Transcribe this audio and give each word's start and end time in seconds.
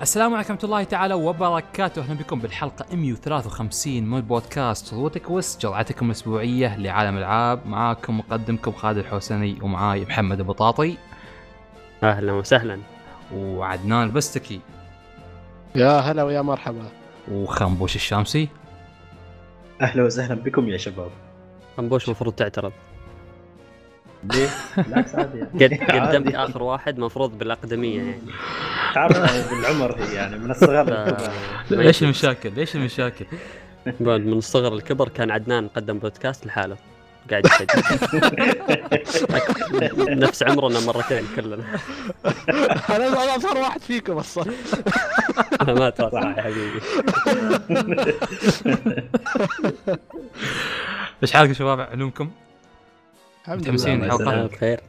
السلام 0.00 0.34
عليكم 0.34 0.52
ورحمة 0.52 0.64
الله 0.64 0.84
تعالى 0.84 1.14
وبركاته، 1.14 2.02
أهلا 2.02 2.14
بكم 2.14 2.40
بالحلقة 2.40 2.96
153 2.96 4.02
من 4.02 4.20
بودكاست 4.20 4.86
صوتك 4.86 5.30
وس 5.30 5.58
جرعتكم 5.58 6.06
الأسبوعية 6.06 6.76
لعالم 6.76 7.16
الألعاب، 7.16 7.66
معاكم 7.66 8.18
مقدمكم 8.18 8.72
خالد 8.72 8.98
الحوسني 8.98 9.58
ومعاي 9.62 10.04
محمد 10.04 10.40
البطاطي 10.40 10.96
أهلا 12.02 12.32
وسهلا. 12.32 12.80
وعدنان 13.34 14.02
البستكي. 14.02 14.60
يا 15.74 15.98
هلا 15.98 16.22
ويا 16.22 16.42
مرحبا. 16.42 16.88
وخنبوش 17.32 17.96
الشامسي. 17.96 18.48
أهلا 19.80 20.04
وسهلا 20.04 20.34
بكم 20.34 20.68
يا 20.68 20.76
شباب. 20.76 21.10
خنبوش 21.76 22.06
المفروض 22.06 22.34
تعترض. 22.34 22.72
ليه؟ 24.24 24.48
بالعكس 24.76 25.14
عادي 25.14 25.38
يعني. 25.38 25.76
قد 25.76 25.90
قدمت. 26.08 26.34
آخر 26.34 26.62
واحد 26.62 26.98
مفروض 26.98 27.38
بالأقدمية 27.38 27.98
يعني. 27.98 28.20
تعرف 28.94 29.50
بالعمر 29.50 29.96
هي 29.98 30.14
يعني 30.14 30.38
من 30.38 30.50
الصغر 30.50 31.16
ليش 31.70 32.02
المشاكل؟ 32.02 32.52
ليش 32.56 32.76
المشاكل؟ 32.76 33.24
بعد 34.00 34.20
من 34.20 34.38
الصغر 34.38 34.74
للكبر 34.74 35.08
كان 35.08 35.30
عدنان 35.30 35.68
قدم 35.68 35.98
بودكاست 35.98 36.46
لحاله. 36.46 36.76
قاعد 37.30 37.46
يسجل. 37.46 37.68
نفس 40.20 40.42
عمرنا 40.42 40.80
مرتين 40.80 41.24
كلنا. 41.36 41.64
أنا 42.90 43.06
أنا 43.08 43.36
أصغر 43.36 43.58
واحد 43.58 43.80
فيكم 43.80 44.12
أصلا. 44.18 44.44
أنا 45.62 45.72
ما 45.74 45.88
أتوقع. 45.88 46.34
يا 46.36 46.42
حبيبي. 46.42 46.80
إيش 51.22 51.32
حالكم 51.32 51.52
شباب؟ 51.52 51.80
علومكم؟ 51.80 52.30
الحمد 53.50 53.62
متحمسين؟ 53.62 54.10
آه، 54.10 54.46
بخير. 54.46 54.80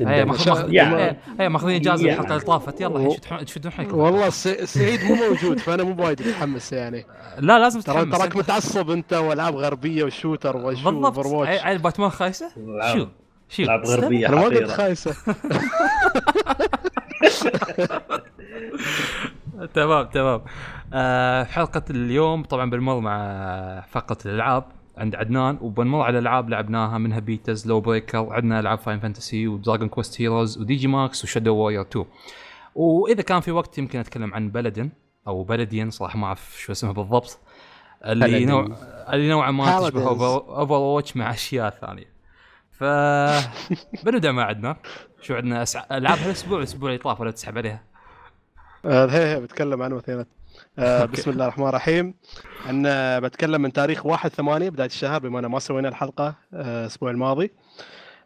هيا 0.00 1.48
ماخذين 1.48 1.74
إجازة 1.80 2.06
يعني. 2.06 2.20
الحلقة 2.20 2.34
اللي 2.34 2.44
طافت. 2.46 2.80
يلا 2.80 3.16
شدوا 3.46 3.70
حيلكم 3.70 3.98
والله 3.98 4.30
سعيد 4.30 5.04
مو 5.04 5.14
موجود 5.14 5.58
فأنا 5.58 5.82
مو 5.82 6.04
وايد 6.04 6.22
متحمس 6.22 6.72
يعني. 6.72 7.06
لا 7.38 7.58
لازم 7.58 7.80
ترى 7.80 7.94
تتحمس. 8.04 8.18
تراك 8.18 8.36
متعصب 8.36 8.90
أنت 8.90 9.12
وألعاب 9.12 9.54
غربية 9.56 10.04
و 10.04 10.10
shooter 10.10 10.56
وشو 10.56 10.90
بالضبط. 10.90 11.18
over 11.18 11.46
عيل 11.46 11.78
باتمان 11.78 12.10
خايسة؟ 12.10 12.50
العاب- 12.56 12.98
شو؟ 12.98 13.06
شو؟ 13.48 13.62
ألعاب 13.62 13.84
غربية 13.84 14.28
أنا 14.28 14.36
ما 14.36 14.42
قلت 14.42 14.70
خايسة. 14.70 15.14
تمام 19.74 20.06
تمام. 20.06 20.40
آه 20.92 21.42
في 21.42 21.52
حلقة 21.52 21.82
اليوم 21.90 22.42
طبعا 22.44 22.70
بنمر 22.70 23.00
مع 23.00 23.84
فقرة 23.90 24.18
الألعاب. 24.26 24.64
عند 24.98 25.14
عدنان 25.14 25.58
وبنمر 25.60 26.00
على 26.00 26.18
العاب 26.18 26.48
لعبناها 26.48 26.98
منها 26.98 27.18
beta 27.18 27.66
LawBreakers 27.66 28.32
عندنا 28.32 28.60
ألعاب 28.60 28.78
Final 28.78 29.00
Fantasy 29.00 29.48
و 29.48 29.54
Dragon 29.54 29.88
Quest 29.88 30.20
Heroes 30.20 30.58
وديجي 30.58 30.88
ماكس 30.88 31.24
و 31.24 31.28
Shadow 31.28 31.54
Warrior 31.54 31.80
2 31.80 32.06
وإذا 32.74 33.22
كان 33.22 33.40
في 33.40 33.50
وقت 33.50 33.78
يمكن 33.78 33.98
أتكلم 33.98 34.34
عن 34.34 34.50
Paladin 34.50 34.90
أو 35.26 35.44
Paladins 35.44 35.90
صراحة 35.90 36.18
ما 36.18 36.26
أعرف 36.26 36.56
شو 36.58 36.72
اسمها 36.72 36.92
بالضبط 36.92 37.38
اللي 38.04 38.26
Paladin. 38.26 38.48
نوع 38.48 38.76
اللي 39.12 39.28
نوعا 39.28 39.50
ما 39.50 39.80
تشبه. 39.80 40.08
Overwatch 40.08 41.16
مع 41.16 41.30
أشياء 41.30 41.70
ثانية. 41.70 42.14
ف 42.70 42.84
بنبدا 44.04 44.32
مع 44.32 44.42
عدنان 44.42 44.76
شو 45.20 45.34
عندنا 45.34 45.62
أسع... 45.62 45.84
ألعاب 45.92 46.18
هالأسبوع 46.18 46.58
الأسبوع 46.58 46.88
اللي 46.88 46.98
طاف 46.98 47.20
ولا 47.20 47.30
تسحب 47.30 47.58
عليها؟ 47.58 47.82
هي 48.84 49.34
هي 49.34 49.40
بتكلم 49.40 49.82
عنه 49.82 49.96
مثلا. 49.96 50.26
آه، 50.78 51.04
بسم 51.04 51.30
الله 51.30 51.44
الرحمن 51.44 51.68
الرحيم. 51.68 52.14
آه، 52.86 53.18
بتكلم 53.18 53.62
من 53.62 53.72
تاريخ 53.72 54.06
1 54.06 54.30
8 54.30 54.70
بداية 54.70 54.86
الشهر 54.86 55.18
بما 55.20 55.38
ان 55.38 55.46
ما 55.46 55.58
سوينا 55.58 55.88
الحلقة 55.88 56.34
آه، 56.54 56.80
الأسبوع 56.80 57.10
الماضي. 57.10 57.50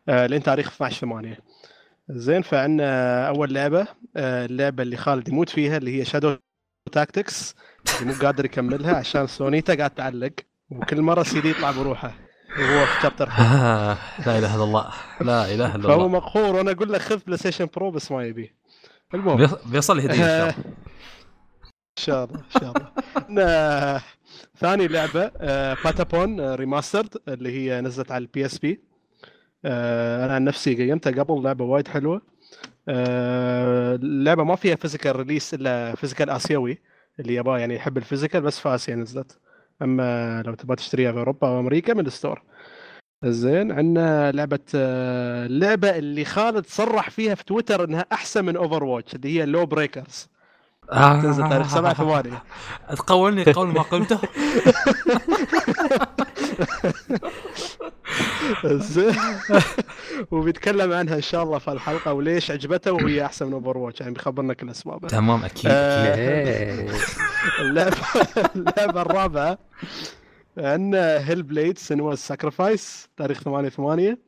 آه، 0.08 0.26
لين 0.26 0.42
تاريخ 0.42 0.68
12 0.72 1.00
8 1.00 1.38
زين 2.10 2.42
فعندنا 2.42 3.28
أول 3.28 3.54
لعبة 3.54 3.86
آه، 4.16 4.44
اللعبة 4.46 4.82
اللي 4.82 4.96
خالد 4.96 5.28
يموت 5.28 5.48
فيها 5.48 5.76
اللي 5.76 6.00
هي 6.00 6.04
Shadow 6.04 6.36
Tactics 6.92 7.54
اللي 8.02 8.12
مو 8.12 8.18
قادر 8.22 8.44
يكملها 8.44 8.96
عشان 8.96 9.26
سونيته 9.26 9.74
قاعد 9.74 9.90
تعلق 9.90 10.32
وكل 10.70 11.02
مرة 11.02 11.22
سيدي 11.22 11.50
يطلع 11.50 11.70
بروحه 11.70 12.12
وهو 12.58 12.86
في 12.86 13.02
chapter 13.02 13.28
آه 13.28 13.98
لا 14.26 14.38
إله 14.38 14.54
إلا 14.54 14.64
الله. 14.64 14.88
لا 15.20 15.54
إله 15.54 15.74
إلا 15.74 15.82
فهو 15.88 15.94
الله 15.94 16.08
مقهور 16.08 16.56
وأنا 16.56 16.70
أقول 16.70 16.92
له 16.92 16.98
خذ 16.98 17.18
PlayStation 17.26 17.68
Pro 17.76 17.90
بس 17.90 18.12
ما 18.12 18.24
يبي. 18.24 18.54
المهم. 19.14 19.36
بيص- 19.36 19.66
بيصل 19.66 20.00
هدية 20.00 20.48
إن 20.48 20.54
شاء 21.98 22.24
الله 22.24 22.36
إن 22.38 22.60
شاء 22.60 22.72
الله. 22.76 24.02
ثاني 24.56 24.88
لعبة 24.88 25.30
آه، 25.36 25.76
Patapon 25.84 26.54
Remastered 26.54 27.16
اللي 27.28 27.52
هي 27.52 27.80
نزلت 27.80 28.12
على 28.12 28.22
ال 28.22 28.46
PSP 28.46 28.80
أنا 29.64 30.34
عن 30.34 30.44
نفسي 30.44 30.74
قيمتها 30.74 31.22
قبل 31.22 31.42
لعبة 31.42 31.64
وايد 31.64 31.88
حلوة. 31.88 32.22
آه، 32.88 33.94
اللعبه 33.94 34.44
ما 34.44 34.56
فيها 34.56 34.76
physical 34.76 35.16
release 35.16 35.54
إلا 35.54 35.94
physical 35.94 36.30
آسيوي 36.30 36.78
اللي 37.20 37.34
يبغاه 37.34 37.58
يعني 37.58 37.74
يحب 37.74 37.98
ال 37.98 38.03
physical 38.03 38.40
بس 38.40 38.58
في 38.58 38.68
آسيا 38.68 38.94
نزلت. 38.94 39.38
أما 39.82 40.42
لو 40.46 40.54
تبغى 40.54 40.76
تشتريها 40.76 41.12
في 41.12 41.18
أوروبا 41.18 41.48
أو 41.48 41.60
أمريكا 41.60 41.94
من 41.94 42.06
ال 42.06 42.11
store. 42.11 42.42
زين 43.24 43.72
عندنا 43.72 44.32
لعبة 44.32 44.58
آه، 44.74 45.46
اللعبه 45.46 45.98
اللي 45.98 46.24
خالد 46.24 46.66
صرح 46.66 47.10
فيها 47.10 47.34
في 47.34 47.44
تويتر 47.44 47.84
إنها 47.84 48.06
أحسن 48.12 48.44
من 48.44 48.56
Overwatch 48.56 49.14
اللي 49.14 49.38
هي 49.38 49.46
LawBreakers 49.46 50.28
آه. 50.92 51.22
تنزل 51.22 51.48
تاريخ 51.48 51.68
7 51.68 51.94
8 51.94 52.42
تقولني 52.96 53.44
قول 53.52 53.68
ما 53.68 53.82
قلته. 53.82 54.18
وبيتكلم 60.30 60.92
عنها 60.92 61.16
إن 61.16 61.20
شاء 61.20 61.42
الله 61.42 61.58
في 61.58 61.72
الحلقة 61.72 62.12
وليش 62.12 62.50
عجبته 62.50 62.92
وهي 62.92 63.24
أحسن 63.24 63.46
من 63.46 63.52
Overwatch 63.52 64.00
يعني 64.00 64.14
بيخبرنا 64.14 64.54
كل 64.54 64.70
اسبابها 64.70 65.08
تمام 65.08 65.44
أكيد 65.44 65.70
آه،. 65.74 66.88
اللعبة 67.60 67.96
اللعبة 68.56 69.02
الرابعة 69.02 69.58
عندنا 70.58 71.28
Hellblade 71.28 71.78
Senua's 71.78 72.18
Sacrifice 72.18 73.08
تاريخ 73.16 73.40
8 73.42 73.68
8 73.68 74.18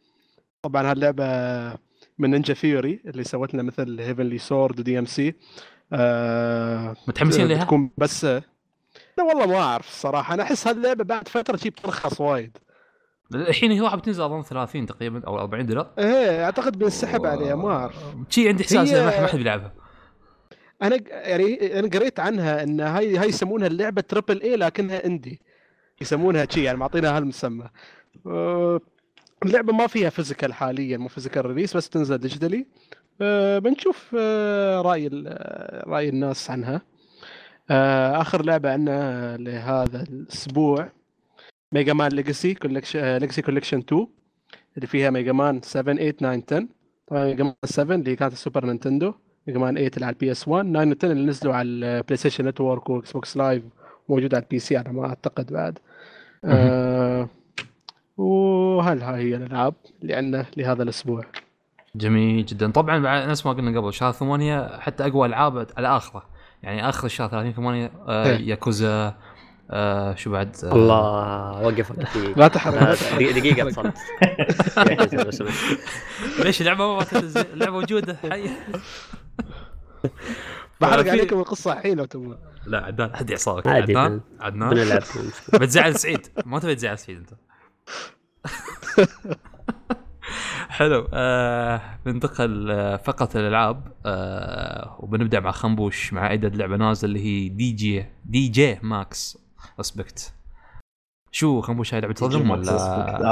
طبعا 0.63 0.91
هاللعبة 0.91 1.25
من 2.19 2.31
Ninja 2.31 2.55
Theory 2.55 3.01
اللي 3.07 3.25
سوت 3.25 3.55
لنا 3.55 3.63
مثل 3.63 4.01
Heavenly 4.01 4.39
Sword 4.39 4.74
و 4.74 4.81
DMC 4.81 5.35
متحمسين 7.09 7.47
لها؟ 7.49 7.65
تكون 7.65 7.91
بس 7.99 8.25
لا 8.25 9.25
والله 9.29 9.47
ما 9.47 9.57
أعرف 9.59 9.89
الصراحه 9.89 10.35
أنا 10.35 10.43
أحس 10.43 10.67
هاللعبه 10.69 11.05
بعد 11.05 11.29
فترة 11.29 11.57
شي 11.57 11.71
بترخص 11.71 12.21
وايد. 12.21 12.57
الحين 13.35 13.71
هي 13.73 13.81
واحدة 13.81 13.99
بتنزل 14.01 14.23
أظن 14.25 14.43
30 14.43 14.87
تقريبا 14.87 15.27
أو 15.27 15.39
40 15.39 15.67
دولار. 15.67 15.91
إيه 15.99 16.45
أعتقد 16.45 16.79
بينسحب 16.79 17.27
عليها 17.27 17.55
ما 17.55 17.71
أعرف. 17.71 17.95
شي 18.29 18.49
عندي 18.49 18.63
إحساس 18.63 18.93
هي- 18.93 19.05
ما 19.23 19.27
حد- 19.27 19.37
بيلعبها. 19.37 19.75
أنا 20.83 20.97
يعني 21.11 21.79
أنا 21.79 21.89
قريت 21.89 22.21
عنها 22.21 22.63
إن 22.63 22.81
هاي 22.81 23.17
هاي 23.17 23.29
يسمونها 23.29 23.67
اللعبة 23.67 24.01
triple 24.03 24.43
A 24.43 24.57
لكنها 24.57 25.07
indie 25.07 25.41
يسمونها 26.01 26.47
شي 26.51 26.63
يعني 26.63 26.79
معطينها 26.79 27.17
هالمسمى. 27.17 27.65
أه، 28.27 28.81
اللعبة 29.45 29.73
ما 29.73 29.87
فيها 29.87 30.11
physical 30.11 30.53
حاليا 30.55 30.97
مو 30.97 31.09
physical 31.09 31.47
release 31.47 31.77
بس 31.77 31.89
تنزل 31.89 32.19
digitally 32.19 32.59
أه، 32.59 32.65
بنشوف 33.59 34.17
أه، 34.19 34.81
رأي 34.81 35.11
آه، 35.27 35.85
رأي 35.87 36.09
الناس 36.09 36.51
عنها. 36.51 36.83
أه، 37.71 38.21
آخر 38.21 38.45
لعبة 38.45 38.73
عندنا 38.73 39.37
لهذا 39.37 40.03
الأسبوع 40.03 40.89
ميجا 41.73 41.93
مان 41.93 42.13
legacy 42.13 42.55
collection 42.55 43.17
legacy 43.17 43.43
collection 43.43 43.79
2 43.79 44.07
اللي 44.77 44.87
فيها 44.87 45.11
ميجا 45.11 45.33
مان 45.33 45.63
7 45.63 46.11
8 46.11 46.11
9 46.11 46.31
10 46.31 46.69
طبعا 47.07 47.25
ميجا 47.25 47.45
مان 47.45 47.55
7 47.65 47.97
اللي 47.97 48.17
كانت 48.17 48.33
السوبر 48.33 48.67
نينتندو 48.67 49.15
ميجا 49.47 49.59
مان 49.59 49.75
8 49.75 49.91
اللي 49.95 50.07
على 50.07 50.13
ال 50.15 50.33
PS1 50.33 50.73
9 50.73 50.89
و 50.89 50.95
10 50.99 51.13
اللي 51.13 51.27
نزلوا 51.27 51.55
على 51.55 51.69
البلاي 51.69 52.17
ستيشن 52.17 52.49
network 52.49 52.91
واكس 52.91 53.13
بوكس 53.13 53.37
live 53.37 53.63
موجود 54.09 54.35
على 54.35 54.43
ال 54.43 54.59
PC 54.59 54.79
أنا 54.81 54.93
ما 54.93 55.07
أعتقد 55.07 55.53
بعد. 55.53 55.79
آه 56.45 57.29
وهل 58.17 59.03
هاي 59.03 59.23
هي 59.23 59.37
الألعاب 59.37 59.75
اللي 60.03 60.15
عندنا 60.15 60.47
لهذا 60.57 60.83
الأسبوع؟ 60.83 61.25
جميل 61.97 62.47
جدا. 62.47 62.71
طبعا 62.71 62.99
بعد 62.99 63.29
نفس 63.29 63.47
ما 63.47 63.53
قلنا 63.53 63.81
قبل 63.81 63.93
شهر 63.95 64.13
8 64.13 64.79
حتى 64.81 65.07
أقوى 65.07 65.27
ألعاب 65.29 65.67
على 65.77 65.97
آخره. 65.97 66.23
يعني 66.63 66.89
آخر 66.89 67.07
الشهر 67.07 67.29
30 67.29 67.53
8 67.53 67.93
آه 68.09 68.27
إيه. 68.27 68.49
ياكوزا 68.49 69.15
آه 69.71 70.15
شو 70.15 70.31
بعد؟ 70.31 70.57
آه 70.65 70.73
الله 70.73 71.67
وقفك 71.67 71.99
آه، 72.39 72.49
تحرق. 72.49 72.95
دقيقة 73.15 73.39
دقيقة 73.41 73.71
صمت 73.71 75.15
لو 75.15 75.31
سمحت. 75.31 75.55
ليش 76.45 76.61
اللعبة 76.61 76.97
ما 76.97 77.05
تنزل؟ 77.05 77.41
اللعبة 77.53 77.73
موجودة 77.73 78.17
حيه 78.31 78.51
بحرق 80.81 81.03
في- 81.03 81.11
عليكم 81.11 81.39
القصة 81.39 81.73
الحين 81.73 81.97
لو 81.99 82.05
تبغون 82.05 82.39
لا 82.67 82.85
عدنان. 82.85 83.11
هدي 83.15 83.33
اعصابك 83.33 83.67
عدنان؟ 83.67 84.21
عدنان؟ 84.41 84.75
بتزعل 85.61 85.95
سعيد. 85.95 86.27
ما 86.47 86.59
تبي 86.59 86.75
تزعل 86.75 86.99
سعيد 86.99 87.19
أنت. 87.19 87.31
حلو. 90.71 91.09
آه 91.15 91.81
بننتقل 92.07 92.71
آه، 92.71 92.97
فقط 92.97 93.37
الألعاب. 93.37 93.93
آه 94.07 94.97
وبنبدأ 95.01 95.41
مع 95.41 95.51
خنبوش 95.51 96.13
مع 96.13 96.23
عدد 96.23 96.57
لعبه 96.57 96.77
نازلة 96.77 97.09
اللي 97.09 97.21
هي 97.25 97.49
دي 97.49 97.73
جي 97.73 98.05
دي 98.25 98.49
جي 98.49 98.79
ماكس 98.83 99.39
ريسبكت 99.79 100.35
شو 101.31 101.61
خنبوش 101.61 101.95
هاي 101.95 102.01
لعبة 102.01 102.15
صدم 102.15 102.51
ولا؟ 102.51 102.77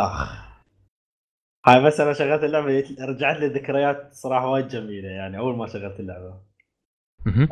آخ. 0.06 0.48
هاي 1.66 1.82
بس 1.84 2.00
أنا 2.00 2.12
شغلت 2.12 2.44
اللعبة 2.44 2.84
رجعت 3.00 3.36
لي 3.36 3.46
ذكريات 3.46 4.08
صراحة 4.12 4.46
وايد 4.48 4.68
جميلة 4.68 5.08
يعني 5.08 5.38
أول 5.38 5.56
ما 5.56 5.66
شغلت 5.66 6.00
اللعبة. 6.00 6.34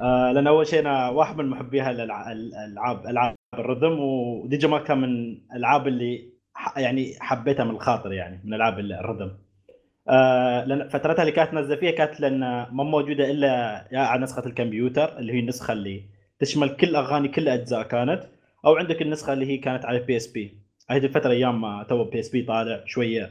آه 0.01 0.33
لأن 0.33 0.47
أول 0.47 0.67
شيء 0.67 0.81
أنا 0.81 1.09
واحد 1.09 1.37
من 1.37 1.47
محبي 1.51 1.81
هالالعاب 1.81 2.37
الألعاب 2.37 3.07
ألعاب 3.07 3.35
الرذم 3.55 3.99
وديجي 4.01 4.67
مارك 4.67 4.85
كان 4.85 4.99
من 5.01 5.39
الألعاب 5.53 5.89
اللي 5.89 6.33
يعني 6.77 7.15
حبيتها 7.21 7.65
من 7.65 7.71
الخاطر 7.71 8.13
يعني 8.13 8.41
من 8.45 8.55
العاب 8.55 8.79
الرذم. 8.79 9.27
آه 9.27 9.46
لأن 10.67 10.89
فترتها 10.89 11.23
اللي 11.23 11.33
كانت 11.33 11.73
فيها 11.73 11.91
كانت 11.91 12.21
لأن 12.21 12.41
ما 12.73 12.85
موجودة 12.85 13.31
إلا 13.31 13.85
يا 13.93 13.99
على 13.99 14.23
نسخة 14.23 14.47
الكمبيوتر 14.47 15.19
اللي 15.19 15.33
هي 15.33 15.41
النسخة 15.41 15.73
اللي 15.73 16.03
تشمل 16.39 16.69
كل 16.69 16.97
أغاني 16.97 17.29
كل 17.29 17.49
أجزاء 17.49 17.83
كانت 17.83 18.23
أو 18.67 18.77
عندك 18.77 19.03
النسخة 19.03 19.33
اللي 19.33 19.47
هي 19.47 19.57
كانت 19.57 19.85
على 19.85 19.99
ال 19.99 20.17
PSP 20.17 20.59
هذه 20.91 21.05
الفترة 21.05 21.31
أيام 21.31 21.61
ما 21.61 21.87
تو 21.89 22.05
PSP 22.05 22.43
طالع 22.43 22.83
شوية 22.87 23.31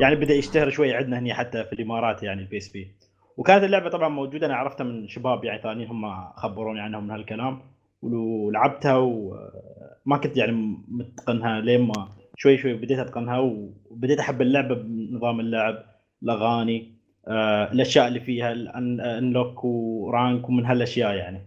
يعني 0.00 0.16
بدأ 0.16 0.34
يشتهر 0.34 0.70
شوية 0.70 0.96
عندنا 0.96 1.18
هنا 1.18 1.34
حتى 1.34 1.64
في 1.64 1.72
الإمارات 1.72 2.22
يعني 2.22 2.42
ال 2.42 2.56
PSP 2.56 2.88
وكانت 3.36 3.64
اللعبة 3.64 3.90
طبعا 3.90 4.08
موجودة 4.08 4.46
أنا 4.46 4.54
عرفتها 4.54 4.84
من 4.84 5.08
شباب 5.08 5.44
يعني 5.44 5.62
ثانيين 5.62 5.88
هم 5.88 6.32
خبروني 6.32 6.80
عنها 6.80 7.00
من 7.00 7.10
هالكلام 7.10 7.60
ولعبتها 8.02 8.96
وما 8.96 10.16
كنت 10.22 10.36
يعني 10.36 10.52
متقنها 10.88 11.60
لين 11.60 11.80
ما 11.80 12.08
شوي 12.36 12.58
شوي 12.58 12.74
بديت 12.74 12.98
أتقنها 12.98 13.38
وبديت 13.38 14.18
أحب 14.18 14.42
اللعبة 14.42 14.74
بنظام 14.74 15.40
اللعب. 15.40 15.93
الاغاني 16.22 16.94
آه، 17.28 17.72
الأشياء 17.72 18.08
اللي 18.08 18.20
فيها 18.20 18.52
ال 18.52 18.68
unlock 18.68 19.64
و 19.64 19.81
rank 19.81 20.48
ومن 20.48 20.66
هالأشياء 20.66 21.14
يعني 21.14 21.40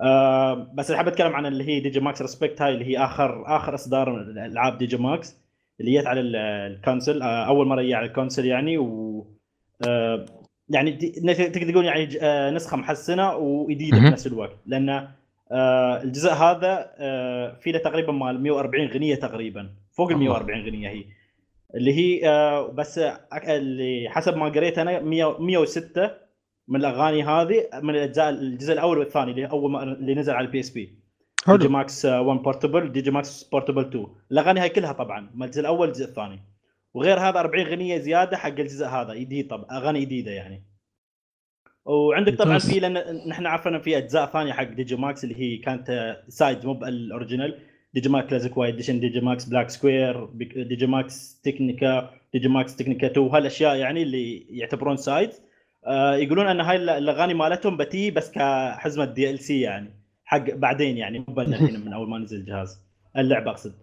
آه، 0.00 0.54
بس 0.74 0.86
اللي 0.86 0.96
حاب 0.96 1.08
أتكلم 1.08 1.32
عن 1.32 1.46
اللي 1.46 1.64
هي 1.68 1.80
ديجي 1.80 2.00
ماكس 2.00 2.22
respect 2.22 2.62
هاي 2.62 2.74
اللي 2.74 2.84
هي 2.84 2.98
آخر 3.04 3.56
آخر 3.56 3.74
إصدار 3.74 4.10
من 4.12 4.38
العاب 4.38 4.78
ديجي 4.78 4.96
ماكس 4.96 5.36
اللي 5.80 5.98
جت 6.00 6.06
على 6.06 6.20
ال- 6.20 6.36
ال 6.36 6.47
console 6.47 7.22
آه، 7.22 7.44
أول 7.46 7.66
مرة 7.66 7.82
جت 7.82 7.94
على 7.94 8.06
ال 8.06 8.11
console 8.11 8.46
يعني 8.46 8.78
و 8.78 9.26
آه، 9.88 10.26
يعني 10.68 10.92
تقدر 10.92 11.70
تقول 11.72 11.84
يعني 11.84 12.08
آه، 12.22 12.50
نسخة 12.50 12.76
محسنة 12.76 13.36
وجديده 13.36 13.96
مهم. 13.98 14.08
بنفس 14.10 14.26
الوقت 14.26 14.56
لأن 14.66 15.08
آه، 15.52 16.02
الجزء 16.02 16.30
هذا 16.32 16.90
آه، 16.98 17.52
في 17.60 17.72
له 17.72 17.78
تقريبا 17.78 18.12
مال 18.12 18.42
140 18.42 18.88
غنية 18.88 19.14
تقريبا 19.14 19.70
فوق 19.92 20.08
ال 20.08 20.14
الله. 20.14 20.24
140 20.24 20.66
غنية 20.66 20.88
هي 20.88 21.04
اللي 21.74 21.92
هي 21.94 22.28
آه، 22.28 22.66
بس 22.66 22.98
أك- 23.00 23.48
اللي 23.48 24.08
حسب 24.10 24.36
ما 24.36 24.48
قريت 24.48 24.78
أنا 24.78 25.00
100 25.00 25.38
106 25.38 26.10
من 26.68 26.80
الأغاني 26.80 27.22
هذه 27.22 27.68
من 27.82 27.90
الأجزاء 27.94 28.28
الجزء 28.30 28.72
الأول 28.72 28.98
والثاني 28.98 29.30
اللي 29.30 29.46
أول 29.46 29.70
ما 29.70 29.82
اللي 29.82 30.14
نزل 30.14 30.32
على 30.32 30.46
ال 30.46 30.60
PSP 30.60 30.80
ديجي 30.84 30.98
حلو 31.62 31.68
ماكس 31.68 32.04
1 32.06 32.42
portable 32.42 32.92
ديجي 32.92 33.10
ماكس 33.10 33.44
portable 33.44 33.82
2 33.84 34.06
الأغاني 34.32 34.60
هاي 34.60 34.68
كلها 34.68 34.92
طبعا 34.92 35.30
من 35.34 35.42
الجزء 35.46 35.60
الأول 35.60 35.88
الجزء 35.88 36.04
الثاني. 36.04 36.40
وغير 36.94 37.18
هذا 37.20 37.40
40 37.40 37.66
غنية 37.66 37.98
زيادة 37.98 38.36
حق 38.36 38.48
الجزء 38.48 38.86
هذا 38.86 39.14
جديد 39.14 39.48
طبعا 39.48 39.66
أغاني 39.78 40.00
جديدة 40.00 40.30
يعني. 40.30 40.64
وعندك 41.84 42.34
طبعا. 42.38 42.58
في 42.58 42.80
لأن 42.80 43.28
نحن 43.28 43.46
عارفين 43.46 43.80
في 43.80 43.98
أجزاء 43.98 44.26
ثانية 44.26 44.52
حق 44.52 44.64
ديجي 44.64 44.96
ماكس 44.96 45.24
اللي 45.24 45.40
هي 45.40 45.56
كانت 45.56 46.16
side 46.28 46.66
مو 46.66 46.74
بال 46.74 46.91
original 46.91 47.58
ديجي 47.94 48.08
ماكس 48.08 48.30
classic 48.30 48.56
wide 48.56 48.74
edition 48.74 49.00
ديجي 49.00 49.20
ماكس 49.20 49.44
black 49.44 49.70
square 49.70 50.24
ديجي 50.56 50.86
ماكس 50.86 51.40
technika 51.44 52.10
ديجي 52.32 52.48
ماكس 52.48 52.76
technika 52.76 53.06
2 53.06 53.28
هالأشياء 53.28 53.76
يعني 53.76 54.02
اللي 54.02 54.38
يعتبرون 54.38 54.96
side 54.96 55.30
آه 55.86 56.16
يقولون 56.16 56.46
أن 56.46 56.60
هاي 56.60 56.76
الأغاني 56.76 57.34
مالتهم 57.34 57.76
بتي 57.76 58.10
بس 58.10 58.30
كحزمة 58.30 59.04
DLC 59.04 59.60
يعني 59.60 60.00
حق 60.24 60.50
بعدين 60.50 60.96
يعني 60.96 61.24
مو 61.28 61.40
الحين 61.40 61.80
من 61.80 61.92
أول 61.92 62.08
ما 62.10 62.18
نزل 62.18 62.36
الجهاز. 62.36 62.82
اللعبة 63.16 63.50
أقصد. 63.50 63.74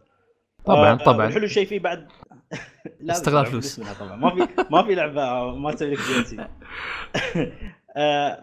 طبعا 0.65 0.91
آه، 0.91 0.95
طبعا. 0.95 1.27
الحلو 1.27 1.47
شيء 1.47 1.65
فيه 1.65 1.79
بعد. 1.79 2.07
لا 3.01 3.13
استغلال 3.13 3.45
فلوس. 3.45 3.79
طبعا. 3.79 4.15
ما 4.15 4.29
في 4.29 4.47
ما 4.71 4.83
في 4.83 4.95
لعبة 4.95 5.55
ما 5.55 5.71
تسوي 5.71 5.91
لك 5.91 5.97
DLC 5.97 6.47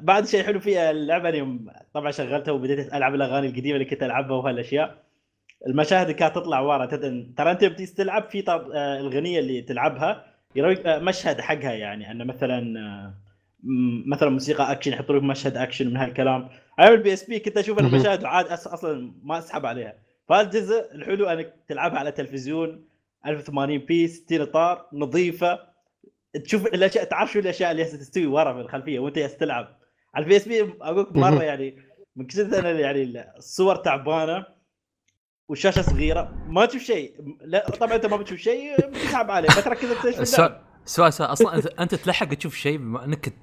بعد 0.05 0.27
شيء 0.27 0.43
حلو 0.43 0.61
فيها 0.61 0.91
اللعبة 0.91 1.29
أنا 1.29 1.37
يوم 1.37 1.67
طبعا 1.95 2.11
شغلتها 2.11 2.53
وبديت 2.53 2.95
ألعب 2.95 3.15
الأغاني 3.15 3.47
القديمة 3.47 3.75
اللي 3.75 3.85
كنت 3.85 4.03
ألعبها 4.03 4.37
وهالأشياء. 4.37 5.04
المشاهد 5.67 6.03
اللي 6.03 6.15
كانت 6.15 6.35
تطلع 6.35 6.61
ورا 6.61 6.87
تد- 6.87 7.35
ترى 7.37 7.51
أنت 7.51 7.65
بتيجي 7.65 7.93
تلعب 7.93 8.31
في 8.31 8.43
طب... 8.43 8.71
آه، 8.75 9.01
الغنية 9.01 9.39
اللي 9.41 9.63
تلعبها 9.63 10.25
يرويك 10.57 10.87
آه، 10.87 10.99
مشهد 10.99 11.41
حقها 11.41 11.73
يعني 11.73 12.11
إنه 12.11 12.25
مثلا 12.25 12.81
آه، 12.81 13.15
مثلا 14.07 14.29
موسيقى 14.31 14.73
اكشن 14.73 14.93
يحطوا 14.93 15.17
لك 15.17 15.23
مشهد 15.23 15.57
اكشن 15.57 15.87
من 15.91 15.97
هالكلام. 15.97 16.49
على 16.79 16.95
ال 16.95 17.13
PSP 17.13 17.39
كنت 17.39 17.57
أشوف. 17.59 17.79
المشاهد 17.79 18.25
وعاد 18.25 18.47
أصلا 18.47 19.13
ما 19.23 19.39
أسحب 19.39 19.67
عليها. 19.67 19.95
فالجزء 20.29 20.95
الحلو 20.95 21.27
إنك 21.27 21.55
تلعبها 21.69 21.99
على 21.99 22.13
تلفزيون 22.13 22.85
1080 23.27 23.79
p 23.79 24.09
60 24.09 24.41
إطار 24.41 24.87
نظيفة. 24.93 25.59
تشوف 26.45 26.67
الأشياء 26.67 27.05
تعرف 27.05 27.33
شو 27.33 27.39
الأشياء 27.39 27.71
اللي 27.71 27.85
تستوي 27.85 28.27
ورا 28.27 28.53
في 28.53 28.61
الخلفية 28.61 28.99
وأنت 28.99 29.19
تلعب. 29.19 29.79
على 30.15 30.23
ال 30.25 30.37
PSP 30.37 30.61
أقول. 30.81 31.07
مرة 31.15 31.43
يعني 31.43 31.77
من 32.17 32.27
كثر 32.27 32.67
يعني 32.67 33.25
الصور 33.37 33.77
تعبانة. 33.77 34.47
والشاشه 35.55 35.83
صغيره 35.83 36.33
ما 36.49 36.67
تشوف 36.67 36.83
شيء. 36.83 37.15
لا 37.45 37.71
طبعا 37.71 37.95
أنت 37.95 38.07
ما 38.07 38.17
بتشوف 38.17 38.39
شيء 38.39 38.89
بتسحب 38.89 39.31
عليه 39.31 39.49
بتركز 39.49 39.91
أكثر 39.91 39.95
في 39.95 40.09
اللعب. 40.09 40.23
السؤال 40.23 40.61
سؤال 40.85 41.13
سؤال 41.13 41.33
أصلا 41.33 41.55
انت 41.55 41.67
أنت 41.67 41.95
تلحق 41.95 42.35
تشوف 42.35 42.55
شيء 42.55 42.77
بما 42.77 43.05
إنك 43.05 43.35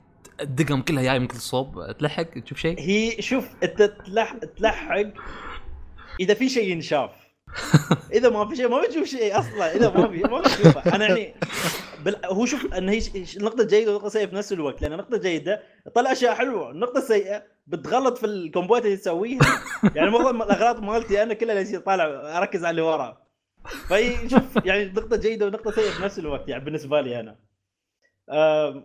الدقم 0.42 0.82
كلها 0.82 1.04
جاي 1.04 1.20
من 1.20 1.28
كل 1.28 1.38
صوب 1.38 1.98
تلحق 2.00 2.24
تشوف 2.24 2.58
شيء؟ 2.58 2.80
هي 2.80 3.22
شوف 3.22 3.48
أنت 3.64 3.84
تلح... 3.84 4.36
تلحق 4.58 4.96
إذا 6.20 6.34
في 6.34 6.50
شيء 6.50 6.72
ينشاف. 6.72 7.12
إذا 8.18 8.30
ما 8.30 8.50
في 8.50 8.56
شيء 8.56 8.70
ما 8.70 8.82
بتشوف 8.82 9.08
شيء 9.08 9.40
أصلا. 9.40 9.76
إذا 9.76 9.90
ما 9.90 10.08
في 10.08 10.18
ما 10.18 10.40
بتشوفه. 10.40 10.96
أنا 10.96 11.08
يعني 11.08 11.34
بال... 12.06 12.16
هو 12.26 12.46
شوف 12.46 12.74
إن 12.74 12.90
هي 12.90 13.02
النقطه 13.38 13.62
الجيده 13.62 13.92
والنقطه 13.92 14.08
السيئه 14.08 14.26
في 14.26 14.36
نفس 14.36 14.54
الوقت 14.54 14.82
لأن 14.82 14.94
النقطة 14.94 15.16
الجيدة 15.16 15.64
تطلع 15.86 16.12
أشياء 16.12 16.36
حلوة 16.36 16.72
النقطة 16.72 16.98
السيئة 16.98 17.44
بتغلط 17.68 18.18
في 18.18 18.26
الكومبوات 18.26 18.86
اللي 18.86 18.98
تسويها 18.98 19.40
يعني 19.96 20.10
معظم 20.10 20.42
الأغاني 20.42 20.84
مالتي 20.84 21.24
أنا 21.24 21.34
كلها 21.34 21.62
اللي 21.62 21.80
طالع 21.80 22.38
أركز 22.38 22.66
على 22.66 22.72
اللي 22.72 22.82
ورا. 22.82 23.18
فهي 23.90 24.30
شوف 24.30 24.66
يعني 24.66 24.86
نقطة 24.86 25.18
جيدة 25.18 25.46
ونقطة 25.46 25.72
سيئة 25.72 25.90
في 25.90 26.04
نفس 26.04 26.20
الوقت 26.20 26.50
يعني 26.50 26.64
بالنسبة 26.66 27.02
لي 27.02 27.20
أنا. 27.20 27.36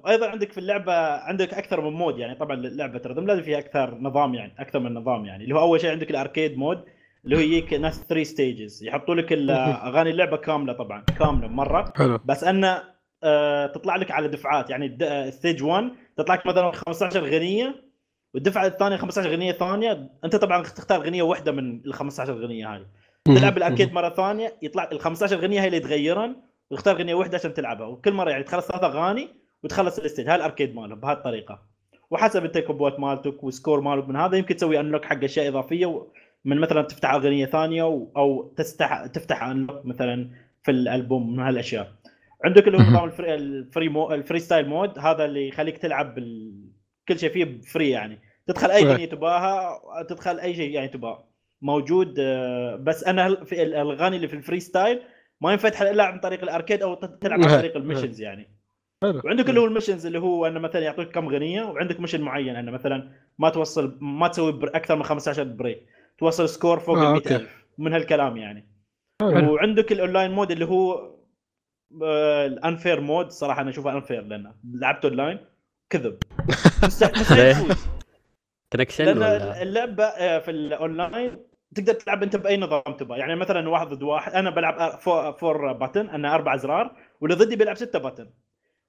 أيضا 0.09 0.29
عندك 0.29 0.53
في 0.53 0.59
اللعبة 0.59 0.93
عندك 1.17 1.55
أكثر 1.55 1.81
من 1.81 1.93
mode 1.97 2.19
يعني. 2.19 2.35
طبعا 2.35 2.57
لعبه 2.57 3.03
rhythm 3.07 3.27
لازم 3.27 3.43
فيها 3.43 3.59
أكثر 3.59 3.95
نظام 4.01 4.35
يعني 4.35 4.55
أكثر 4.59 4.79
من 4.79 4.95
نظام 4.95 5.25
يعني. 5.25 5.45
اللي 5.45 5.55
هو 5.55 5.61
أول 5.61 5.81
شيء 5.81 5.91
عندك 5.91 6.11
ال 6.11 6.18
arcade 6.18 6.59
mode 6.59 6.85
اللي 7.25 7.37
هو 7.37 7.41
يجيك 7.41 7.73
ناس 7.75 8.05
3 8.09 8.23
stages 8.25 8.85
يحطوا 8.85 9.15
لك 9.15 9.33
أغاني 9.33 10.11
اللعبة 10.11 10.37
كاملة 10.37 10.73
طبعا 10.73 11.05
كاملة 11.19 11.49
مرة. 11.49 11.93
حلو. 11.97 12.19
بس 12.25 12.45
انه 12.45 12.83
آه، 13.23 13.67
تطلع 13.67 13.97
لك 13.97 14.11
على 14.11 14.29
دفعات. 14.29 14.71
يعني 14.71 14.99
stage 15.31 15.63
1 15.63 15.91
تطلع 16.17 16.35
لك 16.35 16.47
مثلا 16.47 16.71
15 16.71 17.25
غنية. 17.25 17.86
والدفعة 18.37 18.67
الثانية 18.67 18.97
15 18.97 19.31
غنية 19.31 19.53
ثانية 19.53 20.11
أنت 20.25 20.37
طبعا 20.37 20.63
تختار 20.63 21.01
غنية 21.01 21.23
واحدة 21.23 21.53
من 21.53 21.81
ال 21.87 21.95
15 21.95 22.35
غنية 22.35 22.75
هذه 22.75 22.87
تلعب 23.25 23.57
ال 23.57 23.62
arcade 23.62 23.93
مرة 23.93 24.09
ثانية 24.09 24.53
يطلع 24.63 24.89
ال 24.93 25.01
15 25.01 25.37
غنية 25.37 25.61
هي 25.61 25.67
اللي 25.67 25.81
تغيرن 25.81 26.37
وتختار 26.71 26.97
غنية 26.97 27.15
واحدة 27.15 27.39
عشان 27.39 27.55
تلعبها. 27.55 27.87
وكل 27.87 28.13
مرة 28.13 28.31
يعني 28.31 28.45
تخلص 28.45 28.67
ثلاث 28.67 28.85
أغاني 28.85 29.29
وتخلص 29.63 29.99
ال 29.99 30.03
stage. 30.03 30.29
هاي 30.29 30.35
ال 30.35 30.40
arcade 30.40 30.75
مالهم 30.75 31.01
بهالطريقه 31.01 31.63
وحسب 32.11 32.45
انت 32.45 32.57
ال 32.57 32.63
combo 32.63 32.94
ات 32.94 33.01
مالتك 33.01 33.45
وال 33.45 33.55
score 33.55 33.81
مالك 33.81 34.09
من 34.09 34.17
هذا 34.17 34.37
يمكن 34.37 34.57
تسوي 34.57 34.81
unlock 34.81 35.05
حق 35.05 35.25
أشياء 35.25 35.49
إضافية 35.49 36.07
من 36.45 36.61
مثلا 36.61 36.83
تفتح 36.83 37.15
أغنية 37.15 37.47
ثانية 37.47 37.83
أو 38.17 38.53
تفتح 38.57 39.07
تفتح 39.07 39.43
unlock 39.43 39.87
مثلا 39.87 40.31
في 40.63 40.71
الألبوم 40.71 41.33
من 41.33 41.41
هالأشياء. 41.41 41.93
عندك 42.45 42.67
اللي 42.67 42.79
هو. 42.79 42.83
نظام 42.83 43.05
ال 43.05 43.10
free, 43.10 43.35
ال 43.35 43.45
free 43.45 43.89
مو 43.89 44.13
ال 44.13 44.39
freestyle 44.39 44.69
mode 44.69 44.99
هذا 44.99 45.25
اللي 45.25 45.49
يخليك 45.49 45.79
تلعب 45.79 46.15
بال... 46.15 46.53
كل 47.09 47.19
شيء 47.19 47.31
فيه 47.31 47.61
free 47.61 47.91
يعني. 47.91 48.26
تدخل 48.47 48.71
أي. 48.71 48.91
أغنية 48.93 49.07
تباها 49.07 49.81
تدخل 50.09 50.39
أي 50.41 50.55
شيء 50.55 50.71
يعني 50.71 50.89
تباه. 50.89 51.29
موجود 51.63 52.15
آه، 52.19 52.77
بس 52.77 53.05
أنا 53.05 53.45
في 53.45 53.63
الأغاني 53.63 54.17
اللي 54.17 54.29
في 54.29 54.35
ال 54.35 54.61
freestyle 54.61 55.03
ما 55.41 55.53
ينفتح 55.53 55.83
إلا 55.83 56.05
عن 56.05 56.21
طريق 56.21 56.43
ال 56.43 56.48
arcade 56.48 56.83
أو 56.83 56.95
تلعب 56.95 57.43
عن. 57.43 57.49
طريق 57.49 57.77
ال 57.77 57.82
missions 57.82 58.21
يعني. 58.21 58.57
حلو. 59.03 59.23
وعندك 59.25 59.49
اللي 59.49 59.61
هو 59.61 59.65
ال 59.65 59.69
missions 59.69 60.07
اللي 60.07 60.19
هو 60.19 60.47
أنه 60.47 60.61
مثلا 60.61 60.83
يعطيك 60.83 61.11
كم 61.11 61.29
غنيه 61.29 61.63
وعندك 61.63 62.01
mission 62.01 62.21
معين 62.21 62.57
أنه 62.57 62.73
مثلا 62.73 63.13
ما 63.39 63.49
توصل 63.49 63.99
ما 64.01 64.29
تسوي 64.29 64.61
أكثر 64.65 64.97
من 64.97 65.03
15 65.03 65.45
break 65.45 65.87
توصل 66.19 66.49
score 66.49 66.79
فوق 66.79 66.99
آه، 66.99 67.11
ال 67.11 67.15
okay. 67.15 67.35
100000 67.35 67.65
من 67.79 67.93
هالكلام 67.93 68.37
يعني. 68.37 68.69
حلو. 69.21 69.55
وعندك 69.55 69.93
ال 69.93 69.98
online 69.98 70.31
mode 70.31 70.51
اللي 70.51 70.65
هو 70.65 71.17
ال 72.47 72.54
unfair 72.54 73.01
mode 73.01 73.31
صراحة 73.31 73.63
أنا 73.63 73.71
أشوفه 73.71 73.93
unfair 73.93 74.23
لأنه 74.23 74.55
لعبت 74.65 75.05
اونلاين 75.05 75.39
كذب. 75.91 76.19
مستحيل 76.85 77.21
مستحيل 77.21 77.55
تفوز 77.55 77.96
connection 78.73 79.05
لأن 79.05 79.17
ولا 79.19 79.63
اللعبة 79.63 80.05
آه، 80.05 80.39
في 80.39 80.51
الأونلاين 80.51 81.39
تقدر 81.75 81.93
تلعب 81.93 82.23
أنت 82.23 82.37
بأي 82.37 82.57
نظام 82.57 82.83
تبغى 82.99 83.19
يعني 83.19 83.37
مثلا 83.37 83.69
واحد 83.69 83.87
ضد 83.87 84.03
واحد 84.03 84.33
أنا 84.33 84.51
بلعب 84.51 84.99
four, 84.99 85.33
four 85.33 85.73
button 85.73 86.09
أنا 86.09 86.35
أربع 86.35 86.55
أزرار 86.55 86.97
واللي 87.21 87.37
ضدي 87.37 87.57
بيلعب 87.57 87.77
ستة 87.77 87.99
button 87.99 88.31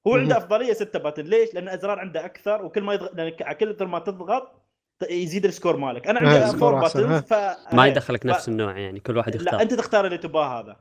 هو. 0.08 0.14
عنده 0.16 0.38
أفضلية 0.38 0.74
ستة 0.74 1.00
button 1.00 1.24
ليش؟ 1.24 1.54
لأن 1.54 1.64
الأزرار 1.64 2.00
عنده 2.00 2.26
أكثر 2.26 2.66
وكل 2.66 2.82
ما 2.82 2.94
يضغط 2.94 3.16
لأن 3.16 3.30
كل 3.30 3.86
ما 3.86 4.00
تضغط 4.00 4.62
يزيد 5.10 5.46
ال 5.46 5.51
score 5.51 5.78
مالك 5.78 6.08
أنا 6.08 6.22
آه، 6.22 6.44
عندي 6.46 6.58
four 6.58 6.80
أحسن، 6.80 7.02
buttons 7.02 7.22
ف 7.22 7.34
ما. 7.74 7.88
يدخلك 7.88 8.26
نفس 8.26 8.50
النوع 8.50 8.78
يعني 8.78 9.00
كل 9.00 9.18
واحد 9.18 9.36
لا 9.36 9.42
يختار 9.42 9.62
أنت 9.62 9.74
تختار 9.74 10.06
اللي 10.06 10.18
تباه 10.18 10.60
هذا 10.60 10.76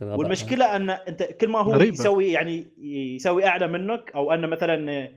والمشكلة 0.00 0.76
أن 0.76 0.90
أنت 0.90 1.22
كل 1.22 1.48
ما 1.48 1.58
هو 1.58 1.72
غريبة. 1.72 1.94
يسوي 1.94 2.32
يعني 2.32 2.72
يسوي 3.16 3.46
أعلى 3.46 3.66
منك 3.66 4.12
أو 4.14 4.32
انه 4.32 4.46
مثلا 4.46 5.08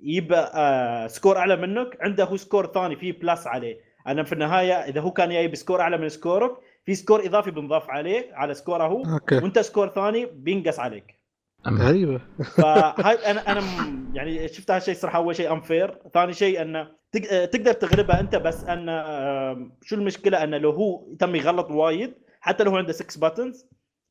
يبقى 0.00 0.52
آه، 0.54 1.06
score 1.06 1.38
أعلى 1.38 1.56
منك. 1.56 1.96
عنده 2.00 2.24
هو 2.24 2.36
score 2.36 2.66
ثاني 2.66 2.96
فيه 2.96 3.12
plus 3.18 3.46
عليه. 3.46 3.76
أنا 4.06 4.22
في 4.22 4.32
النهاية 4.32 4.72
إذا 4.74 5.00
هو 5.00 5.10
كان 5.10 5.28
جاي 5.28 5.48
ب 5.48 5.53
score 5.53 5.80
أعلى 5.80 5.98
من 5.98 6.08
score 6.08 6.48
ك 6.48 6.56
في 6.86 6.94
score 6.94 7.26
إضافي 7.26 7.50
بنضاف 7.50 7.90
عليه 7.90 8.34
على 8.34 8.54
score 8.54 8.79
ه 8.79 8.84
هو. 8.86 9.02
okay. 9.04 9.36
وأنت 9.36 9.58
score 9.58 9.88
ثاني 9.88 10.26
بينقص 10.26 10.78
عليك. 10.80 11.18
غريبة. 11.68 12.20
فهاي 12.56 13.14
أنا 13.30 13.52
أنا 13.52 13.60
يعني 14.14 14.48
شفت 14.48 14.70
هالشيء 14.70 14.94
صراحة 14.94 15.18
أول 15.18 15.36
شيء 15.36 15.52
unfair 15.52 15.98
ثاني 16.14 16.32
شيء 16.32 16.62
أنه 16.62 16.88
تق- 17.12 17.32
آه، 17.32 17.44
تقدر 17.44 17.72
تغلبه 17.72 18.20
أنت 18.20 18.36
بس 18.36 18.64
أنه 18.64 18.92
آم، 19.00 19.72
شو 19.82 19.96
المشكلة؟ 19.96 20.44
أنه 20.44 20.58
لو 20.58 20.70
هو 20.70 21.04
تم 21.18 21.34
يغلط 21.34 21.70
وايد 21.70 22.14
حتى 22.40 22.64
لو 22.64 22.70
هو 22.70 22.76
عنده 22.76 22.92
6 22.92 23.20
buttons 23.20 23.66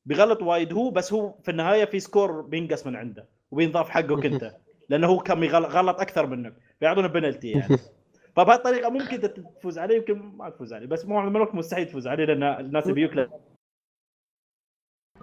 بيغلط 0.06 0.42
وايد 0.44 0.74
هو 0.74 0.90
بس 0.92 1.14
هو 1.14 1.34
في 1.44 1.52
النهاية 1.52 1.86
في 1.86 2.00
score 2.00 2.42
بينقص 2.42 2.88
من 2.88 2.96
عنده 2.96 3.28
وبينضاف 3.52 3.90
حقك 3.90 4.26
أنت. 4.34 4.52
لأنه 4.90 5.08
هو 5.08 5.20
كان 5.20 5.44
غلط 5.44 6.00
أكثر 6.00 6.26
منك. 6.26 6.54
فيعطونه 6.80 7.08
بنالتي 7.08 7.52
يعني. 7.52 7.78
فبهالطريقه 8.36 8.90
ممكن 8.90 9.22
تفوز 9.60 9.80
عليه 9.80 9.96
يمكن 9.96 10.14
ما 10.14 10.50
تفوز 10.50 10.74
عليه. 10.74 10.88
بس 10.88 11.06
معظم 11.06 11.36
الوقت 11.36 11.56
مستحيل 11.56 11.86
تفوز 11.86 12.08
عليه 12.08 12.26
لأن 12.26 12.44
الناس 12.44 12.88
بيوكله 12.88 13.30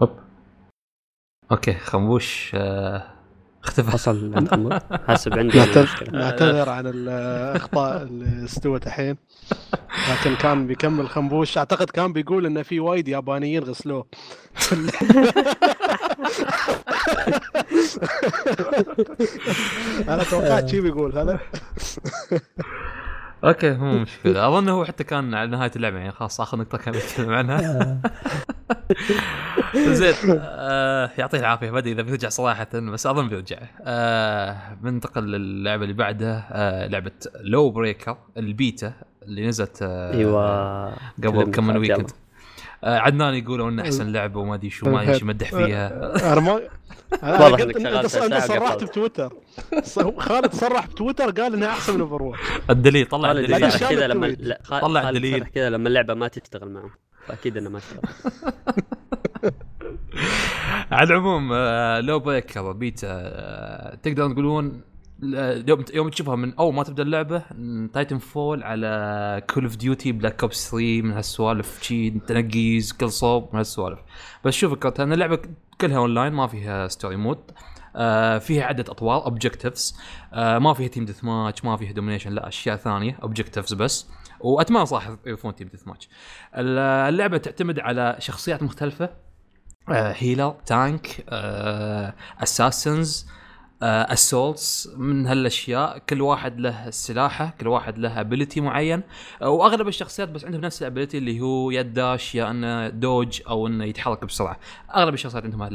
هوب. 0.02 0.10
okay 1.52 1.72
خنبوش 1.72 2.52
آه، 2.54 3.19
اختفى 3.70 3.90
حصل 3.90 4.34
حاسب 5.06 5.38
عندي 5.38 5.58
نعتذر 6.12 6.68
عن 6.68 6.86
الأخطاء 6.86 8.02
اللي 8.02 8.44
استوت 8.44 8.86
الحين. 8.86 9.16
لكن 10.10 10.34
كان 10.34 10.66
بيكمل 10.66 11.08
خنبوش. 11.08 11.58
أعتقد 11.58 11.90
كان 11.90 12.12
بيقول 12.12 12.46
إنه 12.46 12.62
في 12.62 12.80
وايد 12.80 13.08
يابانيين 13.08 13.64
غسلوه. 13.64 14.06
أنا 20.08 20.22
توقعت 20.30 20.68
شي 20.68 20.80
بيقول 20.80 21.18
هذا. 21.18 21.40
أوكي 23.44 23.70
مو 23.70 23.98
مشكلة. 23.98 24.48
أظن 24.48 24.68
هو 24.68 24.84
حتى 24.84 25.04
كان 25.04 25.34
على 25.34 25.50
نهاية 25.50 25.72
اللعبة 25.76 25.98
يعني 25.98 26.12
خلاص 26.12 26.40
آخر 26.40 26.58
نقطة 26.58 26.78
كان 26.78 26.94
يتكلم 26.94 27.32
عنها. 27.32 28.00
زين 29.74 30.14
آه 30.40 31.10
يعطيه 31.18 31.38
العافية. 31.38 31.70
بدي 31.70 31.92
إذا 31.92 32.02
بيرجع 32.02 32.28
صراحة 32.28 32.68
بس 32.74 33.06
أظن 33.06 33.28
بيرجع. 33.28 33.58
آه 33.82 34.56
بننتقل 34.82 35.22
للعبة 35.32 35.82
اللي 35.82 35.94
بعدها 35.94 36.48
آه 36.52 36.86
لعبة 36.86 37.10
لو 37.40 37.70
بريكر 37.70 38.16
البيتا 38.36 38.92
اللي 39.22 39.46
نزلت 39.48 39.78
آه 39.82 40.12
أيوه 40.14 40.88
قبل 41.24 41.50
كم 41.50 41.66
من. 41.66 41.76
weekend 41.76 42.10
آه 42.84 42.98
عدنان 42.98 43.34
يقولوا 43.34 43.70
إنه 43.70 43.82
أحسن 43.82 44.12
لعبة 44.12 44.40
وما 44.40 44.54
أدري 44.54 44.70
شو 44.70 44.90
ما 44.90 45.02
أدري 45.02 45.18
يمدح 45.22 45.50
فيها. 45.50 46.16
أنا 46.32 46.40
ما 46.40 46.52
واضح 47.22 47.60
إنك 47.60 47.76
انت 47.76 48.06
شغال 48.06 48.32
انت 48.32 48.42
ساعة 48.42 48.46
صرحت. 48.46 48.84
بتويتر. 48.84 49.32
خالد 50.18 50.52
صرح 50.54 50.86
بتويتر 50.86 51.30
قال 51.30 51.54
انها 51.54 51.68
أحسن 51.68 51.94
من 51.94 52.00
اوفر 52.00 52.38
الدليل 52.70 53.06
طلع 53.06 53.30
الدليل. 53.32 53.70
كذا 53.70 54.06
لما 54.06 54.36
طلع 54.80 55.08
الدليل. 55.08 55.44
كذا 55.44 55.70
لما 55.70 55.88
اللعبة 55.88 56.14
ما 56.14 56.28
تشتغل 56.28 56.70
معه. 56.70 56.90
فأكيد 57.26 57.56
إنه 57.56 57.70
ما 57.70 57.80
على 60.90 61.08
العموم 61.08 61.52
آه، 61.52 62.00
لو 62.00 62.18
بريكر 62.18 62.72
بيتا 62.72 63.08
آه، 63.10 63.94
تقدرون 63.94 64.34
تقولون 64.34 64.82
يوم 65.94 66.08
تشوفها 66.08 66.36
من 66.36 66.54
أول 66.54 66.74
ما 66.74 66.82
تبدأ 66.82 67.02
اللعبة 67.02 67.42
Titanfall 67.92 68.62
على 68.62 69.42
Call 69.50 69.64
of 69.64 69.76
Duty 69.76 70.12
Black 70.12 70.42
Ops 70.42 70.70
3 70.70 71.02
من 71.02 71.12
هالسوالف 71.12 71.82
شي 71.82 72.10
تنقيز 72.10 72.92
كل 72.92 73.10
صوب 73.10 73.48
من 73.52 73.58
هالسوالف. 73.58 73.98
بس 74.44 74.54
شوف 74.54 74.86
ان 75.00 75.12
اللعبة 75.12 75.38
كلها 75.80 75.98
اونلاين 75.98 76.32
ما 76.32 76.46
فيها 76.46 76.88
story 76.88 77.16
mode 77.16 77.38
آه 77.96 78.38
فيها 78.38 78.64
عدة 78.64 78.84
أطوار 78.88 79.24
objectives 79.24 79.98
ما 80.32 80.74
فيها 80.74 80.88
team 80.88 81.04
deathmatch 81.04 81.64
ما 81.64 81.76
فيها 81.76 81.92
domination 81.92 82.32
لا 82.32 82.48
أشياء 82.48 82.76
ثانية 82.76 83.18
objectives 83.22 83.74
بس. 83.74 84.06
واتمنى 84.40 84.86
صراحة 84.86 85.18
يضيفون 85.26 85.54
team 85.54 85.68
deathmatch 85.68 86.08
اللعبه 86.54 87.38
تعتمد 87.38 87.78
على 87.80 88.16
شخصيات 88.18 88.62
مختلفه. 88.62 89.10
healer 89.88 90.56
tank 90.66 91.24
assassins 92.42 93.26
assaults 93.82 94.88
من 94.96 95.26
هالأشياء. 95.26 95.98
كل 95.98 96.20
واحد 96.22 96.60
له 96.60 96.90
سلاحه 96.90 97.54
كل 97.60 97.68
واحد 97.68 97.98
له 97.98 98.20
ability 98.20 98.60
معين. 98.60 99.02
آه 99.42 99.48
وأغلب 99.48 99.88
الشخصيات 99.88 100.28
بس 100.28 100.44
عندهم 100.44 100.60
نفس 100.60 100.82
ال 100.82 100.87
ability 100.87 101.18
اللي 101.18 101.40
هو 101.40 101.70
يا 101.70 101.92
dash 101.94 102.34
يا 102.34 102.50
إنه 102.50 102.88
dodge 102.88 103.40
أو 103.48 103.66
إنه 103.66 103.84
يتحرك 103.84 104.24
بسرعة. 104.24 104.58
أغلب 104.96 105.14
الشخصيات 105.14 105.44
عندهم 105.44 105.68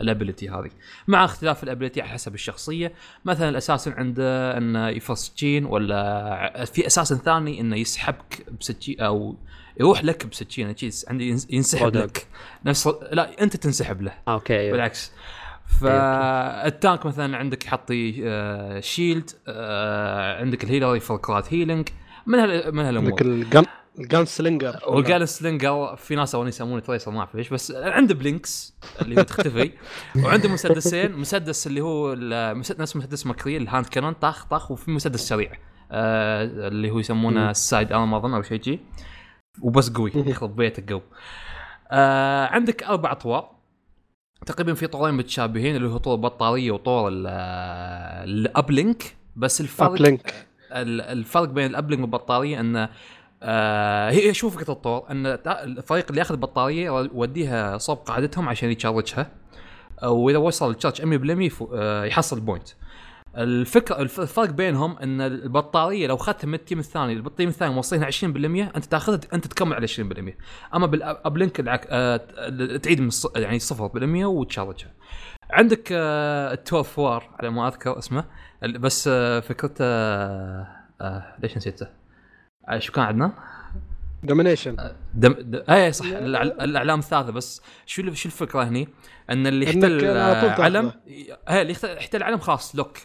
ال 0.00 0.06
ability 0.06 0.48
هذه. 0.50 0.70
مع 1.08 1.24
اختلاف 1.24 1.62
ال 1.64 1.68
ability 1.68 2.00
على 2.02 2.10
حسب 2.10 2.34
الشخصية. 2.34 2.92
مثلا 3.24 3.48
ال 3.48 3.53
assassin 3.53 3.92
عنده 3.92 4.56
إنه 4.56 4.88
يفرس 4.88 5.18
سكين 5.26 5.64
ولا 5.64 6.64
في 6.64 6.86
assassin 6.86 7.16
ثاني 7.16 7.60
إنه 7.60 7.76
يسحبك 7.76 8.46
بسكين 8.60 9.00
أو 9.00 9.36
يروح 9.80 10.04
لك 10.04 10.26
بسكينه 10.26 10.74
عندي 11.08 11.28
ينس- 11.28 11.46
ينسحب. 11.50 11.96
لك. 11.96 12.26
نفس 12.64 12.86
لا 13.12 13.42
أنت 13.42 13.56
تنسحب 13.56 14.02
له. 14.02 14.12
آه، 14.28 14.32
أوكي 14.34 14.58
أيوة. 14.60 14.72
بالعكس. 14.72 15.12
فالتانك 15.80 17.06
مثلا 17.06 17.36
عندك 17.36 17.64
يحطي 17.66 18.22
آه 18.24 18.80
شيلد 18.80 19.30
آه 19.48 20.40
عندك 20.40 20.64
الهيلر 20.64 20.96
يفرقات 20.96 21.54
هيلينج 21.54 21.88
من 22.26 22.38
هال 22.38 22.74
من 22.74 22.84
هالأمور. 22.84 23.20
الجن 23.20 23.64
الجن 23.98 24.24
سلينجر 24.24 24.76
والجال 24.86 25.28
سلينجر 25.28 25.96
في 25.96 26.14
ناس 26.14 26.34
اول 26.34 26.48
يسمونه 26.48 26.80
تريسر 26.80 27.10
ما 27.10 27.18
أعرف 27.18 27.34
ليش 27.34 27.48
بس 27.48 27.70
عنده 27.70 28.14
بلينكس 28.14 28.74
اللي 29.02 29.16
هو 29.20 29.22
تختفي. 29.22 29.72
وعنده 30.24 30.48
مسدسين 30.48 31.12
مسدس 31.12 31.66
اللي 31.66 31.80
هو 31.80 32.12
المس- 32.12 32.72
نفس 32.80 32.96
مسدس 32.96 33.26
مكري 33.26 33.56
الهاند 33.56 33.86
كانون 33.86 34.12
طخ 34.12 34.44
طخ 34.44 34.70
وفي 34.70 34.90
مسدس 34.90 35.28
سريع 35.28 35.52
آه 35.92 36.44
اللي 36.68 36.90
هو 36.90 36.98
يسمونه 36.98 37.50
ال 37.50 37.92
sidearm 37.92 38.14
اظن 38.14 38.34
أو 38.34 38.42
شيء 38.42 38.60
جي 38.60 38.80
وبس 39.62 39.90
قوي 39.90 40.12
يخرب 40.14 40.56
بيتك 40.56 40.90
قوي 40.92 41.02
آه 41.90 42.46
عندك 42.46 42.82
أربع 42.82 43.12
أطوار. 43.12 43.59
تقريبا 44.46 44.74
في 44.74 44.86
طورين 44.86 45.14
متشابهين 45.14 45.76
اللي 45.76 45.88
هو 45.88 45.96
طور 45.96 46.14
البطارية 46.14 46.70
وطور 46.70 47.08
ال- 47.08 47.26
ال 48.30 48.42
uplink 48.42 49.16
بس 49.36 49.60
الفرق 49.60 49.88
لينك 50.02 50.34
ال- 50.72 51.00
الفرق 51.00 51.44
بين 51.48 51.66
ال 51.70 51.75
uplink 51.75 52.02
والبطارية 52.02 52.60
انه 52.60 52.88
آه 53.42 54.10
هي 54.10 54.34
شوف 54.34 54.56
فكرة 54.56 54.72
الطور 54.72 55.04
إن 55.10 55.26
الفريق 55.46 56.06
اللي 56.08 56.18
ياخذ 56.18 56.36
بطاريه 56.36 56.84
يوديها 57.14 57.78
صوب 57.78 57.98
قاعدتهم 57.98 58.48
عشان 58.48 58.70
يتشارجونها 58.70 59.30
وإذا 60.02 60.38
وصل 60.38 60.70
التشارج 60.70 61.02
100% 61.02 61.50
يفو- 61.50 61.68
آه، 61.74 62.04
يحصل 62.04 62.40
point. 62.40 62.68
الفكرة 63.36 63.98
الف- 63.98 64.20
الفرق 64.20 64.50
بينهم 64.50 64.98
إن 64.98 65.20
البطارية 65.20 66.06
لو 66.06 66.14
أخذتها 66.14 66.48
من 66.48 66.54
التيم 66.54 66.78
الثاني 66.78 67.12
التيم 67.12 67.48
الثاني 67.48 67.74
موصلينها 67.74 68.10
20% 68.10 68.76
أنت 68.76 68.84
تأخذها 68.84 69.20
أنت 69.34 69.46
تكمل 69.46 69.74
على 69.74 69.86
20% 69.88 70.34
أما 70.74 70.86
بالابلينك 70.86 71.60
العك... 71.60 71.86
آه 71.90 72.16
تعيد 72.76 73.00
من 73.00 73.10
الص- 73.10 73.36
يعني 73.36 73.58
0% 73.60 73.72
وتشارجها 74.24 74.92
عندك 75.50 75.88
آه 75.92 76.52
التورف 76.52 76.98
وار 76.98 77.30
على 77.40 77.50
ما 77.50 77.68
أذكر 77.68 77.98
اسمه 77.98 78.24
بس 78.62 79.08
آه 79.12 79.40
فكرته 79.40 79.84
ليش 81.38 81.56
نسيته؟ 81.56 81.86
شو 82.78 82.92
كان 82.92 83.04
عندنا؟ 83.04 83.32
دومينيشن 84.22 84.76
دم... 85.14 85.32
د... 85.38 85.56
اي 85.70 85.92
صح 85.92 86.06
الإعلام 86.06 86.98
الثالثة 86.98 87.32
بس 87.32 87.62
شو 87.86 88.12
شو 88.14 88.28
الفكرة 88.28 88.62
هني؟ 88.64 88.88
إن 89.30 89.46
اللي 89.46 89.66
يحتل 89.66 90.06
علم. 90.60 90.92
هي 91.48 91.62
اللي 91.62 91.72
يحتل 91.72 91.88
يحتل 91.96 92.22
علم 92.22 92.38
خلاص 92.38 92.76
lock 92.76 92.98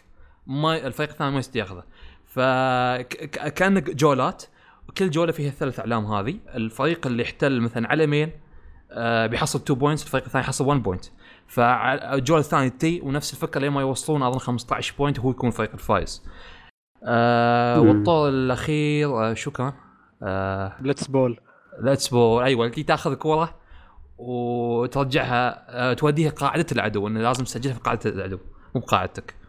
ما 0.48 0.88
الفريق 0.88 1.10
الثاني 1.10 1.32
ما 1.32 1.40
يستطيع 1.40 1.64
ياخذه 1.64 1.84
فكانك 2.26 3.90
جولات. 3.90 4.44
وكل 4.90 5.10
جولة 5.10 5.32
فيها 5.32 5.50
الثلاث 5.50 5.80
أعلام 5.80 6.06
هذه. 6.06 6.40
الفريق 6.56 7.08
اللي 7.08 7.24
يحتل 7.24 7.62
مثلا 7.62 7.88
علمين 7.92 8.32
آه 8.92 9.28
بيحصل 9.28 9.60
2 9.60 9.80
points 9.80 10.04
الفريق 10.04 10.24
الثاني 10.26 10.44
يحصل 10.44 10.66
1 10.66 10.84
point 10.84 11.06
فالجولة 11.48 12.42
الثانية 12.42 12.68
تي 12.68 13.02
ونفس 13.02 13.34
الفكرة 13.34 13.62
لين 13.62 13.72
ما 13.72 13.82
يوصلون 13.82 14.24
أظن 14.24 14.40
15 14.40 14.96
point 14.98 15.20
وهو 15.20 15.30
يكون 15.30 15.50
الفريق 15.50 15.72
الفايز. 15.74 16.24
آه. 17.04 17.80
والطور 17.80 18.30
الأخير 18.30 19.10
آه 19.10 19.34
شو 19.34 19.52
كان؟ 19.52 19.74
آه 20.24 20.74
blitz 20.80 21.08
ball 21.08 21.40
blitz 21.82 22.08
ball 22.08 22.44
أيوه 22.44 22.66
اللي 22.68 22.84
تأخذ 22.84 23.14
كوره 23.14 23.56
وترجعها 24.18 25.66
آه، 25.70 25.94
توديها 25.94 26.30
قاعدة 26.32 26.66
العدو 26.72 27.08
انه 27.08 27.20
لازم 27.20 27.44
تسجلها 27.44 27.74
في 27.74 27.80
قاعدة 27.80 28.10
العدو 28.10 28.38
مو 28.76 28.82
بقاعدتك. 28.82 29.45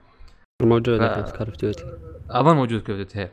موجود. 0.62 1.02
الحين 1.02 1.24
في 1.24 1.32
Call 1.32 1.46
of 1.46 1.56
Duty 1.56 1.84
أظن 2.30 2.56
موجود 2.56 2.82
كل 2.82 3.06
هي 3.14 3.30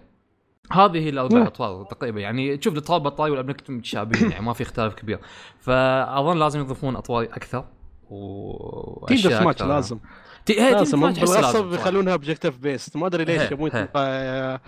هذه 0.71 0.97
هي 0.97 1.09
الاربع. 1.09 1.47
اطوار 1.47 1.83
تقريبا 1.85 2.19
يعني 2.19 2.57
تشوف 2.57 2.73
الاطوار 2.73 2.99
بطاري 2.99 3.31
وال 3.31 3.41
uplink 3.41 3.69
متشابهين 3.69 4.31
يعني 4.31 4.45
ما 4.45 4.53
في 4.53 4.63
اختلاف 4.63 4.93
كبير 4.93 5.19
فأظن 5.59 6.39
لازم 6.39 6.59
يضيفون 6.59 6.95
أطوار 6.95 7.23
أكثر 7.23 7.65
و 8.09 9.05
team 9.07 9.17
أشياء 9.17 9.33
deathmatch 9.33 9.61
أكثر. 9.61 9.73
لازم 9.73 9.99
تي... 10.45 10.61
هي 10.61 10.71
لازم 10.71 10.99
بالغصب. 11.01 11.73
يخلونها 11.73 12.13
objective 12.13 12.57
based 12.57 12.97
ما 12.97 13.07
أدري 13.07 13.25
ليش 13.25 13.41
هي- 13.41 13.51
يبون 13.51 13.69
هي. 13.73 13.87
آه، 13.95 14.61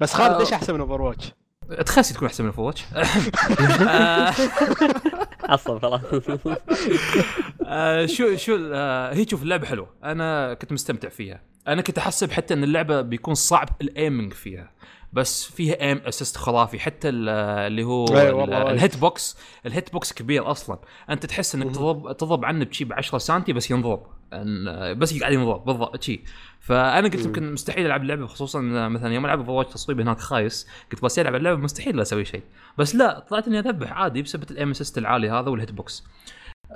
بس 0.00 0.14
خالد 0.14 0.34
آه. 0.34 0.38
ليش 0.38 0.52
أحسن 0.52 0.74
من 0.74 0.80
Overwatch؟ 0.80 1.32
تخسي 1.86 2.14
تكون 2.14 2.28
أحسن 2.28 2.44
من 2.44 2.50
Overwatch 2.50 2.84
عصب 5.48 5.78
خلاص 5.82 6.00
آه، 7.66 8.06
شو 8.06 8.36
شو 8.36 8.72
هي 9.12 9.26
شوف 9.30 9.42
اللعبه 9.42 9.66
حلوة 9.66 9.88
أنا 10.04 10.54
كنت 10.54 10.72
مستمتع 10.72 11.08
فيها 11.08 11.40
أنا 11.68 11.82
كنت 11.82 11.98
أحسب 11.98 12.30
حتى 12.30 12.54
إن 12.54 12.64
اللعبة 12.64 13.00
بيكون 13.00 13.34
صعب 13.34 13.68
ال 13.80 13.87
aiming 13.87 14.32
فيها 14.32 14.70
بس 15.12 15.44
فيها 15.44 15.80
aim 15.80 15.98
assist 15.98 16.36
خرافي 16.36 16.78
حتى 16.80 17.08
ال- 17.08 17.28
اللي 17.66 17.82
هو. 17.84 18.04
ال 18.70 18.76
hit 18.76 18.96
box 18.96 19.36
ال 19.66 19.73
hit 19.73 19.92
box 19.92 20.12
كبير 20.12 20.50
أصلا 20.50 20.78
أنت 21.10 21.26
تحس 21.26 21.54
إنك. 21.54 21.74
تضرب 21.74 22.16
تضرب 22.16 22.44
عنه 22.44 22.64
بشي 22.64 22.84
ب 22.84 22.92
10 22.92 23.18
سنتي 23.18 23.52
بس 23.52 23.70
ينضرب 23.70 24.02
بس 24.98 25.20
قاعد 25.20 25.32
ينضرب 25.32 25.64
بالضبط 25.64 26.02
شي 26.02 26.22
فأنا 26.60 27.08
قلت. 27.08 27.26
يمكن 27.26 27.52
مستحيل 27.52 27.86
ألعب 27.86 28.02
اللعبة 28.02 28.26
خصوصا 28.26 28.60
مثلا 28.88 29.14
يوم 29.14 29.24
ألعب 29.24 29.50
Overwatch 29.50 29.70
تصويبي 29.70 30.02
هناك 30.02 30.20
خايس 30.20 30.66
قلت 30.92 31.02
بس 31.04 31.18
العب 31.18 31.34
اللعبة 31.34 31.60
مستحيل 31.60 32.00
أسوي 32.00 32.24
شيء 32.24 32.42
بس 32.78 32.94
لا 32.94 33.18
طلعت 33.18 33.46
إني 33.48 33.58
أذبح 33.58 33.92
عادي 33.92 34.22
بسبب 34.22 34.50
ال 34.50 34.55
aim 34.55 34.70
assist 34.70 34.98
العالي 34.98 35.30
هذا 35.30 35.48
وال 35.50 35.59
hit 35.59 35.72
box 35.72 36.04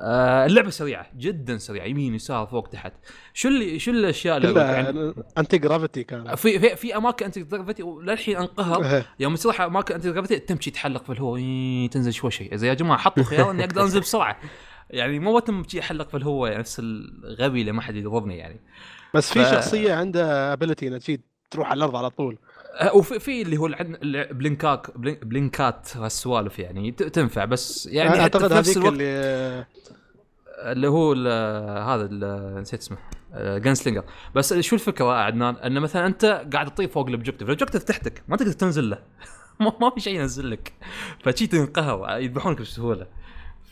آه 0.00 0.46
اللعبة 0.46 0.70
سريعة 0.70 1.06
جدا 1.16 1.58
سريعة 1.58 1.84
يمين 1.84 2.14
يسار 2.14 2.46
فوق 2.46 2.68
تحت. 2.68 2.92
شو 3.34 3.48
اللي 3.48 3.78
شو 3.78 3.90
الأشياء 3.90 4.36
اللي 4.36 4.60
يعني 4.60 5.14
anti 5.38 5.58
gravity 5.58 6.04
كان 6.04 6.34
في 6.34 6.58
في, 6.58 6.76
في 6.76 6.96
أماكن 6.96 7.24
anti 7.24 7.38
gravity 7.38 7.82
وللحين 7.82 8.36
انقهر. 8.36 8.84
إيه. 8.84 9.06
يوم 9.20 9.34
تروح 9.34 9.60
أماكن 9.60 9.94
anti 9.94 10.06
gravity 10.06 10.38
تمشي 10.38 10.70
تحلق 10.70 11.04
في 11.04 11.12
الهواء 11.12 11.40
إيه، 11.40 11.90
تنزل 11.90 12.12
شوي 12.12 12.30
شيء. 12.30 12.56
زي 12.56 12.68
يا 12.68 12.74
جماعة 12.74 12.98
حطوا 12.98 13.22
خيار 13.24 13.50
إني 13.50 13.64
أقدر 13.64 13.82
أنزل 13.82 14.00
بسرعة. 14.00 14.36
يعني 14.90 15.18
مو 15.18 15.36
وتم 15.36 15.62
شي 15.68 15.80
احلق 15.80 16.08
في 16.08 16.16
الهواء 16.16 16.48
يعني 16.50 16.60
نفس 16.60 16.78
الغبي 16.80 17.60
اللي 17.60 17.72
ما 17.72 17.82
حد 17.82 17.96
يضربني 17.96 18.38
يعني. 18.38 18.60
بس 19.14 19.32
في 19.32 19.44
ف- 19.44 19.50
شخصية 19.50 19.94
عندها 19.94 20.52
ابيلتي 20.52 20.88
إنها 20.88 21.00
تروح 21.50 21.70
على 21.70 21.78
الأرض 21.78 21.96
على 21.96 22.10
طول. 22.10 22.38
وفي 22.94 23.18
في 23.18 23.42
اللي 23.42 23.56
هو 23.56 23.66
الع- 23.66 23.82
بلينكاك 24.32 24.98
بلين- 24.98 25.18
بلينكات 25.22 25.96
هالسوالف 25.96 26.58
يعني 26.58 26.92
تنفع 26.92 27.44
بس 27.44 27.86
يعني 27.86 28.20
أعتقد 28.20 28.48
في 28.48 28.54
نفس 28.54 28.68
هذيك 28.68 28.76
الوقت 28.76 28.92
اللي 28.92 29.66
اللي 30.58 30.88
هو 30.88 31.12
ال- 31.12 31.26
هذا 31.82 32.08
ال- 32.12 32.60
نسيت 32.62 32.80
اسمه 32.80 32.96
جان 33.58 33.74
سلينجر 33.74 34.04
بس 34.34 34.54
شو 34.54 34.76
الفكرة 34.76 35.04
يا 35.04 35.10
عدنان؟ 35.20 35.54
ان 35.56 35.80
مثلا 35.80 36.06
أنت 36.06 36.46
قاعد 36.52 36.74
تطير 36.74 36.88
فوق 36.88 37.06
الاوبجكتيف 37.06 37.42
الاوبجكتيف 37.42 37.82
تحتك 37.82 38.22
ما 38.28 38.36
تقدر 38.36 38.52
تنزل 38.52 38.90
له. 38.90 38.98
ما 39.80 39.90
في 39.94 40.00
شيء 40.00 40.20
ينزل 40.20 40.50
لك. 40.50 40.72
فشي 41.24 41.46
تنقهر 41.46 42.18
يذبحونك 42.20 42.60
بسهولة. 42.60 43.06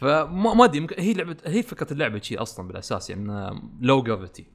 فما 0.00 0.54
ما 0.54 0.64
أدري 0.64 0.86
هي 0.98 1.12
لعبه 1.12 1.36
هي 1.46 1.62
فكرة 1.62 1.92
اللعبة 1.92 2.20
شي 2.20 2.36
أصلا 2.38 2.68
بالأساس 2.68 3.10
يعني 3.10 3.60
low 3.80 4.02
gravity 4.02 4.46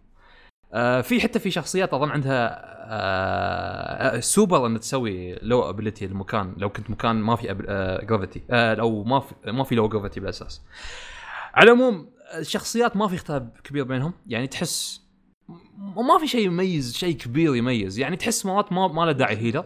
آه 0.73 1.01
في 1.01 1.21
حتى 1.21 1.39
في 1.39 1.51
شخصيات 1.51 1.93
أظن 1.93 2.09
عندها 2.09 2.47
آه 2.91 4.17
آه، 4.17 4.19
سوبر 4.19 4.65
ان 4.67 4.79
تسوي 4.79 5.35
low 5.41 5.69
ability 5.69 6.05
المكان 6.05 6.53
لو 6.57 6.69
كنت 6.69 6.89
مكان 6.89 7.15
ما 7.15 7.35
في 7.35 7.51
آه 7.69 8.05
جرافيتي 8.05 8.41
آه 8.51 8.75
أو 8.81 9.03
ما 9.03 9.19
في 9.19 9.33
ما 9.51 9.63
في 9.63 9.75
low 9.75 9.89
gravity 9.89 10.19
بالأساس. 10.19 10.61
على 11.53 11.71
العموم 11.71 12.09
الشخصيات 12.37 12.97
ما 12.97 13.07
في 13.07 13.15
اختلاف 13.15 13.43
كبير 13.63 13.83
بينهم 13.83 14.13
يعني 14.27 14.47
تحس 14.47 15.01
ما 15.95 16.17
في 16.19 16.27
شيء 16.27 16.45
يميز 16.45 16.95
شيء 16.95 17.15
كبير 17.17 17.55
يميز. 17.55 17.99
يعني 17.99 18.15
تحس 18.15 18.45
مرات 18.45 18.71
ما 18.73 18.87
ما 18.87 19.01
له 19.05 19.11
داعي 19.11 19.37
healer 19.37 19.65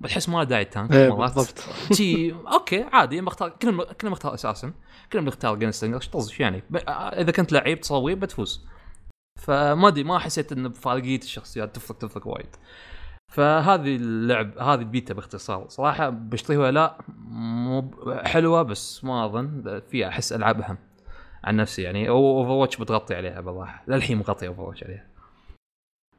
بتحس 0.00 0.28
ما 0.28 0.38
له 0.38 0.44
داعي 0.44 0.64
tank 0.64 0.92
إيه، 0.92 1.08
مرات. 1.08 1.34
بالضبط. 1.34 1.64
شي 1.96 2.32
أوكي 2.32 2.82
عادي 2.92 3.20
بختار 3.20 3.48
كلنا 3.48 3.84
كلنا 3.84 4.12
بختار 4.12 4.34
أساسا. 4.34 4.72
كلنا 5.12 5.24
بنختار 5.24 5.56
جين 5.56 5.70
طز 6.12 6.32
يعني 6.38 6.62
ب- 6.70 6.76
إذا 6.88 7.32
كنت 7.32 7.52
لعيب 7.52 7.80
تصوي 7.80 8.14
بتفوز. 8.14 8.64
فما 9.40 9.88
أدري 9.88 10.04
ما 10.04 10.18
حسيت 10.18 10.52
إن 10.52 10.68
بفارقيه 10.68 11.18
الشخصيات 11.18 11.76
تفرق 11.76 11.98
تفرق 11.98 12.26
وايد. 12.26 12.56
فهذه 13.28 13.96
اللعب 13.96 14.58
هذه 14.58 14.80
البيتا 14.80 15.14
باختصار. 15.14 15.68
صراحة 15.68 16.08
بشتريها 16.08 16.60
ولا 16.60 16.70
لا 16.70 16.98
مو 17.28 17.90
حلوة 18.24 18.62
بس 18.62 19.04
ما 19.04 19.24
أظن 19.24 19.80
فيها 19.90 20.08
أحس 20.08 20.32
ألعاب 20.32 20.60
أهم 20.60 20.78
عن 21.44 21.56
نفسي. 21.56 21.82
يعني 21.82 22.08
Overwatch 22.08 22.76
بتغطي 22.76 23.14
عليها 23.14 23.40
بالراحة. 23.40 23.84
للحين 23.88 24.18
مغطي 24.18 24.48
Overwatch 24.48 24.84
عليها. 24.84 25.06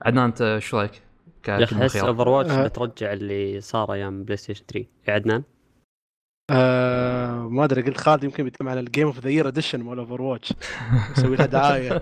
عدنان 0.02 0.26
أنت 0.26 0.58
شو 0.60 0.80
رأيك؟ 0.80 1.02
يا 1.48 1.64
أخي 1.64 1.76
أحس 1.76 1.96
Overwatch 1.96 2.52
آه. 2.52 2.68
بترجع 2.68 3.14
اللي 3.14 3.62
صار 3.62 3.94
أيام 3.94 4.24
PlayStation 4.24 4.66
3 4.66 4.88
يا 5.08 5.14
عدنان؟ 5.14 5.44
آه 6.52 7.48
ما 7.50 7.64
أدري 7.64 7.82
قلت 7.82 7.98
خالد 7.98 8.24
يمكن 8.24 8.44
بيتكلم 8.44 8.70
عن 8.70 8.78
ال 8.78 8.84
Game 8.84 9.08
of 9.08 9.20
the 9.20 9.30
Year 9.30 9.48
Edition 9.48 9.84
مال 9.84 10.00
Overwatch 10.00 10.54
يسوي 11.18 11.36
لها 11.36 11.46
دعاية. 11.46 12.02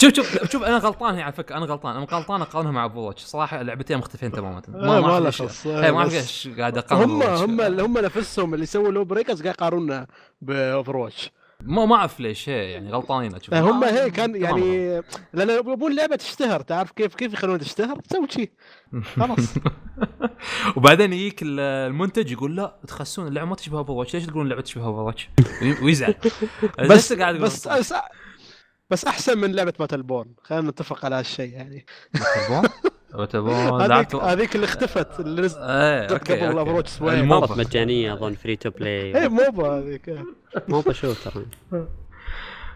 شوف 0.00 0.14
شوف 0.14 0.50
شوف 0.52 0.62
أنا 0.62 0.78
غلطان 0.78 1.14
هي 1.14 1.22
على 1.22 1.32
فكرة 1.32 1.56
أنا 1.56 1.66
غلطان. 1.66 1.96
أنا 1.96 2.06
غلطان 2.12 2.40
اقارنها 2.40 2.70
مع 2.70 2.84
Overwatch 2.84 3.22
صراحة 3.22 3.62
لعبتين 3.62 3.98
مختلفين 3.98 4.32
تماما. 4.32 4.62
آه، 4.74 5.00
ما 5.00 5.30
خص 5.30 5.66
إيه، 5.66 5.90
ما 5.90 5.98
اعرف 5.98 6.08
بس 6.08 6.14
إيش 6.14 6.48
قاعد 6.58 6.78
أقارن 6.78 7.10
هم. 7.10 7.22
هم 7.22 7.80
هم 7.80 7.98
نفسهم 7.98 8.54
اللي 8.54 8.66
سووا 8.66 8.92
LawBreakers 8.92 9.42
قاعد 9.42 9.54
يقارنونا 9.54 10.06
ب 10.42 10.96
Overwatch 10.96 11.30
ما 11.62 11.84
ما 11.86 11.96
اعرف 11.96 12.20
ليش 12.20 12.48
هي 12.48 12.70
يعني 12.72 12.90
غلطانين 12.90 13.34
أشوف. 13.34 13.54
هم 13.54 13.84
آه، 13.84 13.90
هيك 13.90 14.12
كان. 14.12 14.36
يعني 14.36 15.02
لأن 15.32 15.50
يبون 15.50 15.90
اللعبه 15.92 16.16
تشتهر 16.16 16.60
تعرف 16.60 16.90
كيف 16.92 17.14
كيف 17.14 17.32
يخلونها 17.32 17.58
تشتهر؟ 17.58 17.96
تسوي 18.00 18.28
شيء 18.30 18.50
خلاص. 19.16 19.54
وبعدين 20.76 21.12
يجيك 21.12 21.42
ال- 21.42 21.60
المنتج 21.60 22.32
يقول 22.32 22.56
لا 22.56 22.80
تخسون 22.86 23.26
اللعبة 23.26 23.48
ما 23.48 23.54
تشبه 23.56 23.78
Overwatch 23.78 24.14
ليش 24.14 24.26
تقولون 24.26 24.42
اللعبة 24.44 24.62
تشبه 24.62 24.84
Overwatch 24.86 25.28
ويزعل. 25.82 26.14
بس 26.90 27.12
قاعد 27.12 27.34
بس 27.36 27.68
بس, 28.90 29.04
أحسن 29.04 29.38
من 29.38 29.52
لعبة 29.52 29.72
Battleborn 29.78 30.34
خلينا 30.42 30.70
نتفق 30.70 31.04
على 31.04 31.14
هالشيء 31.14 31.52
يعني. 31.52 31.86
تبون 32.48 32.62
هذيك 33.80 33.88
لعبت 33.90 34.14
هذيك 34.14 34.54
اللي 34.54 34.64
اختفت 34.64 35.20
اللي 35.20 35.42
إيه 35.42 36.06
أوكي 36.12 36.34
قبل. 36.40 36.58
صارت 37.46 37.58
مجانية 37.58 38.12
أظن 38.12 38.34
free 38.34 38.56
to 38.56 38.68
play 38.68 39.28
موبا 39.28 39.68
هذيك. 39.78 40.18
مو 40.68 40.80
ب 40.80 40.87
shooter 40.87 41.32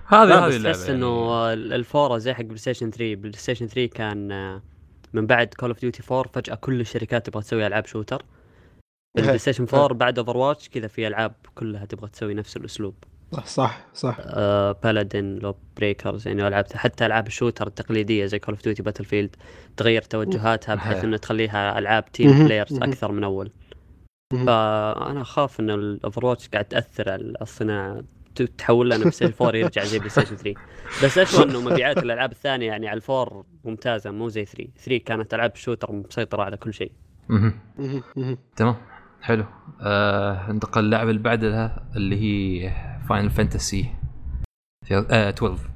هذه 0.06 0.46
هذه 0.46 0.62
تحس 0.72 0.82
يعني. 0.88 0.98
إنه 0.98 1.52
ال- 1.52 1.72
الفورة 1.72 2.18
زي 2.18 2.34
حق 2.34 2.42
PlayStation 2.42 2.90
3 2.90 3.14
PlayStation 3.14 3.66
3 3.66 3.86
كان 3.94 4.32
آه، 4.32 4.62
من 5.12 5.26
بعد 5.26 5.54
Call 5.54 5.68
of 5.70 5.80
Duty 5.80 6.02
4 6.10 6.32
فجأة 6.32 6.54
كل 6.54 6.80
الشركات 6.80 7.26
تبغى 7.26 7.42
تسوي 7.42 7.66
ألعاب 7.66 7.86
shooter 7.86 8.22
ال 9.18 9.38
PlayStation 9.38 9.66
4 9.74 9.94
بعد 9.98 10.18
Overwatch 10.18 10.68
كذا 10.68 10.86
في 10.86 11.06
ألعاب 11.06 11.34
كلها 11.54 11.84
تبغى 11.84 12.08
تسوي 12.08 12.34
نفس 12.34 12.56
الأسلوب. 12.56 12.94
صح 13.32 13.46
صح 13.46 13.80
صح 13.94 14.16
آه 14.20 14.72
Paladins 14.72 15.38
LawBreakers 15.38 16.28
يعني 16.28 16.48
ألعاب 16.48 16.66
حتى 16.74 17.06
ألعاب 17.06 17.26
ال 17.26 17.31
shooter 17.31 17.66
التقليدية 17.66 18.26
زي 18.26 18.38
Call 18.38 18.54
of 18.54 18.64
Duty 18.64 18.82
Battlefield 18.82 19.36
تغير 19.76 20.02
توجهاتها 20.02 20.74
بحيث 20.74 20.96
إيه. 20.96 21.04
إنه 21.04 21.16
تخليها 21.16 21.78
ألعاب 21.78 22.12
team. 22.12 22.44
players. 22.44 22.82
أكثر 22.82 23.12
من 23.12 23.24
أول. 23.24 23.50
فأنا 24.32 25.20
أخاف 25.20 25.60
إن 25.60 25.70
ال 25.70 26.26
Overwatch 26.26 26.48
قاعد 26.48 26.64
تأثر 26.64 27.10
على 27.10 27.34
الصناعة 27.42 28.02
تحول 28.58 28.86
لنا 28.86 28.98
PlayStation 28.98 29.32
4 29.40 29.56
يرجع 29.56 29.84
زي 29.84 29.98
PlayStation 29.98 30.36
3 30.36 30.60
بس 31.04 31.18
أشوف 31.18 31.42
إنه 31.42 31.60
مبيعات 31.60 31.98
الألعاب 31.98 32.32
الثانية 32.32 32.66
يعني 32.66 32.88
على 32.88 32.96
ال 32.96 33.06
four 33.06 33.44
ممتازة 33.64 34.10
مو 34.10 34.28
زي 34.28 34.44
3 34.44 34.70
3 34.84 35.04
كانت 35.04 35.34
ألعاب 35.34 35.56
shooter 35.56 35.92
مسيطرة 35.92 36.42
على 36.42 36.56
كل 36.56 36.74
شيء. 36.74 36.92
تمام 38.56 38.76
حلو 39.22 39.44
آه 39.80 40.52
ننتقل 40.52 40.84
اللعبه 40.84 41.10
اللي 41.10 41.22
بعدها 41.22 41.84
اللي 41.96 42.16
هي 42.16 42.72
Final 43.10 43.30
Fantasy 43.30 43.94
آه 44.92 45.30
12 45.30 45.70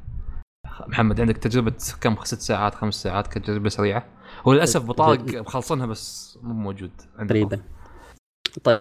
محمد 0.87 1.21
عندك 1.21 1.37
تجربة 1.37 1.77
كم؟ 2.01 2.25
ست 2.25 2.41
ساعات 2.41 2.75
خمس 2.75 2.95
ساعات 2.95 3.27
كتجربة 3.27 3.69
سريعة؟ 3.69 4.09
هو 4.43 4.53
للأسف 4.53 4.85
بو 4.85 5.07
طارق 5.07 5.41
مخلصنها 5.41 5.87
بس 5.87 6.39
مو 6.43 6.55
موجود. 6.55 6.91
تقريبا 7.29 7.63
طيب 8.65 8.81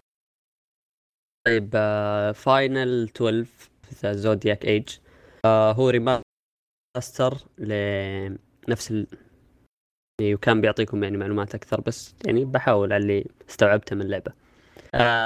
طيب 1.47 1.69
Final 2.36 3.03
12 3.03 3.47
The 3.93 4.13
Zodiac 4.13 4.65
Age 4.65 4.89
هو 5.45 5.89
remaster 5.89 7.38
لنفس 7.57 8.91
ال... 8.91 9.07
يعني 10.21 10.35
وكان 10.35 10.61
بيعطيكم 10.61 11.03
يعني 11.03 11.17
معلومات 11.17 11.55
أكثر 11.55 11.81
بس 11.81 12.15
يعني 12.25 12.45
بحاول 12.45 12.93
على 12.93 13.01
اللي 13.01 13.25
استوعبته 13.49 13.95
من 13.95 14.01
اللعبة. 14.01 14.33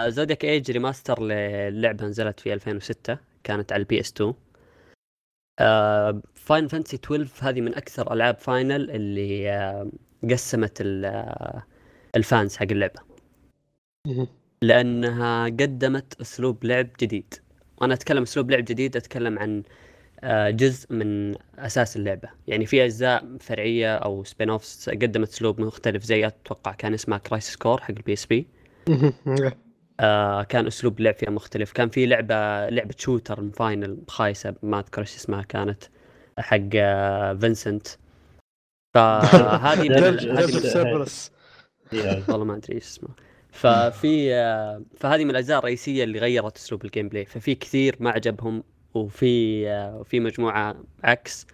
Zodiac 0.08 0.46
Age 0.46 0.72
remaster 0.72 1.24
للعبة 1.24 2.06
نزلت 2.06 2.40
في 2.40 2.54
2006 2.54 3.18
كانت 3.44 3.74
على 3.74 3.80
ال 3.80 4.00
PS 4.00 4.14
2 4.14 4.34
Final 6.36 6.70
Fantasy 6.70 6.96
12 6.96 7.50
هذه 7.50 7.62
من 7.62 7.76
أكثر 7.76 8.14
ألعاب 8.14 8.38
Final 8.40 8.92
اللي 8.92 9.52
آه، 9.52 9.92
قسمت 10.32 10.82
آه، 10.82 11.64
ال 12.16 12.24
fans 12.24 12.58
حق 12.58 12.68
اللعبة. 12.72 13.00
لأنها 14.62 15.46
قدمت 15.46 16.22
أسلوب 16.22 16.66
لعب 16.66 16.88
جديد 17.00 17.34
وأنا 17.78 17.94
أتكلم 17.94 18.22
أسلوب 18.24 18.52
لعب 18.52 18.66
جديد 18.66 18.98
أتكلم 18.98 19.40
عن 19.40 19.64
آه، 20.24 20.50
جزء 20.50 20.94
من 20.94 21.36
أساس 21.60 21.98
اللعبة 21.98 22.30
يعني 22.48 22.66
في 22.66 22.86
أجزاء 22.86 23.38
فرعية 23.40 23.96
أو 23.96 24.24
spin 24.24 24.50
offs 24.50 24.90
قدمت 24.90 25.30
أسلوب 25.30 25.62
مختلف 25.62 26.04
زي 26.04 26.28
أتوقع 26.28 26.72
كان 26.74 26.94
اسمها 26.94 27.18
Crisis 27.18 27.56
Core 27.56 27.82
حق 27.82 27.92
ال 27.92 28.14
PSP. 28.14 28.48
آه 30.00 30.44
كان 30.44 30.68
أسلوب 30.68 31.00
اللعب 31.00 31.14
فيها 31.16 31.30
مختلف. 31.30 31.72
كان 31.72 31.90
في 31.90 32.06
لعبة 32.06 32.70
لعبة 32.70 32.96
shooter 32.98 33.50
Final 33.54 33.98
خايسة 34.08 34.56
ما 34.64 34.80
أذكر 34.80 35.02
إيش 35.02 35.16
اسمها 35.16 35.42
كانت 35.42 35.84
حق 36.40 36.58
آه 36.76 37.34
فينسنت 37.34 37.88
فهذه 38.96 39.82
من 39.90 39.96
Dirge- 39.96 40.24
ال- 40.24 40.38
هذه 40.38 40.46
Dirge 40.46 40.56
of- 40.56 40.62
Cerberus. 40.72 41.32
إيه. 41.94 42.24
والله 42.30 42.46
ما 42.46 42.56
أدري 42.56 42.76
إيش 42.76 42.84
اسمه 42.84 43.10
ففي 43.52 44.34
آه، 44.34 44.82
فهذه 45.00 45.24
من 45.24 45.30
الأجزاء 45.30 45.60
الرئيسية 45.60 46.04
اللي 46.04 46.20
غيرت 46.20 46.58
أسلوب 46.58 46.86
ال 46.86 47.10
gameplay 47.10 47.26
ففي 47.26 47.56
كثير 47.56 47.96
ما 48.00 48.10
عجبهم 48.12 48.64
وفي 48.94 49.68
آه، 49.70 49.98
وفي 49.98 50.20
مجموعة 50.20 50.76
عكس 51.04 51.48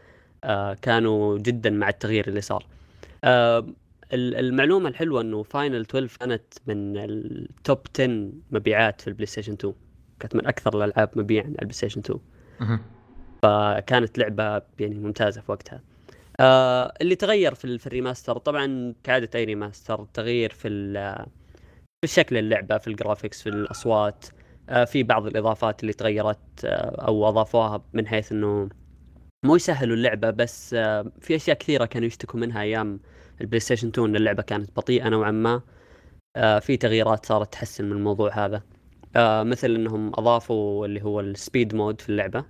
آه 0.43 0.73
كانوا 0.73 1.37
جدا 1.37 1.69
مع 1.69 1.89
التغيير 1.89 2.27
اللي 2.27 2.41
صار. 2.41 2.65
آه 3.23 3.65
المعلومة 4.13 4.89
الحلوة 4.89 5.21
إنه 5.21 5.43
Final 5.43 5.81
12 5.81 6.17
كانت 6.19 6.43
من 6.67 6.97
ال 6.97 7.18
top 7.18 7.79
10 7.99 8.29
مبيعات 8.51 9.01
في 9.01 9.07
ال 9.07 9.25
PlayStation 9.25 9.53
2 9.53 9.73
كانت 10.19 10.35
من 10.35 10.47
أكثر 10.47 10.77
الألعاب 10.77 11.09
مبيعا 11.15 11.43
على 11.43 11.51
ال 11.51 11.73
PlayStation 11.73 11.99
2 11.99 12.19
مهم. 12.59 12.79
فكانت 13.43 14.17
لعبة 14.17 14.61
يعني 14.79 14.95
ممتازة 14.95 15.41
في 15.41 15.51
وقتها. 15.51 15.81
آه 16.39 16.93
اللي 17.01 17.15
تغير 17.15 17.53
في 17.55 17.65
ال- 17.65 17.79
في 17.79 17.87
ال 17.87 17.93
remaster 17.93 18.37
طبعا 18.37 18.93
كعادة 19.03 19.29
أي 19.35 19.43
remaster 19.43 20.05
تغيير 20.13 20.49
في 20.53 20.69
في 22.05 22.07
شكل 22.13 22.37
اللعبة 22.37 22.77
في 22.77 22.87
ال 22.87 22.93
graphics 22.93 23.41
في 23.41 23.49
الأصوات. 23.49 24.25
آه 24.69 24.83
في 24.85 25.03
بعض 25.03 25.25
الإضافات 25.27 25.81
اللي 25.81 25.93
تغيرت 25.93 26.39
آه 26.65 27.07
أو 27.07 27.27
أضافوها 27.29 27.83
من 27.93 28.07
حيث 28.07 28.31
إنه 28.31 28.69
مو 29.45 29.55
يسهلوا 29.55 29.95
اللعبة 29.95 30.29
بس 30.29 30.73
آه 30.73 31.11
في 31.21 31.35
أشياء 31.35 31.57
كثيرة 31.57 31.85
كانوا 31.85 32.07
يشتكوا 32.07 32.39
منها 32.39 32.61
أيام 32.61 32.99
ال 33.43 33.59
PlayStation 33.59 33.87
2 33.87 34.09
إن 34.09 34.15
اللعبة 34.15 34.43
كانت 34.43 34.77
بطيئة 34.77 35.09
نوعا 35.09 35.31
ما. 35.31 35.61
آه 36.35 36.59
في 36.59 36.77
تغييرات 36.77 37.25
صارت 37.25 37.53
تحسن 37.53 37.85
من 37.85 37.91
الموضوع 37.91 38.45
هذا. 38.45 38.63
آه 39.15 39.43
مثل 39.43 39.71
إنهم 39.75 40.07
أضافوا 40.09 40.85
اللي 40.85 41.01
هو 41.03 41.19
ال 41.19 41.29
speed 41.29 41.75
mode 41.75 42.01
في 42.01 42.09
اللعبة. 42.09 42.45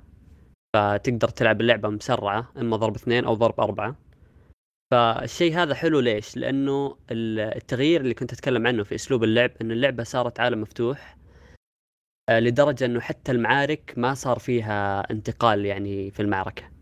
فتقدر 0.76 1.28
تلعب 1.28 1.62
اللعبة 1.62 1.90
مسرعة 1.90 2.52
إما 2.58 2.78
ضرب 2.78 2.96
اثنين 2.96 3.26
أو 3.26 3.34
ضرب 3.34 3.60
أربعة. 3.60 3.96
فالشيء 4.92 5.54
هذا 5.56 5.76
حلو 5.76 6.00
ليش؟ 6.00 6.38
لأنه 6.38 6.98
ال- 7.12 7.40
التغيير 7.40 8.02
اللي 8.02 8.14
كنت 8.14 8.34
أتكلم 8.34 8.68
عنه 8.68 8.84
في 8.84 8.96
أسلوب 8.96 9.24
اللعب 9.24 9.52
إن 9.62 9.72
اللعبة 9.72 10.04
صارت 10.04 10.40
عالم 10.40 10.62
مفتوح 10.62 11.18
آه، 12.30 12.40
لدرجة 12.40 12.86
إنه 12.86 13.00
حتى 13.00 13.32
المعارك 13.32 13.94
ما 13.98 14.14
صار 14.14 14.40
فيها 14.40 15.12
انتقال 15.12 15.66
يعني 15.66 16.12
في 16.12 16.22
المعركة. 16.22 16.73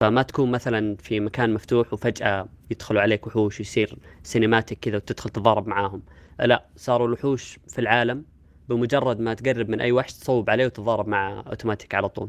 فما 0.00 0.22
تكون 0.22 0.50
مثلا 0.50 0.96
في 0.96 1.20
مكان 1.20 1.54
مفتوح 1.54 1.92
وفجأة 1.92 2.48
يدخلوا 2.70 3.00
عليك 3.02 3.26
وحوش 3.26 3.60
يصير 3.60 3.98
cinematic 4.22 4.78
كذا 4.78 4.96
وتدخل 4.96 5.30
تتضارب 5.30 5.66
معاهم. 5.68 6.02
لا 6.40 6.64
صاروا 6.76 7.06
الوحوش 7.06 7.58
في 7.68 7.78
العالم 7.80 8.24
بمجرد 8.68 9.20
ما 9.20 9.34
تقرب 9.34 9.68
من 9.68 9.80
أي 9.80 9.92
وحش 9.92 10.12
تصوب 10.12 10.50
عليه 10.50 10.66
وتتضارب 10.66 11.08
معه 11.08 11.40
أوتوماتيك 11.40 11.94
على 11.94 12.08
طول. 12.08 12.28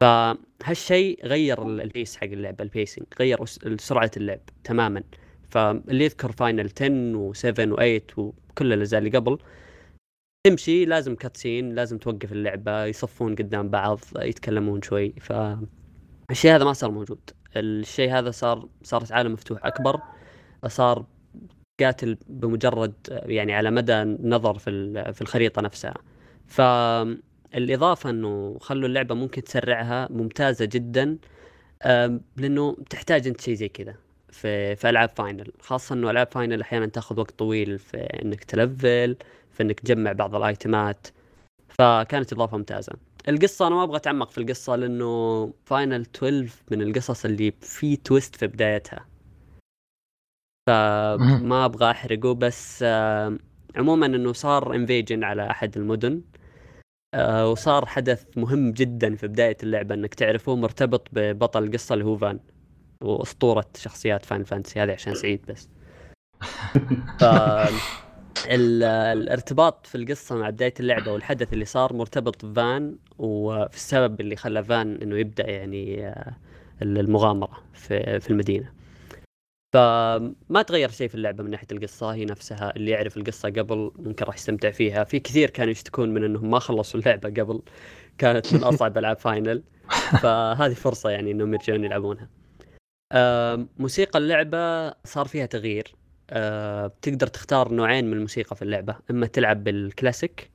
فهالشيء 0.00 1.26
غير 1.26 1.66
ال- 1.66 1.80
ال 1.80 1.87
pace 1.87 2.16
حق 2.16 2.24
اللعبة 2.26 2.64
ال 2.64 2.70
pacing 2.70 3.06
غير 3.20 3.44
سرعة 3.78 4.10
اللعب 4.16 4.40
تماما. 4.64 5.02
فاللي 5.48 6.04
يذكر 6.04 6.32
Final 6.32 6.70
10 6.76 7.32
و7 7.32 7.56
و8 7.56 8.18
وكل 8.18 8.72
الأجزاء 8.72 8.98
اللي 9.00 9.18
قبل 9.18 9.38
تمشي 10.46 10.84
لازم 10.84 11.14
cutscene 11.14 11.74
لازم 11.74 11.98
توقف 11.98 12.32
اللعبة 12.32 12.84
يصفون 12.84 13.34
قدام 13.34 13.68
بعض 13.68 14.00
يتكلمون 14.18 14.82
شوي. 14.82 15.14
فالشيء 16.28 16.54
هذا 16.54 16.64
ما 16.64 16.72
صار 16.72 16.90
موجود. 16.90 17.30
الشيء 17.56 18.10
هذا 18.18 18.30
صار 18.30 18.68
صارت 18.82 19.12
عالم 19.12 19.32
مفتوح 19.32 19.66
أكبر 19.66 20.00
صار 20.66 21.06
قاتل 21.80 22.18
بمجرد 22.28 22.92
يعني 23.10 23.54
على 23.54 23.70
مدى 23.70 23.92
النظر 24.02 24.58
في 24.58 25.12
في 25.12 25.22
الخريطة 25.22 25.62
نفسها. 25.62 25.94
فالاضافه 26.46 28.10
إنه 28.10 28.58
خلوا 28.60 28.88
اللعبة 28.88 29.14
ممكن 29.14 29.42
تسرعها 29.44 30.08
ممتازة 30.10 30.64
جدا 30.64 31.18
لإنه 32.36 32.76
تحتاج 32.90 33.26
أنت 33.28 33.40
شيء 33.40 33.54
زي 33.54 33.68
كذا 33.68 33.94
في 34.30 34.76
في 34.76 34.90
ألعاب 34.90 35.10
Final. 35.16 35.52
خاصة 35.60 35.94
إنه 35.94 36.10
ألعاب 36.10 36.28
Final 36.32 36.60
أحيانا 36.60 36.86
تاخذ 36.86 37.20
وقت 37.20 37.38
طويل 37.38 37.78
في 37.78 37.96
إنك 37.96 38.44
تلفل 38.44 39.16
في 39.50 39.62
إنك 39.62 39.80
تجمع 39.80 40.12
بعض 40.12 40.34
الأيتمات. 40.34 41.06
فكانت 41.68 42.32
إضافة 42.32 42.56
ممتازة. 42.56 42.92
القصة 43.28 43.66
أنا 43.66 43.74
ما 43.74 43.82
أبغى 43.82 43.96
أتعمق 43.96 44.30
في 44.30 44.38
القصة 44.38 44.76
لأنه 44.76 45.52
Final 45.64 46.00
12 46.00 46.48
من 46.70 46.82
القصص 46.82 47.24
اللي 47.24 47.52
في 47.60 47.96
twist 47.96 48.36
في 48.36 48.46
بدايتها. 48.46 49.06
فما 50.68 51.64
أبغى 51.64 51.90
أحرقه 51.90 52.34
بس 52.34 52.82
آه، 52.82 53.38
عموما 53.76 54.06
إنه 54.06 54.32
صار 54.32 54.74
invasion 54.74 55.24
على 55.24 55.50
أحد 55.50 55.76
المدن 55.76 56.22
آه، 57.14 57.50
وصار 57.50 57.86
حدث 57.86 58.38
مهم 58.38 58.72
جدا 58.72 59.14
في 59.14 59.28
بداية 59.28 59.56
اللعبة 59.62 59.94
إنك 59.94 60.14
تعرفه 60.14 60.56
مرتبط 60.56 61.08
ببطل 61.12 61.64
القصة 61.64 61.92
اللي 61.92 62.04
هو 62.04 62.16
فان 62.16 62.40
وأسطورة 63.02 63.66
شخصيات 63.76 64.24
Final 64.24 64.44
Fantasy 64.44 64.80
هذه 64.80 64.92
عشان 64.92 65.14
سعيد 65.14 65.46
بس. 65.46 65.68
ف 67.20 67.24
الارتباط 68.46 69.86
في 69.86 69.94
القصة 69.94 70.36
مع 70.36 70.50
بداية 70.50 70.74
اللعبة 70.80 71.12
والحدث 71.12 71.52
اللي 71.52 71.64
صار 71.64 71.92
مرتبط 71.92 72.44
بفان 72.44 72.96
وفي 73.18 73.76
السبب 73.76 74.20
اللي 74.20 74.36
خلى 74.36 74.64
فان 74.64 75.02
إنه 75.02 75.18
يبدأ 75.18 75.50
يعني 75.50 76.06
آه، 76.06 76.36
المغامرة 76.82 77.62
في 77.74 78.20
في 78.20 78.30
المدينة. 78.30 78.72
فما 79.72 80.62
تغير 80.66 80.90
شيء 80.90 81.08
في 81.08 81.14
اللعبة 81.14 81.44
من 81.44 81.50
ناحية 81.50 81.66
القصة 81.72 82.10
هي 82.14 82.24
نفسها. 82.24 82.76
اللي 82.76 82.90
يعرف 82.90 83.16
القصة 83.16 83.48
قبل 83.48 83.92
ممكن 83.98 84.24
راح 84.24 84.34
يستمتع 84.34 84.70
فيها. 84.70 85.04
في 85.04 85.20
كثير 85.20 85.50
كانوا 85.50 85.72
يشتكون 85.72 86.14
من 86.14 86.24
إنهم 86.24 86.50
ما 86.50 86.58
خلصوا 86.58 87.00
اللعبة 87.00 87.28
قبل 87.42 87.62
كانت 88.18 88.54
من 88.54 88.64
أصعب 88.64 88.98
ألعاب 88.98 89.18
فاينل. 89.18 89.62
فهذه 90.22 90.74
فرصة 90.74 91.10
يعني 91.10 91.30
إنهم 91.30 91.54
يرجعون 91.54 91.84
يلعبونها. 91.84 92.28
موسيقى 93.78 94.18
اللعبة 94.18 94.90
صار 94.90 95.26
فيها 95.26 95.46
تغيير. 95.46 95.97
بتقدر 96.86 97.26
تختار 97.26 97.72
نوعين 97.72 98.04
من 98.06 98.12
الموسيقى 98.12 98.56
في 98.56 98.62
اللعبة. 98.62 98.96
إما 99.10 99.26
تلعب 99.26 99.64
بالكلاسيك 99.64 100.50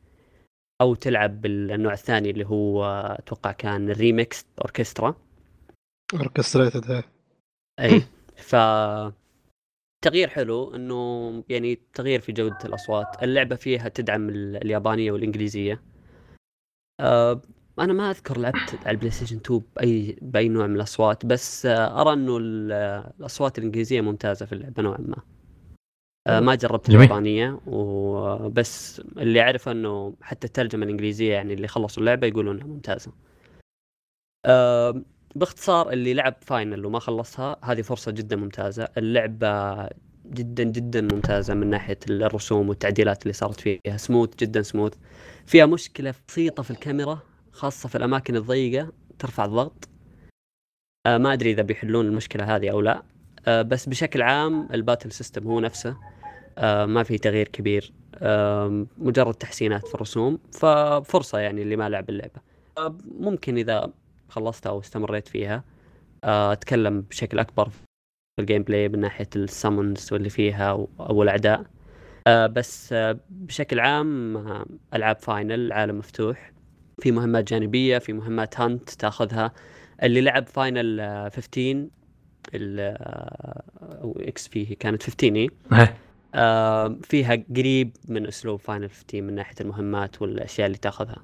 أو 0.81 0.95
تلعب 0.95 1.41
بالنوع 1.41 1.93
الثاني 1.93 2.29
اللي 2.29 2.45
هو 2.45 2.85
آه، 2.85 3.13
أتوقع 3.19 3.51
كان 3.51 3.89
ال 3.89 3.99
remix 3.99 4.45
orchestra 4.61 5.15
orchestrated 6.13 7.03
اي 7.79 8.01
ف 8.37 8.55
تغيير 10.03 10.27
حلو 10.29 10.75
إنه 10.75 11.43
يعني 11.49 11.79
تغيير 11.93 12.19
في 12.19 12.31
جودة 12.31 12.57
الأصوات. 12.65 13.23
اللعبة 13.23 13.55
فيها 13.55 13.89
تدعم 13.89 14.29
ال- 14.29 14.55
اليابانية 14.57 15.11
والإنجليزية. 15.11 15.81
أه 16.99 17.41
أنا 17.79 17.93
ما 17.93 18.09
أذكر 18.11 18.37
لعبت 18.37 18.75
على 18.85 18.91
البلاي 18.91 19.11
ستيشن 19.11 19.35
2 19.37 19.61
بأي 19.75 20.17
بأي 20.21 20.49
نوع 20.49 20.67
من 20.67 20.75
الأصوات 20.75 21.25
بس 21.25 21.65
آه، 21.65 22.01
أرى 22.01 22.13
إنه 22.13 22.37
ال- 22.37 22.71
الأصوات 23.19 23.57
الإنجليزية 23.57 24.01
ممتازة 24.01 24.45
في 24.45 24.53
اللعبة 24.53 24.83
نوعا 24.83 25.01
ما. 25.01 25.17
أه 25.17 25.32
ما 26.27 26.55
جربت 26.55 26.91
جميل. 26.91 27.01
اليابانية 27.01 27.59
وبس 27.67 29.01
اللي 29.17 29.41
أعرفه 29.41 29.71
إنه 29.71 30.15
حتى 30.21 30.47
الترجمة 30.47 30.83
الإنجليزية 30.85 31.33
يعني 31.33 31.53
اللي 31.53 31.67
خلصوا 31.67 32.01
اللعبة 32.03 32.27
يقولون 32.27 32.55
إنها 32.55 32.67
ممتازة. 32.67 33.11
باختصار 35.35 35.91
اللي 35.91 36.13
لعب 36.13 36.35
فاينل 36.41 36.85
وما 36.85 36.99
خلصها 36.99 37.57
هذه 37.63 37.81
فرصة 37.81 38.11
جدا 38.11 38.35
ممتازة. 38.35 38.87
اللعبة 38.97 39.87
جدا 40.25 40.63
جدا 40.63 41.01
ممتازة 41.01 41.53
من 41.53 41.69
ناحية 41.69 41.99
الرسوم 42.09 42.69
والتعديلات 42.69 43.23
اللي 43.23 43.33
صارت 43.33 43.59
فيها. 43.59 43.97
سموث 43.97 44.35
جدا 44.35 44.61
سموث 44.61 44.93
فيها 45.45 45.65
مشكلة 45.65 46.13
بسيطة 46.27 46.63
في 46.63 46.71
الكاميرا 46.71 47.19
خاصة 47.51 47.89
في 47.89 47.95
الأماكن 47.95 48.35
الضيقة 48.35 48.91
ترفع 49.19 49.45
الضغط. 49.45 49.89
آه 51.05 51.17
ما 51.17 51.33
أدري 51.33 51.51
إذا 51.51 51.61
بيحلون 51.61 52.05
المشكلة 52.05 52.55
هذه 52.55 52.71
أو 52.71 52.81
لا. 52.81 53.03
آه 53.47 53.61
بس 53.61 53.89
بشكل 53.89 54.21
عام 54.21 54.69
ال 54.73 54.79
battle 54.79 55.11
system 55.11 55.47
هو 55.47 55.59
نفسه. 55.59 55.89
آه 55.89 56.12
ما 56.85 57.03
في 57.03 57.17
تغيير 57.17 57.47
كبير. 57.47 57.93
آه 58.17 58.85
مجرد 58.97 59.33
تحسينات 59.33 59.87
في 59.87 59.95
الرسوم 59.95 60.39
ففرصة 60.51 61.39
يعني 61.39 61.61
اللي 61.61 61.75
ما 61.75 61.89
لعب 61.89 62.09
اللعبة. 62.09 62.41
آه 62.77 62.97
ممكن 63.19 63.57
إذا 63.57 63.91
خلصتها 64.29 64.69
أو 64.69 64.79
استمريت 64.79 65.27
فيها 65.27 65.63
آه، 66.23 66.51
أتكلم 66.53 67.01
بشكل 67.01 67.39
أكبر 67.39 67.69
في 67.69 67.81
ال 68.39 68.63
gameplay 68.63 68.89
من 68.89 68.99
ناحية 68.99 69.29
ال 69.35 69.45
summons 69.45 70.13
واللي 70.13 70.29
فيها 70.29 70.69
أو 70.99 71.23
الأعداء. 71.23 71.63
آه، 72.27 72.47
بس 72.47 72.93
آه، 72.93 73.19
بشكل 73.29 73.79
عام 73.79 74.37
آه، 74.37 74.65
ألعاب 74.93 75.15
Final 75.19 75.71
عالم 75.73 75.97
مفتوح. 75.97 76.51
في 77.01 77.11
مهمات 77.11 77.43
جانبية 77.49 77.97
في 77.97 78.13
مهمات 78.13 78.59
hunt 78.59 78.89
تاخذها. 78.89 79.51
اللي 80.03 80.21
لعب 80.21 80.47
Final 80.47 80.99
آه، 80.99 81.29
15 81.29 81.87
ال- 82.53 82.79
آه، 82.79 83.63
أو 84.01 84.17
XV 84.19 84.65
كانت 84.65 85.03
15 85.03 85.35
إيه؟ 85.35 85.49
آه، 86.33 86.97
فيها 87.03 87.43
قريب 87.57 87.95
من 88.07 88.27
أسلوب 88.27 88.59
Final 88.59 88.89
15 88.89 89.21
من 89.21 89.35
ناحية 89.35 89.55
المهمات 89.61 90.21
والأشياء 90.21 90.67
اللي 90.67 90.77
تأخذها. 90.77 91.23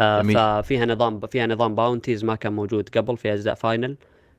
آه،. 0.00 0.22
ففيها 0.22 0.86
نظام 0.86 1.20
فيها 1.20 1.46
نظام 1.46 1.74
bounties 1.74 2.24
ما 2.24 2.34
كان 2.34 2.52
موجود 2.52 2.88
قبل 2.88 3.16
في 3.16 3.32
أجزاء 3.32 3.54
Final 3.54 3.96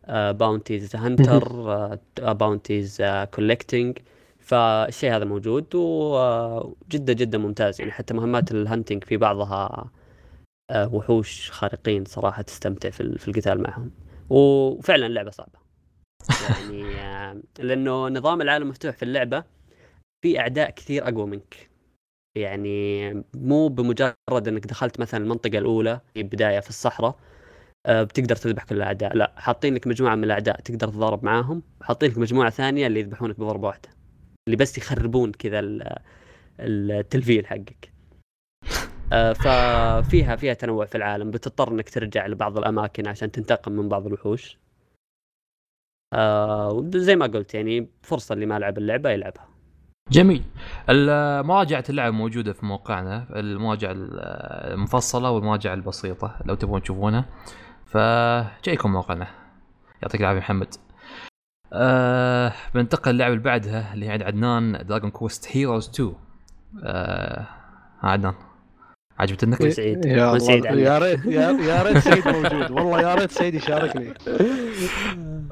bounties 0.10 0.96
hunter 0.96 1.98
bounties 2.34 3.02
collecting 3.34 3.98
فالشيء 4.40 5.16
هذا 5.16 5.26
موجود 5.26 5.76
وجدا 5.76 7.14
جدا 7.14 7.38
ممتاز. 7.38 7.82
يعني 7.82 7.92
حتى 7.94 8.14
مهمات 8.14 8.52
الهانتنج 8.52 9.04
في 9.04 9.18
بعضها 9.18 9.92
آه، 10.72 10.94
وحوش 10.96 11.52
خارقين 11.52 12.06
صراحة 12.06 12.42
تستمتع 12.42 12.90
في 12.90 13.02
ال- 13.02 13.20
في 13.20 13.28
القتال 13.28 13.62
معهم. 13.64 13.92
وفعلا 14.30 15.06
اللعبه 15.06 15.32
صعبة. 15.32 15.60
يعني 16.50 16.96
آه، 16.96 17.42
لأنه 17.60 18.08
نظام 18.08 18.42
العالم 18.42 18.70
مفتوح 18.70 18.96
في 18.96 19.04
اللعبة. 19.04 19.44
في 20.22 20.40
أعداء 20.40 20.70
كثير 20.70 21.08
أقوى 21.08 21.26
منك. 21.26 21.70
يعني 22.38 23.14
مو 23.36 23.68
بمجرد 23.68 24.48
إنك 24.48 24.68
دخلت 24.68 25.00
مثلا 25.00 25.24
المنطقة 25.24 25.58
الأولى 25.58 26.02
في 26.14 26.24
بدايه 26.24 26.60
في 26.60 26.70
الصحراء 26.70 27.20
آه، 27.86 28.04
بتقدر 28.04 28.36
تذبح 28.36 28.64
كل 28.64 28.76
الأعداء. 28.76 29.16
لا 29.16 29.34
حاطين 29.38 29.76
لك 29.76 29.88
مجموعة 29.88 30.16
من 30.16 30.24
الأعداء 30.24 30.60
تقدر 30.62 30.88
تضارب 30.88 31.26
معاهم 31.26 31.64
حاطين 31.82 32.12
لك 32.12 32.18
مجموعة 32.18 32.50
ثانية 32.50 32.88
اللي 32.88 33.00
يذبحونك 33.00 33.40
بضربة 33.40 33.68
واحدة 33.68 33.90
اللي 34.48 34.58
بس 34.58 34.78
يخربون 34.78 35.32
كذا 35.32 35.60
ال- 35.60 35.98
التلفيل 36.60 37.48
حقك. 37.48 37.92
آه، 39.14 39.34
ففيها 39.34 40.36
فيها 40.36 40.54
تنوع 40.54 40.86
في 40.86 40.96
العالم. 40.96 41.32
بتضطر 41.32 41.72
إنك 41.72 41.90
ترجع 41.90 42.28
لبعض 42.28 42.58
الأماكن 42.58 43.08
عشان 43.08 43.32
تنتقم 43.32 43.72
من 43.72 43.90
بعض 43.90 44.08
الوحوش. 44.08 44.58
آه 46.14 46.90
زي 46.96 47.16
ما 47.16 47.26
قلت 47.26 47.54
يعني 47.54 47.90
فرصة 48.04 48.34
اللي 48.34 48.46
ما 48.46 48.60
لعب 48.60 48.78
اللعبة 48.78 49.10
يلعبها. 49.10 49.51
جميل. 50.10 50.44
مراجعة 51.46 51.84
اللعب 51.90 52.14
موجودة 52.14 52.54
في 52.54 52.66
موقعنا 52.66 53.26
المراجعة 53.30 53.92
المفصلة 53.96 55.32
والمراجعة 55.32 55.74
البسيطة 55.74 56.36
لو 56.46 56.56
تبغون 56.56 56.82
تشوفونها. 56.82 57.26
فجايكم 57.86 58.92
موقعنا. 58.92 59.28
يعطيك 60.02 60.22
العافية 60.22 60.40
محمد. 60.40 60.76
آه 61.74 62.54
بننتقل 62.76 63.12
للعبة 63.12 63.34
اللي 63.34 63.44
بعدها 63.44 63.94
اللي 63.94 64.06
هي 64.06 64.10
عند 64.12 64.24
عدنان 64.24 64.86
Dragon 64.86 65.10
Quest 65.10 65.58
Heroes 65.58 65.90
2 65.90 66.14
آه 66.84 67.48
ها 68.02 68.10
عدنان. 68.10 68.34
عجبت 69.20 69.44
النكتة؟ 69.44 69.70
سعيد 69.70 70.06
يا 70.06 70.38
سعيد 70.38 70.66
يا 70.66 70.98
ريت 70.98 71.26
يا 71.26 71.84
ريت 71.84 71.98
سعيد 71.98 72.28
موجود. 72.28 72.72
والله 72.72 73.02
يا 73.02 73.16
ريت 73.16 73.32
سعيد 73.32 73.56
يشاركني. 73.56 74.14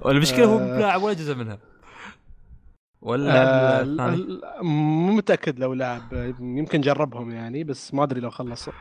والمشكلة 0.02 0.46
هو 0.46 0.60
آه. 0.60 0.80
لاعب 0.80 1.04
ولا 1.04 1.14
جزء 1.14 1.36
منها. 1.36 1.58
ولا 3.02 3.32
آه، 3.34 3.82
الثاني؟ 3.82 4.14
ال- 4.16 4.44
ال- 4.46 4.66
مو 4.66 5.14
متأكد 5.14 5.60
لو 5.60 5.74
لعب 5.74 6.34
يمكن 6.40 6.82
جربهم 6.82 7.32
يعني 7.32 7.64
بس 7.64 7.94
ما 7.94 8.04
أدري 8.04 8.20
لو 8.20 8.30
خلصوا. 8.30 8.74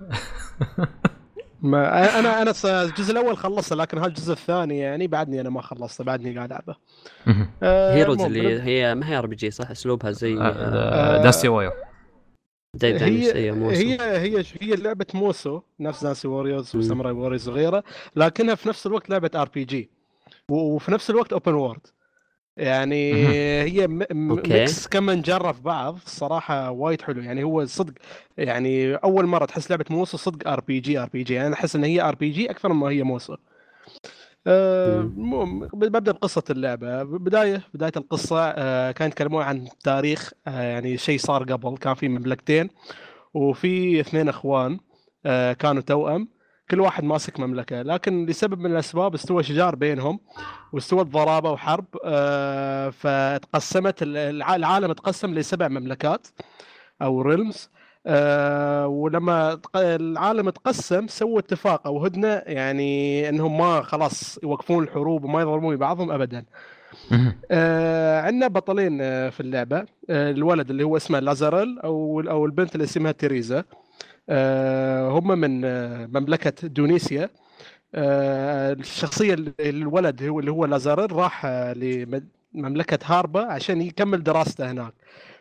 ما 1.62 2.18
أنا 2.18 2.42
أنا 2.42 2.52
الجزء 2.64 3.12
الأول 3.12 3.36
خلصته 3.36 3.76
لكن 3.76 3.98
هذا 3.98 4.06
الجزء 4.06 4.32
الثاني 4.32 4.78
يعني 4.78 5.06
بعدني 5.06 5.40
أنا 5.40 5.50
ما 5.50 5.62
خلصته 5.62 6.04
بعدني 6.04 6.36
قاعد 6.36 6.52
ألعبه. 6.52 6.76
آه، 7.62 7.94
Heroes 7.94 8.20
اللي 8.20 8.62
هي 8.62 8.94
ما 8.94 9.08
هي 9.08 9.18
RPG 9.18 9.50
صح؟ 9.50 9.70
أسلوبها 9.70 10.10
زي 10.10 10.34
آه، 10.38 10.40
آه، 10.42 11.22
Dynasty 11.22 11.48
Warriors 11.48 11.72
زي 12.74 12.94
هي 12.94 13.34
هي 13.46 13.52
Musou. 13.52 13.76
هي 13.80 13.98
هي 14.00 14.44
هي 14.60 14.76
لعبة 14.76 15.06
Musou 15.14 15.60
نفس 15.80 16.04
Dynasty 16.04 16.28
Warriors. 16.28 16.76
و 16.76 16.81
Samurai 16.81 17.12
Warriors 17.12 17.48
وغيره 17.48 17.84
لكنها 18.16 18.54
في 18.54 18.68
نفس 18.68 18.86
الوقت 18.86 19.10
لعبة 19.10 19.30
RPG 19.34 19.90
وفي 20.48 20.92
نفس 20.92 21.10
الوقت 21.10 21.32
open 21.32 21.54
world 21.54 21.86
يعني. 22.56 23.12
هي 23.62 23.86
م- 23.88 24.06
م- 24.10 24.30
okay. 24.30 24.52
mix 24.52 24.86
كما 24.86 25.14
نجرب 25.14 25.62
بعض 25.62 25.98
الصراحه 26.06 26.70
وايد 26.70 27.02
حلو 27.02 27.22
يعني 27.22 27.44
هو 27.44 27.64
صدق 27.66 27.92
يعني 28.38 28.94
أول 28.94 29.26
مرة 29.26 29.44
تحس 29.44 29.70
لعبة 29.70 29.84
موسو 29.90 30.16
صدق 30.16 30.48
ار 30.50 30.60
بي 30.60 30.80
جي 30.80 30.98
ار 30.98 31.08
بي 31.08 31.22
جي 31.22 31.46
أنا 31.46 31.54
أحس 31.54 31.76
إن 31.76 31.84
هي 31.84 32.00
RPG 32.02 32.50
أكثر 32.50 32.72
ما 32.72 32.86
هي 32.88 33.02
Musou. 33.02 33.36
مو- 34.46 35.68
ببدأ 35.74 36.12
بقصة 36.12 36.42
اللعبة 36.50 37.02
بداية 37.02 37.62
بداية 37.74 37.92
القصة 37.96 38.40
آه، 38.40 38.90
كانوا 38.90 39.08
يتكلمون 39.12 39.42
عن 39.42 39.68
تاريخ 39.84 40.32
آه، 40.46 40.62
يعني 40.62 40.96
شيء 40.96 41.18
صار 41.18 41.42
قبل 41.52 41.76
كان 41.76 41.94
في 41.94 42.08
مملكتين 42.08 42.70
وفي 43.34 44.00
اثنين 44.00 44.28
إخوان 44.28 44.78
آه، 45.26 45.52
كانوا 45.52 45.82
توأم 45.82 46.28
كل 46.70 46.80
واحد 46.80 47.04
ماسك 47.04 47.40
مملكة. 47.40 47.82
لكن 47.82 48.26
لسبب 48.26 48.58
من 48.58 48.70
الأسباب 48.72 49.14
استوى 49.14 49.42
شجار 49.42 49.74
بينهم 49.74 50.20
واستوت 50.72 51.06
ضرابه 51.06 51.50
وحرب 51.50 51.84
آه، 52.04 52.90
فتقسمت 52.90 54.02
الع- 54.02 54.54
العالم 54.56 54.92
تقسم 54.92 55.34
لسبع 55.34 55.68
مملكات 55.68 56.26
أو 57.02 57.22
ريلمز 57.22 57.70
ولما 58.86 59.54
تق- 59.54 59.76
العالم 59.76 60.50
تقسم 60.50 61.06
سووا 61.06 61.38
اتفاق 61.38 61.86
أو 61.86 62.04
هدنة 62.04 62.42
يعني 62.46 63.28
إنهم 63.28 63.58
ما 63.58 63.82
خلاص 63.82 64.38
يوقفون 64.42 64.84
الحروب 64.84 65.24
وما 65.24 65.40
يضربون 65.40 65.76
بعضهم 65.76 66.10
ابدا. 66.10 66.44
آه 67.50 68.20
عندنا 68.20 68.48
بطلين 68.48 68.98
آه 69.00 69.30
في 69.30 69.40
اللعبة 69.40 69.84
آه 70.10 70.30
الولد 70.30 70.70
اللي 70.70 70.82
هو 70.84 70.96
اسمه 70.96 71.18
لازاريل 71.20 71.78
أو 71.84 72.20
أو 72.20 72.46
البنت 72.46 72.74
اللي 72.74 72.84
اسمها 72.84 73.12
تيريزا. 73.12 73.58
آه 73.58 73.64
هم 75.10 75.28
من 75.38 75.64
آه 75.64 76.06
مملكة 76.06 76.68
دونيسيا 76.68 77.30
آه 77.94 78.72
الشخصية 78.72 79.36
الولد 79.60 80.22
هو 80.22 80.40
اللي 80.40 80.50
هو 80.50 80.64
لازاريل 80.66 81.12
راح 81.12 81.46
آه 81.46 81.72
لمملكة 82.54 82.98
هاربا 83.04 83.52
عشان 83.52 83.82
يكمل 83.82 84.22
دراسته 84.24 84.70
هناك 84.70 84.94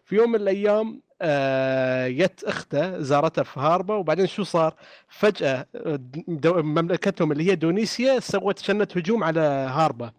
في 0.05 0.15
يوم 0.15 0.29
من 0.31 0.35
الأيام 0.35 1.01
آه 1.21 2.07
جت 2.09 2.43
أخته 2.43 2.99
زارته 3.01 3.43
في 3.43 3.59
هاربا 3.59 3.95
وبعدين 3.95 4.27
شو 4.27 4.43
صار؟ 4.43 4.75
فجأة 5.09 5.67
آه، 5.75 5.99
مملكتهم 6.61 7.31
اللي 7.31 7.51
هي 7.51 7.55
دونيسيا 7.55 8.19
سوت 8.19 8.59
شنت 8.59 8.97
هجوم 8.97 9.23
على 9.23 9.39
هاربا. 9.41 10.11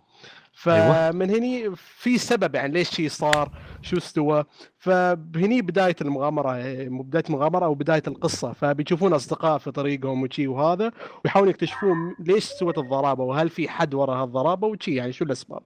فمن 0.54 1.30
هني 1.30 1.76
في 1.76 2.18
سبب 2.18 2.54
يعني 2.54 2.72
ليش 2.72 2.90
شيء 2.90 3.08
صار 3.08 3.50
شو 3.82 3.96
استوى؟ 3.96 4.44
فهني 4.78 5.62
بداية 5.62 5.96
المغامرة 6.00 6.52
بداية 6.88 7.24
المغامرة 7.30 7.64
أو 7.64 7.74
بداية 7.74 8.02
القصة. 8.06 8.52
فبيشوفون 8.52 9.12
أصدقاء 9.12 9.58
في 9.58 9.70
طريقهم 9.70 10.22
وشي 10.22 10.46
وهذا 10.46 10.92
ويحاولون 11.24 11.50
يكتشفون 11.50 12.14
ليش 12.18 12.44
سوت 12.44 12.78
الضرابة 12.78 13.24
وهل 13.24 13.48
في 13.48 13.68
حد 13.68 13.94
وراء 13.94 14.16
هالضرابة 14.22 14.66
وشي 14.66 14.94
يعني 14.94 15.12
شو 15.12 15.24
الأسباب. 15.24 15.62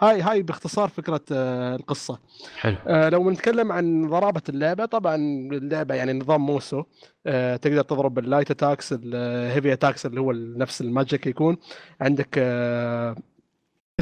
هاي 0.00 0.20
هاي 0.20 0.42
باختصار 0.42 0.88
فكرة 0.88 1.20
آه، 1.32 1.76
القصة. 1.76 2.18
حلو. 2.60 2.76
آه، 2.86 3.08
لو 3.08 3.24
بنتكلم 3.24 3.72
عن 3.72 4.08
ضرابة 4.08 4.42
اللعبة 4.48 4.84
طبعا 4.84 5.14
اللعبة 5.52 5.94
يعني 5.94 6.12
نظام 6.12 6.46
Musou. 6.46 6.82
آه، 7.26 7.56
تقدر 7.56 7.82
تضرب 7.82 8.18
ال 8.18 8.23
light 8.23 8.50
attacks 8.50 8.92
ال 8.92 9.05
heavy 9.05 9.72
attacks 9.72 10.06
اللي 10.06 10.20
هو 10.20 10.32
نفس 10.32 10.80
ال 10.80 10.88
magic 10.88 11.26
يكون. 11.26 11.56
عندك 12.00 12.28
آه، 12.38 13.16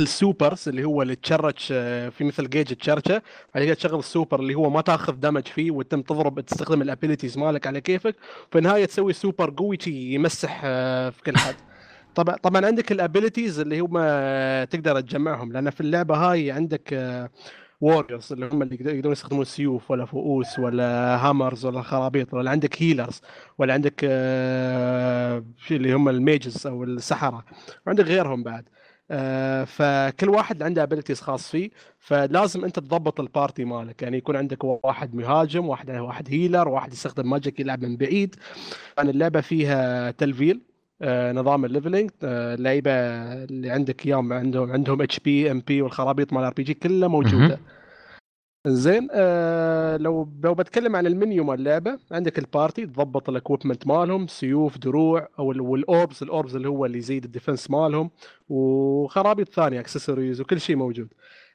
ال 0.01 0.11
supers 0.11 0.69
اللي 0.69 0.85
هو 0.85 1.03
اللي 1.03 1.15
تشرج 1.17 1.57
آه، 1.73 2.09
في 2.09 2.25
مثل 2.25 2.51
gauge 2.51 2.75
تشرجه 2.75 3.23
بعد 3.55 3.65
كده 3.65 3.75
تشغل 3.75 3.99
السوبر 3.99 4.41
اللي 4.41 4.55
هو 4.55 4.71
ما 4.71 4.81
تاخذ 4.81 5.13
damage 5.13 5.47
فيه 5.47 5.71
وتم 5.71 6.03
تضرب 6.03 6.41
تستخدم 6.41 6.83
ال 6.83 6.88
abilities 6.88 7.39
مالك 7.39 7.67
على 7.67 7.81
كيفك 7.81 8.17
في 8.53 8.59
النهاية 8.59 8.85
تسوي 8.85 9.13
سوبر 9.13 9.55
قوي 9.57 9.79
يمسح 9.87 10.61
آه، 10.65 11.11
في 11.11 11.23
كل 11.23 11.37
حد. 11.39 11.55
طبعا 12.15 12.37
طبعا 12.37 12.67
عندك 12.67 12.93
ال 12.93 13.00
abilities 13.00 13.61
اللي 13.61 13.81
هم 13.81 13.95
آه، 14.01 14.65
تقدر 14.65 15.01
تجمعهم 15.01 15.53
لأن 15.53 15.71
في 15.71 15.81
اللعبة 15.81 16.17
هاي 16.17 16.51
عندك 16.51 16.95
warriors 17.81 18.33
اللي 18.33 18.47
هم 18.53 18.63
اللي 18.63 18.75
يقدر- 18.75 18.95
يقدرون 18.95 19.13
يستخدمون 19.13 19.45
سيوف 19.45 19.91
ولا 19.91 20.05
فؤوس 20.05 20.59
ولا 20.59 21.17
hammers 21.17 21.67
ولا 21.67 21.83
خرابيط 21.83 22.35
ولا 22.35 22.51
عندك 22.51 22.83
healers 22.83 23.21
ولا 23.59 23.75
عندك 23.75 24.01
اللي 25.71 25.93
هم 25.95 26.09
ال 26.09 26.19
mages 26.19 26.67
أو 26.67 26.85
السحرة 26.85 27.45
وعندك 27.87 28.05
غيرهم 28.05 28.43
بعد. 28.43 28.65
فكل 29.65 30.29
واحد 30.29 30.63
عنده 30.63 30.83
abilities 30.83 31.21
خاص 31.21 31.51
فيه 31.51 31.71
فلازم 31.99 32.65
أنت 32.65 32.79
تضبط 32.79 33.21
ال 33.21 33.28
party 33.28 33.65
مالك. 33.65 34.03
يعني 34.03 34.17
يكون 34.17 34.37
عندك 34.37 34.65
واحد 34.65 35.15
مهاجم 35.15 35.69
واحد 35.69 35.91
واحد 35.91 36.29
healer 36.31 36.69
واحد 36.69 36.93
يستخدم 36.93 37.31
magic 37.31 37.61
يلعب 37.61 37.83
من 37.83 37.97
بعيد. 37.97 38.37
يعني 38.99 39.11
اللعبة 39.11 39.41
فيها 39.41 40.11
تلفيل 40.11 40.61
آه، 41.03 41.33
نظام 41.33 41.65
ال 41.65 41.70
leveling 41.70 42.11
آه، 42.23 42.55
اللعيبة 42.55 42.91
اللي 42.93 43.71
عندك 43.71 44.07
اياهم 44.07 44.33
عندهم 44.33 44.73
عندهم 44.73 45.03
HP 45.03 45.51
MP 45.51 45.83
والخرابيط 45.83 46.33
مال 46.33 46.45
RPG 46.45 46.75
كلها 46.75 47.09
موجودة. 47.09 47.59
زين 48.67 49.09
آه 49.13 49.97
لو 49.97 50.29
لو 50.45 50.55
بتكلم 50.55 50.97
عن 50.97 51.07
المنيو 51.07 51.45
مال 51.45 51.55
اللعبة 51.59 51.99
عندك 52.13 52.39
ال 52.39 52.47
party 52.47 52.87
تضبط 52.87 53.29
ال 53.29 53.35
equipment 53.35 53.87
مالهم 53.87 54.27
سيوف 54.27 54.79
دروع 54.79 55.29
أو 55.39 55.53
ال- 55.53 55.61
وال 55.61 55.82
orbs 55.82 56.23
ال 56.23 56.30
orbs 56.30 56.57
اللي 56.57 56.69
هو 56.69 56.87
اللي 56.87 56.99
يزيد 56.99 57.25
ال 57.25 57.31
defense 57.31 57.71
مالهم 57.71 58.11
وخرابيط 58.49 59.49
ثانية 59.49 59.81
اكسسوارز 59.81 60.41
وكل 60.41 60.61
شيء 60.61 60.77
موجود. 60.77 61.09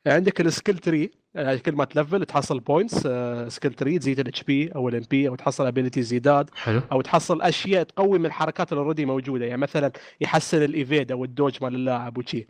عندك 0.07 0.41
ال 0.41 0.47
skill 0.47 0.77
tree 0.77 1.11
يعني 1.35 1.57
كل 1.57 1.71
ما 1.71 1.85
تلفل 1.85 2.25
تحصل 2.25 2.59
points 2.59 3.07
skill 3.55 3.73
tree 3.73 3.99
تزيد 3.99 4.19
ال 4.19 4.43
HP 4.43 4.67
أو 4.75 4.89
ال 4.89 5.03
MP 5.11 5.27
أو 5.29 5.35
تحصل 5.35 5.65
ability 5.67 6.21
حلو. 6.55 6.81
أو 6.91 7.01
تحصل 7.01 7.41
أشياء 7.41 7.83
تقوي 7.83 8.19
من 8.19 8.25
الحركات 8.25 8.71
اللي 8.71 8.83
already 8.83 9.05
موجودة 9.05 9.45
يعني 9.45 9.61
مثلا 9.61 9.91
يحسن 10.21 10.63
ال 10.63 10.71
evade 10.71 11.11
أو 11.11 11.23
ال 11.23 11.29
dodge 11.29 11.57
مال 11.63 11.75
اللاعب 11.75 12.17
وشي. 12.17 12.47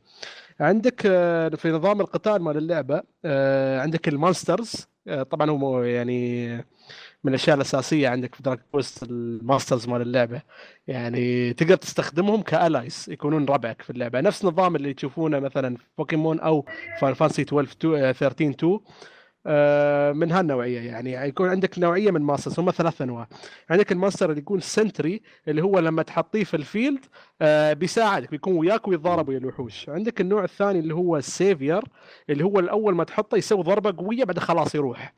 عندك 0.60 1.02
آه، 1.06 1.50
في 1.50 1.72
نظام 1.72 2.02
القتال 2.02 2.42
مال 2.42 2.58
اللعبة 2.58 3.04
آه، 3.26 3.80
عندك 3.82 4.08
ال 4.08 4.17
monsters 4.17 4.88
آه، 5.08 5.24
طبعا 5.24 5.50
هو 5.50 5.84
يعني 5.84 6.48
من 7.24 7.30
الأشياء 7.30 7.56
الأساسية 7.56 8.10
عندك 8.10 8.36
في 8.36 8.44
Dragon 8.44 8.60
Quest 8.72 9.04
ال 9.04 9.13
monsters 9.13 9.88
مال 9.88 10.02
اللعبة. 10.02 10.42
يعني 10.88 11.54
تقدر 11.54 11.76
تستخدمهم 11.76 12.42
ك 12.42 12.51
allies 12.51 13.08
يكونون 13.08 13.46
ربعك 13.46 13.82
في 13.82 13.90
اللعبة. 13.90 14.22
نفس 14.22 14.46
نظام 14.46 14.76
اللي 14.76 14.94
تشوفونه 14.94 15.40
مثلا 15.40 15.76
في 15.78 15.84
بوكيمون 15.98 16.40
أو 16.40 16.66
Final 17.02 17.14
Fantasy 17.14 17.42
12 17.42 17.72
تو- 17.80 17.96
آه، 17.96 18.12
13 18.12 18.32
2 18.32 18.54
آه، 18.64 18.82
من 20.14 20.32
هالنوعيه 20.32 20.80
يعني 20.80 21.12
يكون 21.14 21.50
عندك 21.50 21.80
نوعية 21.80 22.12
من 22.12 22.22
monsters 22.22 22.60
هم 22.60 22.72
ثلاث 22.72 23.02
أنواع. 23.02 23.28
عندك 23.70 23.92
ال 23.92 23.96
monster 23.96 24.30
اللي 24.30 24.42
يكون 24.42 24.60
sentry 24.60 25.22
اللي 25.48 25.64
هو 25.64 25.80
لما 25.80 26.04
تحطيه 26.04 26.44
في 26.44 26.54
ال 26.54 26.62
field 26.62 27.06
آه، 27.42 27.74
بيساعدك 27.74 28.32
بيكون 28.32 28.58
وياك 28.58 28.88
ويتضارب 28.88 29.30
ويا 29.30 29.38
الوحوش. 29.38 29.90
عندك 29.90 30.22
النوع 30.22 30.44
الثاني 30.44 30.80
اللي 30.80 30.94
هو 30.96 31.18
ال 31.18 31.26
saviour 31.26 31.84
اللي 32.30 32.44
هو 32.44 32.60
الأول 32.60 32.96
ما 32.96 33.04
تحطه 33.04 33.38
يسوي 33.38 33.64
ضربة 33.64 34.04
قوية 34.04 34.24
بعد 34.24 34.40
خلاص 34.40 34.76
يروح. 34.76 35.14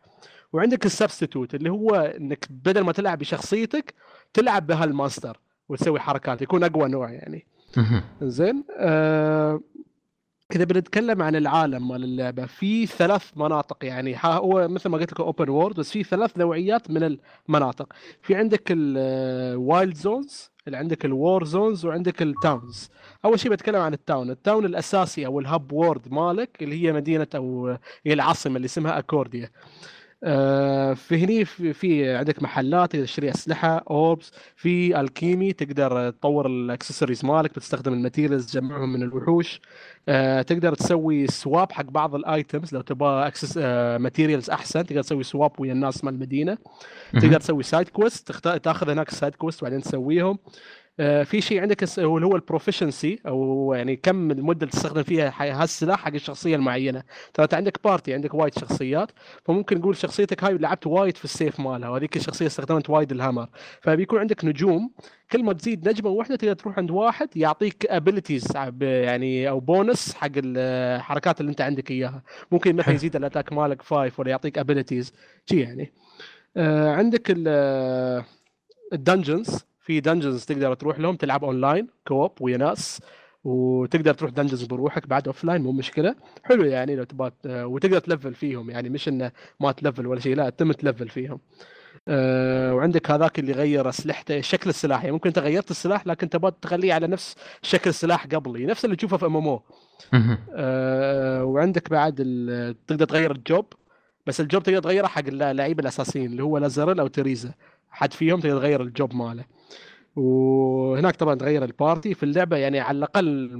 وعندك 0.53 0.85
ال 0.86 0.92
substitute 0.92 1.55
اللي 1.55 1.69
هو 1.69 1.95
إنك 1.95 2.45
بدل 2.49 2.81
ما 2.81 2.91
تلعب 2.91 3.17
بشخصيتك 3.19 3.93
تلعب 4.33 4.67
بهال 4.67 4.89
monster 4.89 5.39
وتسوي 5.69 5.99
حركات. 5.99 6.41
يكون 6.41 6.63
أقوى 6.63 6.89
نوع 6.89 7.11
يعني. 7.11 7.47
زين؟ 8.21 8.63
آه 8.77 9.61
إذا 10.55 10.63
بنتكلم 10.63 11.21
عن 11.21 11.36
العالم 11.36 11.88
مال 11.88 12.03
اللعبة 12.03 12.45
في 12.45 12.86
ثلاث 12.86 13.31
مناطق 13.36 13.86
يعني 13.86 14.17
هو 14.23 14.67
مثل 14.67 14.89
ما 14.89 14.97
قلت 14.97 15.12
لك 15.12 15.19
open 15.19 15.49
world 15.49 15.75
بس 15.79 15.91
في 15.91 16.03
ثلاث 16.03 16.38
نوعيات 16.38 16.91
من 16.91 17.17
المناطق. 17.49 17.93
في 18.21 18.36
عندك 18.36 18.63
ال 18.71 18.96
wild 18.96 19.95
zones 19.95 20.51
اللي 20.67 20.77
عندك 20.77 21.05
ال 21.05 21.15
war 21.15 21.43
zones 21.43 21.86
وعندك 21.86 22.21
ال 22.21 22.33
towns 22.33 22.89
أول 23.25 23.39
شيء 23.39 23.51
بتكلم 23.51 23.81
عن 23.81 23.93
ال 23.93 24.01
town 24.01 24.29
ال 24.29 24.37
town 24.37 24.65
الأساسي 24.65 25.25
أو 25.25 25.39
ال 25.39 25.47
hub 25.47 25.71
world 25.71 26.13
مالك 26.13 26.63
اللي 26.63 26.83
هي 26.83 26.93
مدينة 26.93 27.27
أو 27.36 27.77
هي 28.05 28.13
العاصمة 28.13 28.55
اللي 28.55 28.65
اسمها 28.65 28.99
أكورديا. 28.99 29.49
آه، 30.23 30.93
في 30.93 31.23
هني 31.23 31.45
في, 31.45 31.73
في 31.73 32.15
عندك 32.15 32.43
محلات 32.43 32.91
تقدر 32.91 33.06
تشتري 33.06 33.30
أسلحة 33.30 33.84
orbs 33.89 34.31
في 34.56 34.99
alchemy 34.99 35.53
تقدر 35.53 36.10
تطور 36.10 36.47
الاكسسوارز 36.47 37.25
مالك 37.25 37.51
بتستخدم 37.56 37.93
ال 37.93 37.99
materials 37.99 38.51
تجمعهم 38.51 38.93
من 38.93 39.03
الوحوش. 39.03 39.62
آه، 40.10 40.41
تقدر 40.41 40.73
تسوي 40.75 41.27
swap 41.27 41.71
حق 41.71 41.84
بعض 41.86 42.15
ال 42.15 42.25
items 42.25 42.73
لو 42.73 42.82
تبغى 42.82 43.27
access 43.27 43.57
materials 44.01 44.49
أحسن. 44.49 44.86
تقدر 44.86 45.01
تسوي 45.01 45.23
swap 45.23 45.51
ويا 45.60 45.71
الناس 45.73 46.03
مال 46.03 46.13
المدينة. 46.13 46.58
تقدر 47.13 47.39
تسوي 47.39 47.63
side 47.63 47.89
quest 47.89 48.31
تاخذ 48.47 48.89
هناك 48.89 49.10
side 49.10 49.36
quest 49.36 49.63
وبعدين 49.63 49.82
تسويهم. 49.82 50.39
آه، 50.47 50.51
في 50.97 51.41
شيء 51.41 51.62
عندك 51.62 51.83
اللي 51.97 52.25
هو 52.25 52.36
ال 52.36 52.42
proficiency 52.42 53.19
أو 53.27 53.73
يعني 53.73 53.95
كم 53.95 54.31
المده 54.31 54.60
اللي 54.62 54.71
تستخدم 54.71 55.03
فيها 55.03 55.33
هالسلاح 55.63 55.99
حق 55.99 56.13
الشخصية 56.13 56.55
المعينة. 56.55 57.03
ترى 57.33 57.43
أنت 57.43 57.53
عندك 57.53 57.79
party 57.83 58.13
عندك 58.13 58.33
وايد 58.33 58.53
شخصيات 58.60 59.12
فممكن 59.45 59.77
نقول 59.77 59.95
شخصيتك 59.97 60.43
هاي 60.43 60.57
لعبت 60.57 60.88
وايد 60.88 61.17
في 61.17 61.25
السيف 61.25 61.60
مالها 61.60 61.89
وهذيك 61.89 62.15
الشخصية 62.15 62.45
استخدمت 62.47 62.89
وايد 62.89 63.12
ال 63.12 63.16
hammer. 63.16 63.47
فبيكون 63.81 64.19
عندك 64.19 64.45
نجوم 64.45 64.91
كل 65.31 65.43
ما 65.43 65.53
تزيد 65.53 65.89
نجمة 65.89 66.10
واحدة 66.10 66.36
تقدر 66.36 66.53
تروح 66.53 66.77
عند 66.77 66.91
واحد 66.91 67.29
يعطيك 67.38 67.86
abilities 67.86 68.47
يعني 68.81 69.49
أو 69.49 69.60
بونس 69.60 70.13
حق 70.13 70.31
الحركات 70.36 71.41
اللي 71.41 71.49
أنت 71.49 71.62
عندك 71.62 71.91
إياها. 71.91 72.23
ممكن 72.51 72.75
مثلا. 72.75 72.93
يزيد 72.93 73.15
ال 73.15 73.21
attack 73.21 73.53
مالك 73.53 73.81
five 73.81 74.19
ولا 74.19 74.29
يعطيك 74.29 74.57
abilities 74.57 75.13
شي 75.49 75.60
يعني. 75.60 75.93
آه 76.57 76.91
عندك 76.91 77.21
ال- 77.29 78.23
ال 78.93 79.01
dungeons 79.01 79.65
في 79.88 80.00
dungeons 79.99 80.45
تقدر 80.45 80.73
تروح 80.73 81.00
لهم 81.00 81.15
تلعب 81.15 81.43
online 81.43 81.88
co-op 82.07 82.31
ويا 82.41 82.58
ناس 82.58 83.02
وتقدر 83.43 84.13
تروح 84.13 84.32
dungeons 84.31 84.63
بروحك 84.63 85.08
بعد 85.08 85.28
offline 85.27 85.62
مو 85.62 85.71
مشكلة. 85.71 86.15
حلو 86.43 86.63
يعني 86.63 86.95
لو 86.95 87.04
تبغى 87.04 87.32
وتقدر 87.45 88.00
تلفل 88.00 88.34
فيهم 88.34 88.69
يعني 88.69 88.89
مش 88.89 89.08
إنه 89.08 89.32
ما 89.60 89.71
تلفل 89.71 90.08
ولا 90.08 90.19
شيء 90.19 90.36
لا 90.36 90.50
تم 90.50 90.71
تلفل 90.71 91.10
فيهم. 91.10 91.39
أه 92.08 92.76
وعندك 92.76 93.12
هذاك 93.12 93.39
اللي 93.39 93.52
غير 93.52 93.89
أسلحته 93.89 94.41
شكل 94.41 94.69
السلاح 94.69 95.00
يعني 95.00 95.12
ممكن 95.12 95.28
أنت 95.30 95.39
غيرت 95.39 95.71
السلاح 95.71 96.08
لكن 96.08 96.30
تبغى 96.30 96.52
تخليه 96.62 96.93
على 96.93 97.08
نفس 97.08 97.36
شكل 97.62 97.89
السلاح 97.89 98.26
قبلي 98.28 98.65
نفس 98.65 98.86
اللي 98.86 98.95
تشوفه 98.95 99.17
في 99.17 99.26
MM. 99.25 99.60
آه، 100.56 101.43
وعندك 101.43 101.89
بعد 101.89 102.15
تقدر 102.88 103.06
تغير 103.06 103.32
ال 103.31 103.42
job 103.42 103.73
بس 104.28 104.41
ال 104.41 104.47
job 104.47 104.63
تقدر 104.63 104.80
تغيره 104.80 105.08
حق 105.08 105.23
اللعيبة 105.28 105.82
الأساسيين 105.82 106.32
اللي 106.32 106.43
هو 106.43 106.58
لازرل 106.58 107.00
أو 107.00 107.08
تريزا 107.08 107.54
حد 107.97 108.13
فيهم 108.13 108.39
تقدر 108.39 108.57
تغير 108.57 108.81
ال 108.81 108.90
job 108.90 109.15
ماله. 109.15 109.45
وهناك 110.15 111.15
طبعا 111.15 111.36
تغير 111.36 111.63
ال 111.63 111.72
party 111.72 112.13
في 112.13 112.23
اللعبة 112.23 112.57
يعني 112.57 112.79
على 112.79 112.97
الأقل 112.97 113.51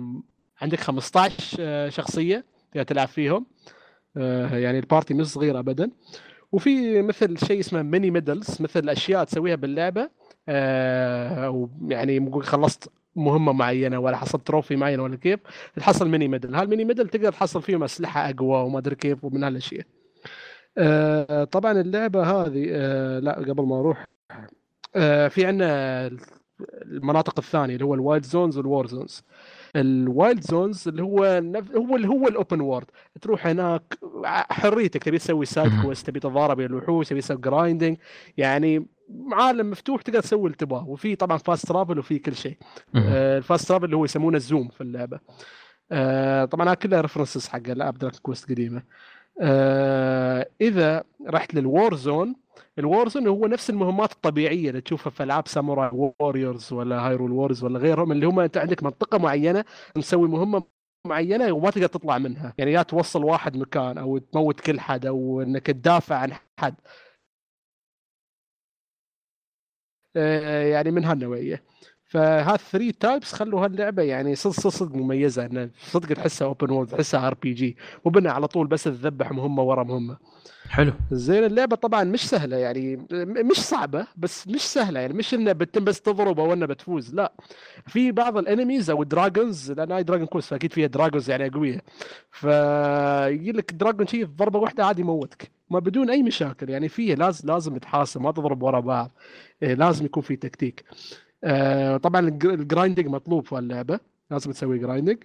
عندك 0.62 0.80
15 0.80 1.58
آه، 1.60 1.90
شخصية 1.90 2.46
تقدر 2.72 2.84
تلعب 2.84 3.08
فيهم. 3.08 3.46
آه، 4.18 4.58
يعني 4.58 4.80
ال 4.80 4.86
party 4.86 5.14
مش 5.14 5.26
صغير 5.26 5.60
ابدا. 5.60 5.92
وفي 6.52 7.02
مثل 7.02 7.38
شيء 7.38 7.60
اسمه 7.60 7.82
mini 7.82 8.12
medals 8.12 8.62
مثل 8.62 8.90
أشياء 8.90 9.24
تسويها 9.24 9.56
باللعبة. 9.56 10.10
آه، 10.50 11.46
أو 11.46 11.70
يعني 11.88 12.20
ممكن 12.20 12.42
خلصت 12.42 12.90
مهمة 13.16 13.52
معينة 13.52 14.00
ولا 14.00 14.18
حصلت 14.18 14.48
trophy 14.48 14.76
معين 14.76 15.00
ولا 15.00 15.16
كيف 15.16 15.40
تحصل 15.76 16.10
mini 16.10 16.28
medal 16.28 16.56
هال 16.56 16.66
mini 16.66 16.86
medal 16.86 17.08
تقدر 17.10 17.32
تحصل 17.32 17.62
فيهم 17.62 17.84
أسلحة 17.84 18.30
أقوى 18.30 18.62
وما 18.64 18.80
أدري 18.80 18.96
كيف 18.96 19.24
ومن 19.24 19.44
هالأشياء. 19.44 19.86
آه، 20.78 21.44
طبعا 21.44 21.72
اللعبة 21.82 22.24
هذه 22.24 22.68
آه، 22.70 23.20
لا 23.20 23.34
قبل 23.34 23.64
ما 23.64 23.80
أروح 23.80 24.00
آه، 24.02 24.17
في 25.30 25.46
عندنا 25.46 26.08
المناطق 26.62 27.40
الثانية 27.40 27.74
اللي 27.74 27.86
هو 27.86 27.94
ال 27.94 28.00
wild 28.00 28.26
zones 28.26 28.58
وال 28.58 28.70
war 28.70 28.88
zones. 28.88 29.24
ال 29.76 29.89
wild 29.89 30.42
zones 30.42 30.88
اللي 30.88 31.04
هو 31.04 31.42
نف- 31.42 31.76
هو 31.76 31.96
اللي 31.96 32.08
هو 32.08 32.28
ال 32.28 32.35
open 32.35 32.62
world 32.62 32.86
تروح 33.22 33.48
هناك 33.48 33.98
حريتك 34.26 35.04
تبي 35.04 35.18
تسوي 35.18 35.46
side. 35.46 35.72
quest 35.82 36.08
تبي 36.08 36.20
تتضارب 36.20 36.60
الوحوش 36.60 37.10
تبي 37.10 37.22
تسوي 37.22 37.38
grinding 37.38 37.98
يعني 38.38 38.86
عالم 39.32 39.72
مفتوح 39.72 40.02
تقدر 40.02 40.20
تسوي 40.20 40.46
اللي 40.46 40.58
تبغاه. 40.58 40.90
وفي 40.90 41.16
طبعا 41.16 41.38
fast 41.38 41.68
travel 41.68 42.00
وفي 42.00 42.20
كل 42.20 42.36
شيء. 42.36 42.58
آه، 42.96 43.38
ال 43.38 43.44
fast 43.44 43.68
travel 43.68 43.86
اللي 43.86 43.96
هو 43.96 44.06
يسمونه 44.06 44.38
ال 44.38 44.44
zoom 44.44 44.68
في 44.68 44.82
اللعبة. 44.82 45.20
آه، 45.92 46.46
طبعا 46.46 46.68
هذا 46.68 46.74
كلها 46.74 47.02
references 47.02 47.48
حق 47.48 47.70
ألعاب 47.70 47.98
Dragon 47.98 48.20
Quest 48.22 48.50
قديمة. 48.50 48.84
آه، 49.42 50.50
إذا 50.62 51.04
رحت 51.28 51.54
لل 51.54 51.71
war 51.71 51.96
zone 51.96 52.36
ال 52.80 52.87
war 52.87 53.10
zone 53.10 53.28
هو 53.28 53.48
نفس 53.48 53.70
المهمات 53.70 54.12
الطبيعية 54.12 54.70
اللي 54.70 54.82
تشوفها 54.82 55.10
في 55.12 55.24
ألعاب 55.24 55.48
Samurai 55.48 55.90
Warriors 55.94 56.74
ولا 56.74 57.00
Hyrule 57.08 57.32
Warriors 57.32 57.64
ولا 57.64 57.80
غيرهم 57.80 58.12
اللي 58.12 58.26
هم 58.26 58.40
أنت 58.40 58.58
عندك 58.58 58.84
منطقة 58.84 59.18
معينة 59.18 59.66
مسوي 59.98 60.28
مهمة 60.28 60.64
معينة 61.08 61.52
وما 61.52 61.70
تقدر 61.70 61.88
تطلع 61.88 62.18
منها. 62.18 62.54
يعني 62.58 62.72
يا 62.72 62.82
توصل 62.84 63.24
واحد 63.24 63.58
مكان 63.58 63.98
أو 63.98 64.18
تموت 64.18 64.60
كل 64.60 64.80
حد 64.80 65.06
أو 65.06 65.42
إنك 65.42 65.66
تدافع 65.68 66.16
عن 66.16 66.34
حد. 66.60 66.76
آه، 70.16 70.64
يعني 70.64 70.92
من 70.92 71.06
هالنوعية. 71.06 71.64
فهذ 72.08 72.58
three 72.58 72.92
types 72.92 73.34
خلوا 73.34 73.66
هاللعبة 73.66 74.04
يعني 74.04 74.36
صدق 74.36 74.54
صدق 74.68 74.96
مميزة 74.96 75.46
إنه 75.46 75.70
صدق 75.80 76.16
تحسها 76.16 76.48
open 76.48 76.70
world 76.70 76.88
تحسها 76.88 77.28
RPG 77.28 77.78
مو 78.06 78.12
بنا 78.12 78.32
على 78.32 78.48
طول 78.48 78.68
بس 78.68 78.84
تذبح 78.84 79.32
مهمه 79.32 79.64
ورا 79.64 79.84
مهمه 79.84 80.18
حلو. 80.70 80.94
زين 81.12 81.44
اللعبة 81.44 81.76
طبعا 81.76 82.04
مش 82.04 82.30
سهلة 82.30 82.58
يعني 82.58 83.08
مش 83.52 83.58
صعبة 83.58 84.08
بس 84.18 84.48
مش 84.48 84.62
سهلة 84.62 85.00
يعني 85.00 85.14
مش 85.14 85.34
إنه 85.34 85.52
بتم 85.52 85.84
بس 85.84 86.02
تضرب 86.02 86.40
أو 86.40 86.54
إنه 86.54 86.66
بتفوز 86.66 87.16
لا. 87.16 87.34
في 87.88 88.12
بعض 88.12 88.38
ال 88.38 88.44
enemies 88.44 88.90
أو 88.90 89.02
ال 89.02 89.11
dragons 89.11 89.72
لأن 89.72 89.92
هاي 89.92 90.04
Dragon 90.04 90.26
Quest 90.26 90.50
فأكيد 90.50 90.74
فيها 90.74 90.88
dragons 90.88 91.30
يعني 91.30 91.50
قوية. 91.50 91.82
فيجي 92.32 93.52
لك 93.52 93.72
dragon 93.74 94.08
شيء 94.08 94.26
ضربة 94.26 94.60
واحدة 94.60 94.86
عادي 94.86 95.02
يموتك. 95.02 95.52
ما 95.70 95.80
بدون 95.80 96.10
أي 96.10 96.24
مشاكل 96.24 96.70
يعني 96.70 96.90
فيه 96.90 97.16
لازم 97.16 97.48
لازم 97.48 97.78
تحاسب 97.78 98.22
ما 98.22 98.32
تضرب 98.32 98.64
ورا 98.64 98.80
بعض. 98.80 99.12
إيه، 99.64 99.74
لازم 99.74 100.06
يكون 100.06 100.24
في 100.24 100.36
تكتيك. 100.36 100.86
آه، 101.48 101.98
طبعا 101.98 102.28
الجر- 102.28 102.54
ال 102.54 102.60
grinding 102.60 103.08
مطلوب 103.08 103.46
في 103.46 103.58
اللعبة 103.60 104.00
لازم 104.32 104.52
تسوي 104.52 104.78
grinding 104.80 105.18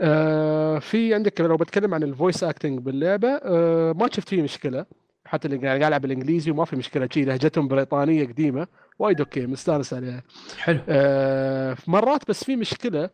آه، 0.00 0.78
في 0.78 1.14
عندك 1.14 1.40
لو 1.40 1.56
بتكلم 1.56 1.94
عن 1.94 2.02
ال 2.02 2.09
voice 2.09 2.44
acting 2.44 2.78
باللعبة 2.78 3.28
آه، 3.28 3.92
ما 3.92 4.08
شفت 4.12 4.28
فيه 4.28 4.42
مشكلة. 4.42 4.86
حتى 5.24 5.48
اللي 5.48 5.66
قاعد 5.66 5.82
العب 5.82 6.00
بالإنجليزي 6.00 6.50
وما 6.50 6.64
في 6.64 6.76
مشكلة 6.76 7.08
شي 7.12 7.24
لهجتهم 7.24 7.68
بريطانية 7.68 8.26
قديمة 8.26 8.66
وايد 8.98 9.20
okay 9.20 9.46
مستانس 9.46 9.94
عليها. 9.94 10.22
حلو. 10.58 10.80
آه، 10.88 11.76
مرات 11.86 12.28
بس 12.28 12.44
في 12.44 12.56
مشكلة 12.56 13.10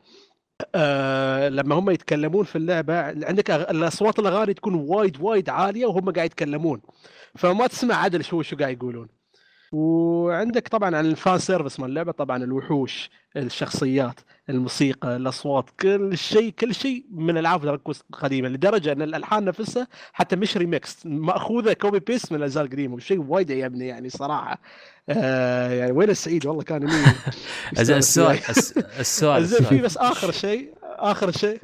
آه، 0.74 1.48
لما 1.48 1.74
هم 1.74 1.90
يتكلمون 1.90 2.44
في 2.44 2.56
اللعبة 2.56 3.00
عندك 3.00 3.50
الأصوات 3.50 4.18
الأغاني 4.18 4.54
تكون 4.54 4.74
وايد 4.74 5.16
وايد 5.20 5.48
عالية 5.50 5.86
وهم 5.86 6.10
قاعد 6.10 6.26
يتكلمون. 6.26 6.80
فما 7.34 7.66
تسمع 7.66 7.94
عدل 7.94 8.24
شو 8.24 8.42
شو 8.42 8.56
قاعد 8.56 8.76
يقولون. 8.76 9.08
وعندك 9.72 10.68
طبعا 10.68 10.96
عن 10.96 11.06
ال 11.06 11.14
fan 11.14 11.38
service 11.38 11.80
مال 11.80 11.88
اللعبة 11.90 12.12
طبعا 12.12 12.44
الوحوش 12.44 13.10
الشخصيات 13.36 14.20
الموسيقى 14.50 15.16
الأصوات 15.16 15.70
كل 15.80 16.18
شيء 16.18 16.50
كل 16.50 16.74
شيء 16.74 17.04
من 17.10 17.38
ألعاب 17.38 17.60
Dragon 17.60 17.78
Quest 17.78 18.04
القديمه 18.10 18.48
لدرجة 18.48 18.92
أن 18.92 19.02
الألحان 19.02 19.44
نفسها 19.44 19.88
حتى 20.12 20.36
مش 20.36 20.56
ريميكس 20.56 21.06
مأخوذة 21.06 21.72
copy 21.72 21.98
paste 21.98 22.32
من 22.32 22.38
الاجزاء 22.38 22.64
القديمة 22.64 22.94
وشيء 22.94 23.20
وايد 23.20 23.50
يعجبني 23.50 23.86
يعني 23.86 24.08
صراحة. 24.08 24.58
آه 25.08 25.70
يعني 25.70 25.92
وين 25.92 26.10
السعيد؟ 26.10 26.46
والله 26.46 26.62
كان 26.62 26.82
يمين. 26.82 27.04
زين 27.74 27.96
السؤال 27.96 28.36
الس- 28.48 28.78
السؤال 28.78 29.44
زين 29.46 29.64
في. 29.66 29.78
بس 29.82 29.96
آخر 29.96 30.30
شيء 30.32 30.74
آخر 30.82 31.30
شيء. 31.30 31.60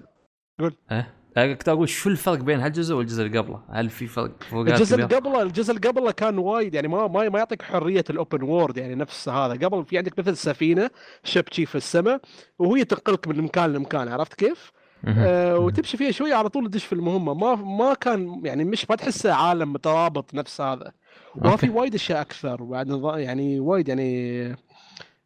إيه؟ 0.93 1.15
كنت 1.37 1.69
أقول 1.69 1.89
شو 1.89 2.11
الفرق 2.11 2.39
بين 2.39 2.61
هالجزء 2.61 2.95
والجزء 2.95 3.23
اللي 3.23 3.39
قبله؟ 3.39 3.61
هل 3.71 3.91
في 3.91 4.07
فرق 4.07 4.31
الجزء 4.53 4.95
اللي؟ 4.95 5.17
قبله 5.17 5.43
الجزء 5.43 5.75
اللي 5.75 5.89
قبله 5.89 6.11
كان 6.11 6.39
وايد 6.39 6.75
يعني 6.75 6.89
ما 6.89 7.07
ما 7.07 7.29
ما 7.29 7.39
يعطيك 7.39 7.63
حرية 7.63 8.05
ال 8.11 8.17
open 8.17 8.43
world 8.43 8.77
يعني 8.77 8.95
نفس 8.95 9.29
هذا 9.29 9.67
قبل 9.67 9.85
في 9.85 9.99
عندك 9.99 10.19
مثل 10.19 10.37
سفينة 10.37 10.91
ship 11.25 11.45
شي 11.51 11.67
في 11.67 11.75
السماء 11.75 12.21
وهي 12.59 12.85
تنقلك 12.85 13.29
من 13.29 13.43
مكان 13.43 13.73
لمكان 13.73 14.09
عرفت 14.09 14.35
كيف؟ 14.35 14.73
آه. 15.05 15.59
وتمشي 15.59 15.97
فيها 15.97 16.11
شوية 16.11 16.35
على 16.35 16.49
طول 16.49 16.67
تدش 16.67 16.85
في 16.85 16.93
المهمة 16.93 17.35
ما 17.35 17.55
ما 17.55 17.95
كان 17.95 18.41
يعني 18.45 18.65
مش 18.65 18.91
ما 18.91 18.97
تحسه 18.97 19.33
عالم 19.33 19.73
مترابط 19.73 20.35
نفس 20.35 20.61
هذا 20.61 20.93
وما 21.37 21.57
في. 21.57 21.71
وايد 21.71 21.95
أشياء 21.95 22.21
أكثر 22.21 22.63
وبعد 22.63 23.03
يعني 23.17 23.61
وايد 23.61 23.89
يعني 23.89 24.57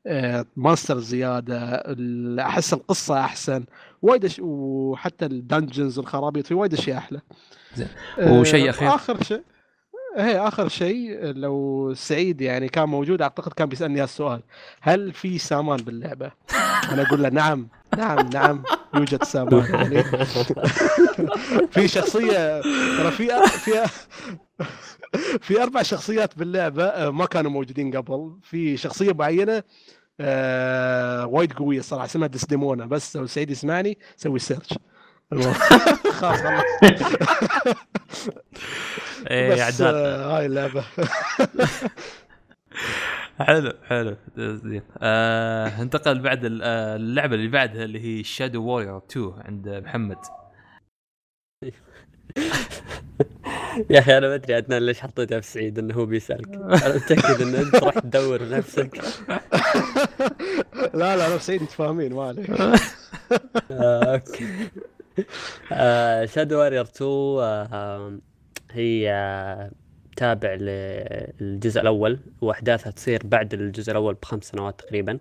آه 0.07 0.47
ماستر 0.57 0.99
زيادة 0.99 1.83
أحس 2.41 2.73
القصة 2.73 3.21
أحسن 3.21 3.65
وايد 4.07 4.25
أش... 4.25 4.41
وحتى 4.43 5.27
الدنجنز 5.27 5.99
والخرابيط 5.99 6.47
في 6.47 6.55
وايد 6.55 6.75
أشياء 6.75 6.99
أحلى 6.99 7.21
زين. 7.77 7.89
آه، 8.19 8.41
وشيء 8.41 8.71
أخير؟ 8.71 8.95
آخر 8.95 9.23
شيء 9.23 9.43
هي 10.17 10.39
آخر 10.39 10.69
شيء 10.69 11.25
لو 11.25 11.93
سعيد 11.95 12.41
يعني 12.41 12.69
كان 12.69 12.89
موجود 12.89 13.23
أعتقد 13.23 13.53
كان 13.53 13.69
بيسألني 13.69 14.01
هالسؤال 14.01 14.43
هل 14.81 15.13
في 15.13 15.39
سامان 15.39 15.77
باللعبة؟ 15.77 16.33
أنا 16.93 17.03
أقول 17.03 17.23
له 17.23 17.29
نعم 17.29 17.69
نعم 17.97 18.29
نعم 18.35 18.63
يوجد 18.95 19.25
سامان 19.25 19.65
يعني 19.75 20.03
في 21.73 21.89
شخصية 21.89 22.61
ترى 22.99 23.11
في 23.11 23.47
في 23.47 23.87
في 25.41 25.63
أربع 25.63 25.83
شخصيات 25.83 26.39
باللعبة 26.39 26.85
آه، 26.85 27.11
ما 27.11 27.27
كانوا 27.27 27.51
موجودين 27.51 27.97
قبل 27.97 28.37
في 28.43 28.77
شخصية 28.77 29.13
معينة 29.13 29.63
آه 30.21 31.27
وايد 31.27 31.53
قوية 31.53 31.79
الصراحه 31.79 32.05
اسمها 32.05 32.29
ديسديمونا 32.29 32.87
بس 32.87 33.17
لو 33.17 33.27
سعيد 33.27 33.51
يسمعني 33.51 33.99
سوي 34.17 34.39
search 34.39 34.69
خلاص 35.31 36.37
خلاص. 36.43 36.63
إيه 39.31 39.53
بس 39.53 39.61
عداد 39.61 39.95
آه 39.95 40.37
هاي 40.39 40.47
اللعبة. 40.47 40.85
حلو 43.39 43.73
حلو. 43.85 44.17
زين. 44.37 44.83
آه 44.99 45.83
انتقل 45.83 46.19
بعد 46.23 46.45
ال- 46.45 46.61
آه، 46.63 46.97
اللعبة 46.97 47.35
اللي 47.35 47.49
بعدها 47.49 47.85
اللي 47.85 48.01
هي 48.19 48.25
Shadow 48.25 48.63
Warrior 48.65 48.97
2 48.99 49.33
عند 49.45 49.69
محمد. 49.69 50.19
يا 53.91 53.99
أخي 53.99 54.19
أنا 54.19 54.29
ما 54.29 54.35
أدري 54.35 54.55
عدنان 54.55 54.87
ليش 54.87 55.01
حطيتها 55.01 55.41
في 55.41 55.47
سعيد 55.47 55.79
إنه 55.79 55.95
هو 55.95 56.07
بيسألك. 56.07 56.55
أنا 56.55 56.95
متأكد 56.97 57.41
إن 57.43 57.55
أنت 57.55 57.77
راح 57.77 57.99
تدور 57.99 58.49
نفسك 58.49 59.01
لا 60.95 61.17
لا 61.17 61.29
لا 61.29 61.39
سعيد 61.39 61.61
انت 61.61 61.71
فاهمين 61.71 62.13
ما 62.15 62.23
عليك. 62.25 62.51
آه، 63.71 64.15
أوكي. 64.15 64.69
Shadow 66.35 66.59
Warrior 66.59 66.81
2 66.83 67.11
آه، 67.11 68.19
هي 68.71 69.13
آه، 69.13 69.71
تابع 70.17 70.55
للجزء 70.55 71.81
الأول 71.81 72.19
وأحداثها 72.41 72.91
تصير 72.91 73.21
بعد 73.25 73.55
الجزء 73.55 73.91
الأول 73.91 74.15
بخمس 74.15 74.45
سنوات 74.45 74.81
تقريبا. 74.81 75.19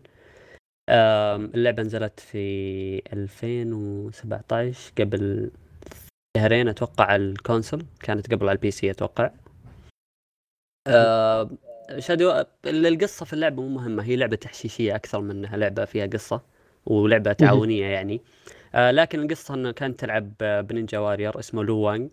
اللعبة 0.90 1.84
نزلت 1.84 2.20
في 2.20 3.02
2017 3.14 4.92
قبل 5.00 5.52
شهرين 6.36 6.68
أتوقع 6.68 7.06
على 7.06 7.24
ال 7.24 7.32
console 7.32 7.86
كانت 8.00 8.34
قبل 8.34 8.50
على 8.50 8.56
ال 8.56 8.72
PC 8.72 8.92
أتوقع. 8.92 9.32
آه، 10.88 11.50
Shadow 12.00 12.44
القصة 12.66 13.26
في 13.26 13.34
اللعبة 13.34 13.62
مو 13.62 13.70
مهمة 13.70 14.04
هي 14.04 14.16
لعبة 14.16 14.36
تحشيشية 14.36 14.96
أكثر 14.96 15.22
من 15.22 15.32
إنها 15.32 15.58
لعبة 15.58 15.86
فيها 15.86 16.06
قصة 16.06 16.42
ولعبة 16.86 17.34
تعاونية 17.34 17.86
يعني. 17.86 18.22
آه، 18.76 18.92
لكن 18.92 19.20
القصة 19.20 19.54
إنه 19.54 19.72
كانت 19.72 20.00
تلعب 20.00 20.34
ب 20.40 20.50
ninja 20.50 21.00
warrior 21.00 21.40
اسمه 21.40 21.64
Lo 21.64 21.78
Wang 21.78 22.10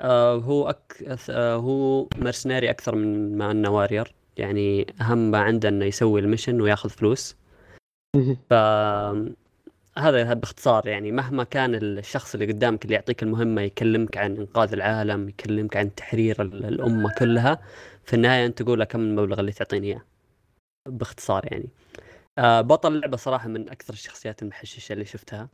آه، 0.00 0.34
هو 0.34 0.70
أك... 0.70 1.04
آه، 1.30 1.56
هو 1.56 2.08
mercenary 2.16 2.70
أكثر 2.70 2.94
من 2.94 3.38
ما 3.38 3.50
إنه 3.50 3.70
warrior. 3.70 4.14
يعني 4.36 4.94
أهم 5.00 5.30
ما 5.30 5.38
عنده 5.38 5.68
إنه 5.68 5.84
يسوي 5.84 6.20
ال 6.20 6.25
mission 6.25 6.60
وياخذ 6.60 6.88
فلوس. 6.88 7.36
ف 8.50 8.54
هذا 9.98 10.34
باختصار 10.34 10.88
يعني 10.88 11.12
مهما 11.12 11.44
كان 11.44 11.74
الشخص 11.74 12.34
اللي 12.34 12.46
قدامك 12.52 12.84
اللي 12.84 12.94
يعطيك 12.94 13.22
المهمة 13.22 13.62
يكلمك 13.62 14.16
عن 14.16 14.36
إنقاذ 14.36 14.72
العالم 14.72 15.28
يكلمك 15.28 15.76
عن 15.76 15.94
تحرير 15.94 16.42
ال- 16.42 16.64
الأمة 16.64 17.14
كلها 17.18 17.58
في 18.04 18.14
النهاية 18.16 18.46
أنت 18.46 18.62
تقول 18.62 18.78
له 18.78 18.84
كم 18.84 19.00
المبلغ 19.00 19.40
اللي 19.40 19.52
تعطيني 19.52 19.86
إياه. 19.86 20.02
باختصار 20.88 21.44
يعني. 21.52 21.68
آه 22.38 22.60
بطل 22.60 22.94
اللعبة 22.94 23.16
صراحة 23.16 23.48
من 23.48 23.68
أكثر 23.68 23.92
الشخصيات 23.92 24.42
المحششة 24.42 24.92
اللي 24.92 25.04
شفتها. 25.04 25.48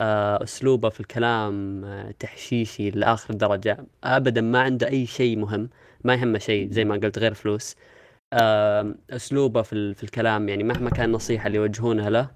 آه 0.00 0.42
أسلوبه 0.42 0.88
في 0.88 1.00
الكلام 1.00 1.84
آه 1.84 2.10
تحشيشي 2.10 2.90
لآخر 2.90 3.34
درجة. 3.34 3.86
أبدا 4.04 4.40
ما 4.40 4.60
عنده 4.60 4.88
أي 4.88 5.06
شيء 5.06 5.38
مهم 5.38 5.70
ما 6.04 6.14
يهمه 6.14 6.38
شيء 6.38 6.70
زي 6.72 6.84
ما 6.84 6.94
قلت 6.96 7.18
غير 7.18 7.34
فلوس. 7.34 7.76
آه 8.32 8.94
أسلوبه 9.10 9.62
في, 9.62 9.94
في 9.94 10.04
الكلام 10.04 10.48
يعني 10.48 10.64
مهما 10.64 10.90
كان 10.90 11.04
النصيحة 11.04 11.46
اللي 11.46 11.58
يوجهونها 11.58 12.10
له 12.10 12.30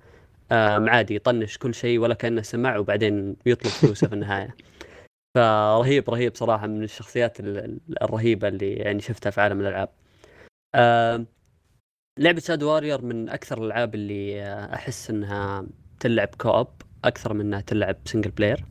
عادي 0.51 1.14
يطنش 1.14 1.59
كل 1.59 1.74
شيء 1.74 1.99
ولا 1.99 2.14
كأنه 2.14 2.43
سمع 2.43 2.76
وبعدين 2.76 3.36
يطلب 3.47 3.72
فلوسه 3.72 4.07
في 4.09 4.14
النهاية. 4.14 4.57
فرهيب 5.36 6.11
رهيب 6.11 6.34
صراحة 6.34 6.66
من 6.66 6.82
الشخصيات 6.84 7.40
ال- 7.40 7.59
ال- 7.59 8.03
الرهيبة 8.03 8.49
اللي 8.49 8.72
يعني 8.72 9.01
شفتها 9.01 9.30
في 9.30 9.40
عالم 9.40 9.61
الألعاب. 9.61 9.88
آم، 10.74 11.26
لعبة 12.18 12.40
Shadow 12.40 12.62
Warrior 12.62 13.03
من 13.03 13.28
أكثر 13.28 13.59
الألعاب 13.59 13.95
اللي 13.95 14.43
آه، 14.43 14.74
أحس 14.74 15.11
إنها 15.11 15.66
تلعب 16.01 16.28
co-op 16.38 16.68
أكثر 17.05 17.34
من 17.34 17.40
إنها 17.40 17.61
تلعب 17.61 17.97
single 18.05 18.30
player 18.30 18.64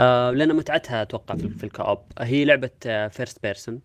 آه، 0.00 0.30
لأن 0.30 0.56
متعتها 0.56 1.02
أتوقع 1.02 1.34
في, 1.34 1.64
ال 1.64 1.70
co-op 1.70 1.98
هي 2.18 2.44
لعبة 2.44 2.70
first 3.08 3.42
person 3.42 3.80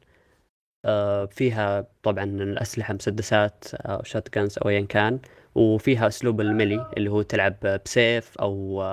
فيها 1.32 1.88
طبعا 2.04 2.24
الأسلحة 2.24 2.94
مسدسات 2.94 3.74
أو 3.76 4.04
shotguns 4.04 4.58
أو 4.58 4.70
ايا 4.70 4.82
كان. 4.82 5.20
وفيها 5.56 6.08
أسلوب 6.08 6.42
ال 6.42 6.49
melee 6.49 6.88
اللي 6.98 7.10
هو 7.12 7.22
تلعب 7.22 7.56
بسيف 7.86 8.38
أو 8.38 8.84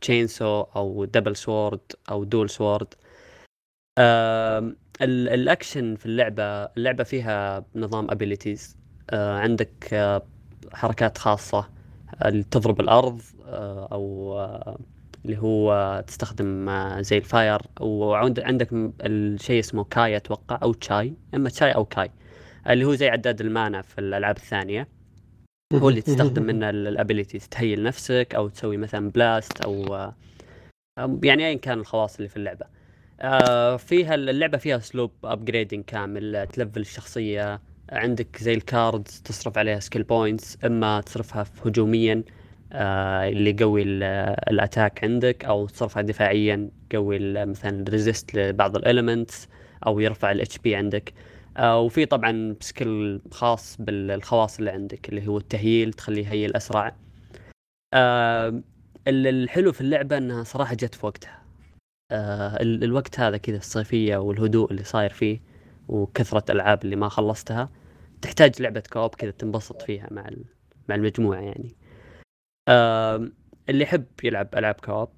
chainsaw 0.00 0.60
أو 0.62 1.04
double 1.04 1.36
sword 1.36 1.80
أو 2.10 2.24
dual 2.24 2.50
sword 2.50 2.94
الأكشن 5.02 5.96
في 5.96 6.06
اللعبة 6.06 6.42
اللعبة 6.64 7.04
فيها 7.04 7.64
نظام 7.76 8.10
abilities 8.10 8.76
عندك 9.12 9.88
آه، 9.94 10.22
حركات 10.72 11.18
خاصة 11.18 11.68
تضرب 12.50 12.80
الأرض 12.80 13.22
آه، 13.46 13.88
أو 13.92 14.34
آه، 14.38 14.78
اللي 15.24 15.38
هو 15.38 16.04
تستخدم 16.06 16.68
آه، 16.68 17.00
زي 17.00 17.18
ال 17.18 17.27
fire 17.27 17.62
وعندك 17.80 18.68
الشيء 19.00 19.60
اسمه 19.60 19.84
ki 19.84 20.16
أتوقع 20.16 20.58
أو 20.62 20.72
chi 20.72 21.14
أما 21.34 21.48
chi 21.50 21.74
أو 21.74 21.84
ki 21.84 22.10
اللي 22.70 22.84
هو 22.84 22.94
زي 22.94 23.08
عداد 23.08 23.40
ال 23.40 23.48
mana 23.48 23.82
في 23.82 23.98
الألعاب 24.00 24.36
الثانية. 24.36 24.88
هو 25.82 25.88
اللي 25.88 26.00
تستخدم 26.02 26.42
منه 26.42 26.70
ال 26.70 26.79
ability 26.79 27.38
تهيل 27.38 27.82
نفسك 27.82 28.32
أو 28.34 28.48
تسوي 28.48 28.76
مثلا 28.76 29.10
blast 29.10 29.60
أو 29.60 29.98
يعني 31.22 31.46
ايا 31.46 31.54
كان 31.54 31.78
الخواص 31.78 32.16
اللي 32.16 32.28
في 32.28 32.36
اللعبة. 32.36 32.66
آه، 33.20 33.76
فيها 33.76 34.14
اللعبة 34.14 34.58
فيها 34.58 34.76
اسلوب 34.76 35.10
upgrading 35.24 35.84
كامل 35.84 36.46
تلفل 36.52 36.80
الشخصية. 36.80 37.60
عندك 37.92 38.36
زي 38.40 38.54
ال 38.54 38.65
cards 38.65 39.20
تصرف 39.24 39.58
عليها 39.58 39.80
skill 39.80 40.02
points 40.02 40.58
إما 40.64 41.00
تصرفها 41.00 41.44
هجوميا 41.66 42.22
آه، 42.72 43.28
اللي 43.28 43.50
يقوي 43.50 43.82
ال- 43.82 44.02
ال 44.50 44.58
attack 44.58 45.04
عندك 45.04 45.44
أو 45.44 45.66
تصرفها 45.66 46.02
دفاعيا 46.02 46.70
يقوي 46.92 47.44
مثلا 47.44 47.82
ال 47.82 47.89
resist 47.89 48.34
لبعض 48.34 48.76
ال 48.76 48.84
elements 48.84 49.48
أو 49.86 50.00
يرفع 50.00 50.30
ال 50.32 50.58
HP 50.58 50.76
عندك. 50.76 51.12
وفي 51.60 52.06
طبعا 52.06 52.56
skill 52.60 53.20
خاص 53.30 53.76
بالخواص 53.80 54.58
اللي 54.58 54.70
عندك 54.70 55.08
اللي 55.08 55.26
هو 55.28 55.38
التهييل 55.38 55.92
تخليه 55.92 56.26
يهيل 56.28 56.56
أسرع. 56.56 56.96
آه، 57.94 58.48
ال- 59.08 59.26
الحلو 59.26 59.72
في 59.72 59.80
اللعبة 59.80 60.18
إنها 60.18 60.42
صراحة 60.44 60.74
جت 60.74 60.94
في 60.94 61.06
وقتها. 61.06 61.42
آه، 62.12 62.56
ال- 62.62 62.84
الوقت 62.84 63.20
هذا 63.20 63.36
كذا 63.36 63.56
الصيفية 63.56 64.16
والهدوء 64.16 64.70
اللي 64.70 64.84
صاير 64.84 65.10
فيه 65.10 65.40
وكثرة 65.88 66.44
الالعاب 66.50 66.84
اللي 66.84 66.96
ما 66.96 67.08
خلصتها 67.08 67.70
تحتاج 68.22 68.62
لعبة 68.62 68.82
co-op 68.92 69.14
كذا 69.14 69.30
تنبسط 69.30 69.82
فيها 69.82 70.08
مع 70.10 70.30
مع 70.88 70.94
المجموعة 70.94 71.40
يعني. 71.40 71.74
اللي 73.68 73.82
يحب 73.84 74.04
يلعب 74.24 74.48
ألعاب 74.56 74.74
co-op 74.74 75.08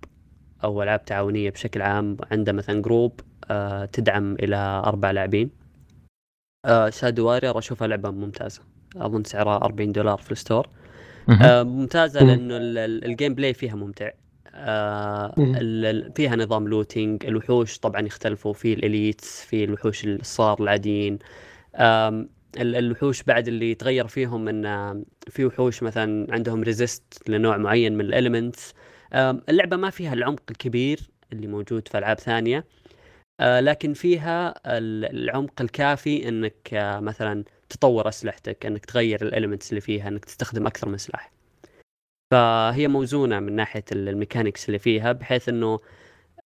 أو 0.64 0.82
ألعاب 0.82 1.04
تعاونية 1.04 1.50
بشكل 1.50 1.82
عام 1.82 2.16
عنده 2.30 2.52
مثلا 2.52 2.82
group 2.82 3.20
آه، 3.50 3.84
تدعم 3.84 4.34
إلى 4.34 4.56
أربع 4.86 5.10
لاعبين. 5.10 5.50
Shadow 6.90 7.26
Warrior 7.28 7.58
أشوفها 7.58 7.88
لعبة 7.88 8.10
ممتازة. 8.10 8.60
أظن 8.96 9.24
سعرها 9.24 9.56
40 9.56 9.92
دولار 9.92 10.18
في 10.18 10.32
ال 10.32 10.37
store. 10.37 10.68
آه، 11.42 11.62
ممتازة 11.62 12.20
مم. 12.20 12.26
لأنه 12.30 12.56
ال- 12.56 12.78
ال- 12.78 13.04
ال 13.04 13.34
gameplay 13.34 13.54
فيها 13.54 13.74
ممتع. 13.74 14.10
آه، 14.54 15.34
فيها 16.16 16.36
نظام 16.36 16.68
looting 16.68 17.26
الوحوش 17.26 17.78
طبعا 17.78 18.00
يختلفوا. 18.00 18.52
في 18.52 18.72
ال 18.72 18.82
elites 18.82 19.40
في 19.44 19.64
الوحوش 19.64 20.04
الصغار 20.04 20.62
العاديين. 20.62 21.18
الوحوش 22.58 23.22
بعد 23.22 23.48
اللي 23.48 23.70
يتغير 23.70 24.06
فيهم 24.06 24.48
إن 24.48 25.04
في 25.28 25.44
وحوش 25.44 25.82
مثلا 25.82 26.26
عندهم 26.34 26.62
resist 26.62 27.02
لنوع 27.28 27.56
معين 27.56 27.94
من 27.94 28.00
ال 28.04 28.12
elements 28.12 28.74
اللعبة 29.48 29.76
ما 29.76 29.90
فيها 29.90 30.12
العمق 30.12 30.40
الكبير 30.50 31.00
اللي 31.32 31.46
موجود 31.46 31.88
في 31.88 31.98
ألعاب 31.98 32.18
ثانية. 32.20 32.58
آه، 32.58 32.64
لكن 33.40 33.92
فيها 33.92 34.54
ال- 34.78 35.04
العمق 35.04 35.60
الكافي 35.60 36.28
إنك 36.28 36.74
آه، 36.74 37.00
مثلا 37.00 37.44
تطور 37.68 38.08
أسلحتك 38.08 38.66
إنك 38.66 38.84
تغير 38.86 39.22
ال 39.22 39.28
elements 39.28 39.70
اللي 39.70 39.80
فيها 39.80 40.08
إنك 40.08 40.24
تستخدم 40.24 40.66
أكثر 40.66 40.88
من 40.88 40.98
سلاح. 40.98 41.32
فهي 42.32 42.88
موزونة 42.88 43.40
من 43.40 43.52
ناحية 43.56 43.84
ال- 43.92 44.08
ال 44.08 44.14
mechanics 44.14 44.66
اللي 44.68 44.78
فيها 44.78 45.12
بحيث 45.12 45.48
إنه 45.48 45.80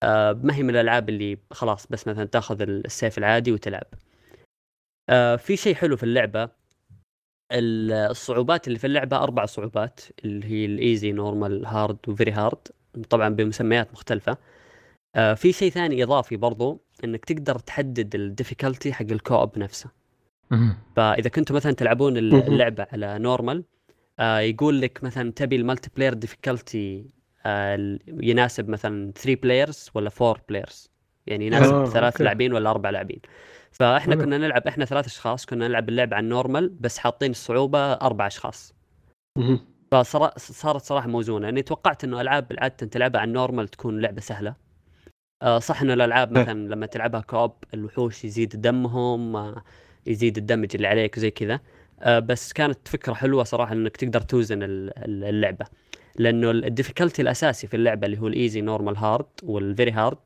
آه، 0.02 0.32
ما 0.32 0.54
هي 0.54 0.62
من 0.62 0.70
الألعاب 0.70 1.08
اللي 1.08 1.38
خلاص 1.50 1.86
بس 1.86 2.08
مثلا 2.08 2.24
تأخذ 2.24 2.62
السيف 2.62 3.18
العادي 3.18 3.52
وتلعب. 3.52 3.86
آه، 5.10 5.36
في 5.36 5.56
شيء 5.56 5.74
حلو 5.74 5.96
في 5.96 6.02
اللعبة. 6.02 6.48
ال- 7.52 7.92
الصعوبات 7.92 8.68
اللي 8.68 8.78
في 8.78 8.86
اللعبة 8.86 9.16
أربع 9.16 9.46
صعوبات 9.46 10.00
اللي 10.24 10.46
هي 10.46 10.64
ال 10.66 10.75
easy 10.75 11.12
normal 11.12 11.66
hard 11.66 11.98
و 12.08 12.13
very 12.13 12.32
hard 12.32 12.68
طبعا 13.10 13.28
بمسميات 13.28 13.92
مختلفة. 13.92 14.36
آه، 15.16 15.34
في 15.34 15.52
شيء 15.52 15.70
ثاني 15.70 16.02
إضافي 16.02 16.36
برضو 16.36 16.82
إنك 17.04 17.24
تقدر 17.24 17.58
تحدد 17.58 18.14
ال 18.14 18.21
difficulty 18.21 18.92
حق 18.92 19.06
ال 19.10 19.18
co-op 19.18 19.58
نفسه 19.58 19.90
فإذا 20.96 21.28
كنتوا 21.30 21.56
مثلا 21.56 21.72
تلعبون. 21.72 22.16
اللعبة 22.16 22.86
على 22.92 23.18
normal 23.18 23.64
آه 24.18 24.38
يقول 24.38 24.80
لك 24.80 25.04
مثلا 25.04 25.32
تبي 25.32 25.56
ال 25.56 25.90
multiplayer 25.96 26.14
difficulty 26.14 27.10
آه 27.46 27.98
يناسب 28.08 28.68
مثلا 28.68 29.12
3 29.12 29.40
players 29.42 29.90
ولا 29.94 30.10
4 30.20 30.36
players 30.48 30.90
يعني 31.26 31.46
يناسب 31.46 31.74
آه، 31.74 31.84
ثلاث. 31.84 32.20
لاعبين 32.20 32.52
ولا 32.52 32.70
أربع 32.70 32.90
لاعبين 32.90 33.20
فإحنا. 33.72 34.14
كنا 34.14 34.38
نلعب 34.38 34.66
إحنا 34.66 34.84
ثلاث 34.84 35.06
أشخاص 35.06 35.46
كنا 35.46 35.68
نلعب 35.68 35.88
اللعبة 35.88 36.16
على 36.16 36.24
ال 36.24 36.30
normal 36.30 36.68
بس 36.68 36.98
حاطين 36.98 37.30
الصعوبه 37.30 37.78
أربع 37.92 38.26
أشخاص. 38.26 38.74
فصارت 39.92 40.82
صراحة 40.82 41.08
موزونة 41.08 41.44
يعني 41.44 41.62
توقعت 41.62 42.04
إنه 42.04 42.20
ألعاب 42.20 42.46
عادة 42.58 42.86
تلعبها 42.86 43.20
على 43.20 43.28
ال 43.28 43.34
normal 43.34 43.68
تكون 43.68 44.00
لعبة 44.00 44.20
سهلة 44.20 44.65
صح 45.58 45.82
انه 45.82 45.94
الألعاب 45.94 46.36
إيه. 46.36 46.42
مثلا 46.42 46.68
لما 46.68 46.86
تلعبها 46.86 47.20
co-op 47.20 47.52
الوحوش 47.74 48.24
يزيد 48.24 48.60
دمهم 48.60 49.36
آه، 49.36 49.62
يزيد 50.06 50.36
ال 50.38 50.42
damage 50.42 50.68
اللي 50.74 50.86
عليك 50.86 51.16
وزي 51.16 51.30
كذا. 51.30 51.60
آه، 52.00 52.18
بس 52.18 52.52
كانت 52.52 52.88
فكرة 52.88 53.14
حلوة 53.14 53.44
صراحة 53.44 53.72
إنك 53.72 53.96
تقدر 53.96 54.20
توزن 54.20 54.62
ال- 54.62 54.98
ال- 54.98 55.24
اللعبة. 55.24 55.66
لأنه 56.18 56.50
ال 56.50 56.57
difficulty 56.57 57.22
الأساسي 57.22 57.66
في 57.66 57.76
اللعبة 57.76 58.06
اللي 58.06 58.18
هو 58.18 58.26
ال 58.28 58.34
easy 58.34 58.60
normal 58.60 58.96
hard 58.96 59.26
وال 59.42 59.58
very 59.58 59.90
hard 59.90 60.18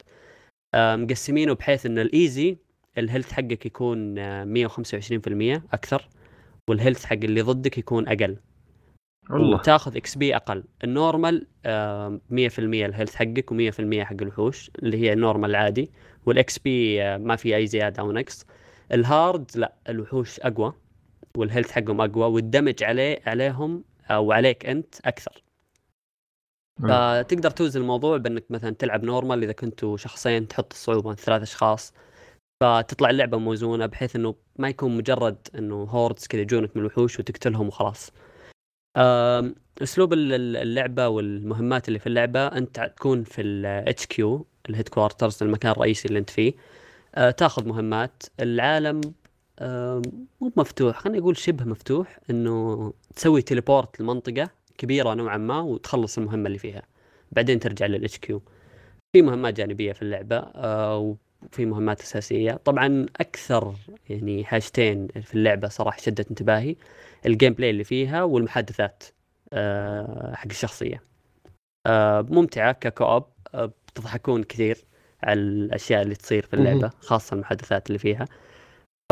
مقسمينه 0.75 1.55
بحيث 1.55 1.87
انه 1.87 2.03
ال 2.03 2.14
easy 2.14 2.57
ال 2.99 3.04
health 3.04 3.33
حقك 3.33 3.67
يكون 3.67 4.19
آه، 4.19 4.45
125% 4.45 5.63
أكثر 5.73 6.09
وال 6.69 6.78
health 6.78 7.05
حق 7.05 7.13
اللي 7.25 7.41
ضدك 7.41 7.79
يكون 7.79 8.09
أقل. 8.09 8.37
والله. 9.33 9.57
وتاخذ 9.57 9.97
XP 9.97 10.37
أقل. 10.37 10.65
ال 10.85 10.94
normal 10.94 11.47
آه، 11.67 12.21
100% 12.31 12.87
ال 12.87 12.91
health 12.91 13.15
حقك 13.15 13.51
و100% 13.51 14.05
حق 14.05 14.17
الوحوش 14.23 14.71
اللي 14.79 14.97
هي 14.99 15.13
ال 15.13 15.18
normal 15.18 15.51
العادي 15.51 15.91
وال 16.27 16.59
XP 16.59 17.03
آه، 17.03 17.17
ما 17.17 17.37
في 17.37 17.57
أي 17.57 17.67
زيادة 17.67 18.03
أو 18.03 18.13
نقص 18.13 18.47
ال 18.93 19.05
hard 19.05 19.51
لا 19.55 19.75
الوحوش 19.89 20.41
أقوى 20.41 20.73
وال 21.37 21.45
health 21.45 21.71
حقهم 21.71 22.01
أقوى 22.01 22.25
وال 22.27 22.41
damage 22.41 22.85
عليه 22.85 23.19
عليهم 23.27 23.85
أو 24.11 24.33
عليك 24.33 24.67
أنت 24.67 24.95
أكثر. 25.05 25.43
فتقدر 26.83 27.51
توزن 27.51 27.81
الموضوع 27.81 28.17
بأنك 28.17 28.45
مثلا 28.51 28.71
تلعب 28.71 29.05
normal 29.05 29.43
إذا 29.43 29.53
كنتوا 29.53 29.97
شخصين 29.97 30.49
تحط 30.49 30.73
الصعوبة 30.73 31.15
ثلاث 31.15 31.43
أشخاص. 31.43 31.95
فتطلع 32.63 33.11
اللعبة 33.11 33.39
موزونة 33.39 33.87
بحيث 33.87 34.17
إنه 34.17 34.35
ما 34.59 34.69
يكون 34.69 34.97
مجرد 34.97 35.49
إنه 35.59 35.85
hordes 35.85 36.27
كذا 36.27 36.41
يجونك 36.41 36.77
من 36.77 36.83
الوحوش 36.83 37.19
وتقتلهم 37.19 37.69
وخلاص. 37.69 38.13
أسلوب 38.97 40.13
ال- 40.13 40.33
ال- 40.33 40.57
اللعبة 40.57 41.09
والمهمات 41.09 41.89
اللي 41.89 41.99
في 41.99 42.07
اللعبة 42.07 42.47
أنت 42.47 42.93
تكون 42.97 43.25
في 43.25 43.43
ال 43.43 44.07
HQ 44.07 44.47
ال 44.71 44.89
headquarters 44.89 45.43
المكان 45.43 45.73
الرئيسي 45.73 46.09
اللي 46.09 46.19
أنت 46.19 46.31
فيه. 46.31 46.53
آه، 47.15 47.31
تاخذ 47.31 47.69
مهمات. 47.69 48.23
العالم 48.41 49.01
مو 50.41 50.53
مفتوح 50.57 50.99
خلينا 50.99 51.19
نقول 51.19 51.37
شبه 51.37 51.65
مفتوح 51.65 52.19
إنه 52.31 52.93
تسوي 53.17 53.43
teleport 53.43 54.01
لمنطقة 54.01 54.51
كبيرة 54.79 55.15
نوعا 55.15 55.37
ما 55.37 55.61
وتخلص 55.61 56.19
المهمة 56.19 56.47
اللي 56.47 56.59
فيها. 56.59 56.83
بعدين 57.33 57.61
ترجع 57.61 57.87
لل 57.87 58.19
HQ 58.19 58.43
في 59.13 59.23
مهمات 59.23 59.55
جانبية 59.55 59.93
في 59.93 60.03
اللعبة 60.03 60.37
آه، 60.37 61.17
وفي 61.53 61.67
مهمات 61.67 62.01
أساسية. 62.01 62.53
طبعا 62.65 63.07
أكثر 63.21 63.75
يعني 64.09 64.45
حاجتين 64.45 65.09
في 65.09 65.35
اللعبة 65.35 65.69
صراحة 65.69 65.99
شدت 66.01 66.29
انتباهي. 66.31 66.77
ال 67.27 67.53
gameplay 67.53 67.71
اللي 67.71 67.85
فيها 67.85 68.23
والمحادثات 68.23 69.05
آه، 69.53 70.35
حق 70.35 70.47
الشخصية 70.51 71.03
آه، 71.87 72.27
ممتعة 72.31 72.73
ك 72.73 72.82
co-op 72.82 73.25
آه، 73.55 73.73
بتضحكون 73.89 74.43
كثير 74.43 74.79
على 75.23 75.41
الأشياء 75.41 76.03
اللي 76.03 76.15
تصير 76.15 76.47
في 76.47 76.55
اللعبة. 76.55 76.91
خاصة 77.01 77.35
المحادثات 77.35 77.87
اللي 77.87 77.99
فيها 77.99 78.25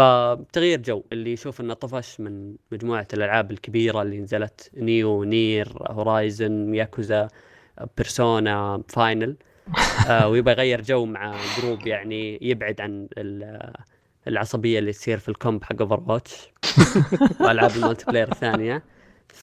فتغيير 0.01 0.83
جو 0.83 1.05
اللي 1.13 1.33
يشوف 1.33 1.61
انه 1.61 1.75
طفش 1.75 2.21
من 2.21 2.57
مجموعة 2.73 3.09
الألعاب 3.15 3.51
الكبيرة 3.51 4.03
اللي 4.03 4.21
نزلت 4.21 4.71
نير 4.77 5.69
هورايزن 5.91 6.75
ياكوزا 6.75 7.29
بيرسونا 7.97 8.83
فاينل 8.89 9.37
آه 10.09 10.29
ويبغى 10.29 10.53
يغير 10.53 10.83
جو 10.83 11.05
مع 11.05 11.37
group 11.59 11.87
يعني 11.87 12.39
يبعد 12.43 12.81
عن 12.81 13.09
العصبية 14.29 14.79
اللي 14.79 14.93
تصير 14.93 15.19
في 15.19 15.29
ال 15.29 15.36
comp 15.36 15.65
حق 15.65 15.81
اوفر 15.81 16.03
واتش 16.07 16.49
وألعاب 17.41 17.71
ال 17.77 18.05
multiplayer 18.07 18.33
الثانية. 18.33 18.83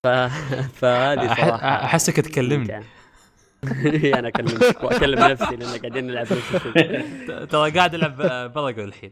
ف... 0.04 0.08
فهذه 0.80 1.28
صراحة 1.28 1.86
أحسك 1.86 2.16
تكلمني. 2.16 2.58
ممتعة. 2.58 2.84
أنا 4.20 4.28
اكلمك 4.28 4.84
واكلم 4.84 5.20
نفسي 5.20 5.56
لأن 5.56 5.80
قاعدين 5.80 6.08
نلعب 6.08 6.26
نفس 6.34 6.56
الشيء. 6.66 7.46
ترى 7.46 7.72
قاعد 7.72 7.96
ألعب 7.96 8.18
بلغو 8.54 8.84
الحين. 8.84 9.12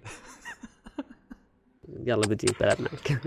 يلا 2.05 2.27
بجي 2.27 2.53
بلعب 2.61 2.77
معك. 2.81 3.21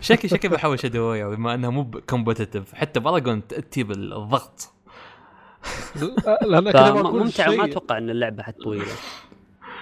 شكلي 0.00 0.28
شكلي 0.30 0.50
بحاول 0.50 0.80
شادو 0.80 1.30
بما 1.36 1.54
انها 1.54 1.70
مو 1.70 1.90
كومبتتف 1.90 2.74
حتى 2.74 3.00
بلغون 3.00 3.46
تاتي 3.46 3.82
بالضغط 3.82 4.72
لا 6.42 6.60
فممتعه 6.60 6.92
وما 6.94 7.30
شيء. 7.30 7.64
أتوقع 7.64 7.98
إن 7.98 8.10
اللعبة 8.10 8.42
حتطويله. 8.42 8.92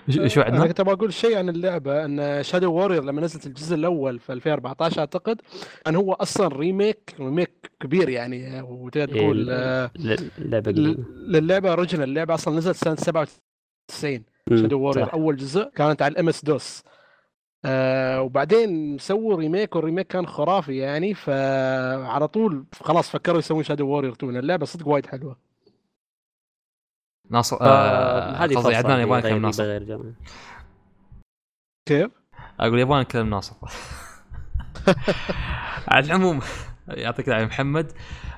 شو 0.08 0.40
أنا 0.40 0.44
عندنا؟ 0.50 0.66
كنت 0.66 0.80
بقول 0.80 1.12
شيء 1.12 1.38
عن 1.38 1.48
اللعبة 1.48 2.04
أن 2.04 2.42
شادو 2.42 2.72
وورير 2.72 3.04
لما 3.04 3.20
نزلت 3.20 3.46
الجزء 3.46 3.74
الأول 3.74 4.18
في 4.18 4.32
2014 4.32 5.00
أعتقد 5.00 5.40
ان 5.86 5.96
هو 5.96 6.12
أصلا 6.12 6.56
ريميك 6.56 7.14
ريميك 7.20 7.70
كبير 7.80 8.08
يعني 8.08 8.62
وتقدر 8.62 9.14
إيه، 9.14 9.20
تقول 9.20 9.46
آه، 9.50 9.90
اللعبه 10.38 10.70
ل- 10.70 10.74
قديمة. 10.74 11.04
للعبة 11.28 11.70
اوريجنال 11.70 12.08
اللعبة 12.08 12.34
أصلا 12.34 12.56
نزلت 12.56 12.76
سنة 12.76 12.94
97 12.94 14.22
مم، 14.50 14.56
شادو 14.56 14.78
وورير. 14.80 15.12
أول 15.12 15.36
جزء 15.36 15.64
كانت 15.76 16.02
على 16.02 16.12
الإم 16.12 16.28
إس 16.28 16.44
دوس 16.44 16.82
آه 17.64 18.22
وبعدين 18.22 18.98
سووا 18.98 19.36
remake 19.36 19.76
وال 19.76 19.84
remake 19.84 20.06
كان 20.06 20.26
خرافي 20.26 20.76
يعني 20.76 21.14
فعلى 21.14 22.28
طول 22.28 22.64
خلاص 22.80 23.10
فكروا 23.10 23.38
يسوون 23.38 23.62
شادو 23.62 23.86
وورير 23.86 24.12
2 24.12 24.36
اللعبة 24.36 24.66
صدق 24.66 24.88
وايد 24.88 25.06
حلوة 25.06 25.47
ناصر 27.30 27.58
آه 27.60 28.30
هذه 28.30 28.56
قصدي 28.56 28.76
عدنان 28.76 29.00
يبغى 29.00 29.18
نكلم 29.18 29.42
ناصر. 29.42 29.78
كيف؟ 31.88 32.10
أقول 32.60 32.78
يبغى 32.78 33.00
نكلم 33.00 33.30
ناصر. 33.30 33.54
على 35.88 36.06
العموم 36.06 36.40
يعطيك 36.88 37.28
العافية 37.28 37.46
محمد. 37.46 37.92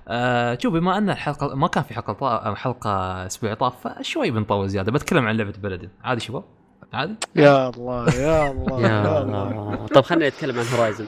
آه 0.08 0.58
شوف 0.62 0.74
بما 0.74 0.98
أن 0.98 1.10
الحلقة 1.10 1.54
ما 1.54 1.68
كان 1.68 1.84
في 1.84 1.94
حلقة. 1.94 2.54
حلقة 2.54 3.26
أسبوع 3.26 3.54
طاف 3.54 3.88
فشوي 3.88 4.30
بنطول 4.30 4.68
زيادة. 4.68 4.92
بتكلم 4.92 5.26
عن 5.26 5.36
لعبة 5.36 5.54
بلدن. 5.62 5.88
عادي 6.04 6.20
شباب؟ 6.20 6.44
عادي؟ 6.92 7.14
يا 7.36 7.68
الله 7.68 8.14
يا 8.14 8.50
الله 8.50 8.80
يا 8.80 9.22
الله. 9.22 9.86
طب 9.86 10.02
خلينا 10.02 10.28
نتكلم 10.28 10.58
عن 10.58 10.66
هورايزن 10.66 11.06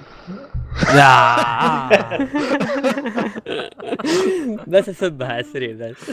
لا. 0.95 1.37
بس 4.73 4.89
أسبها 4.89 5.29
على 5.29 5.41
السريع 5.41 5.91
بس. 5.91 6.11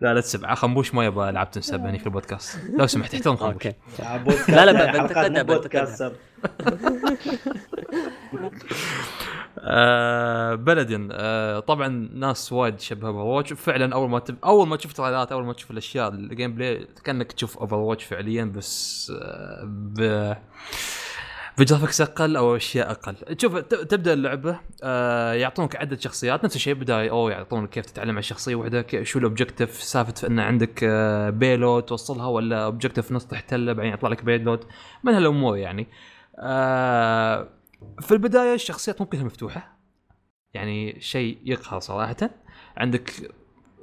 لا 0.00 0.14
لا 0.14 0.20
تسب 0.20 0.46
خنبوش 0.46 0.94
ما 0.94 1.04
يبغى 1.04 1.30
ألعاب 1.30 1.50
تنسب 1.50 1.80
هني 1.86 1.98
في 1.98 2.06
البودكاست. 2.06 2.58
لو 2.78 2.86
سمحت 2.86 3.14
احترم 3.14 3.36
خنبوش 3.98 4.48
لا، 4.50 4.66
لا، 4.66 4.92
بنتقدها، 5.02 5.42
بودكاست. 5.42 6.12
آه 9.60 10.54
بلدن. 10.54 11.08
آه 11.12 11.60
طبعا 11.60 11.88
ناس 12.14 12.52
وايد 12.52 12.80
شبه 12.80 13.08
اوفر 13.08 13.18
واتش 13.18 13.52
فعلا 13.52 13.94
أول 13.94 14.10
ما 14.10 14.18
تب... 14.18 14.36
أول 14.44 14.68
ما 14.68 14.76
تشوف 14.76 14.92
trailerات 14.92 15.32
أول 15.32 15.44
ما 15.44 15.52
تشوف 15.52 15.70
الأشياء 15.70 16.08
ال 16.08 16.54
gameplay 16.54 16.86
كأنك 17.04 17.32
تشوف 17.32 17.58
اوفر 17.58 17.76
واتش 17.76 18.04
فعليا 18.04 18.44
بس 18.44 19.12
آه 19.22 19.62
ب 19.66 20.34
ب 21.58 21.63
graphics 21.63 22.00
أقل 22.00 22.36
أو 22.36 22.56
أشياء 22.56 22.90
أقل. 22.90 23.14
شوف 23.38 23.56
تبدأ 23.58 24.12
اللعبة 24.12 24.60
آه 24.82 25.32
يعطونك 25.32 25.76
عدة 25.76 25.96
شخصيات 25.96 26.44
نفس 26.44 26.56
الشيء 26.56 26.74
بداية 26.74 27.10
أو 27.10 27.28
يعطونك 27.28 27.68
كيف 27.70 27.86
تتعلم 27.86 28.10
على 28.10 28.18
الشخصيه 28.18 28.54
واحدة 28.54 28.82
كي- 28.82 29.04
شو 29.04 29.18
ال 29.18 29.24
objective 29.24 29.82
سالفة 29.82 30.28
إن 30.28 30.40
عندك 30.40 30.84
آه 30.84 31.30
توصلها 31.80 32.26
ولا 32.26 32.64
objective 32.64 33.12
نص 33.12 33.26
تحتله 33.26 33.72
بعدين 33.72 33.92
يطلع 33.92 34.08
لك 34.10 34.24
payload 34.24 34.64
من 35.04 35.12
هالأمور 35.14 35.56
يعني. 35.56 35.86
آه 36.38 37.48
في 38.00 38.12
البداية 38.12 38.54
الشخصيات 38.54 39.00
مو 39.00 39.06
كلها 39.06 39.24
مفتوحة 39.24 39.78
يعني 40.54 41.00
شيء 41.00 41.38
يقهر 41.44 41.80
صراحة. 41.80 42.30
عندك 42.76 43.12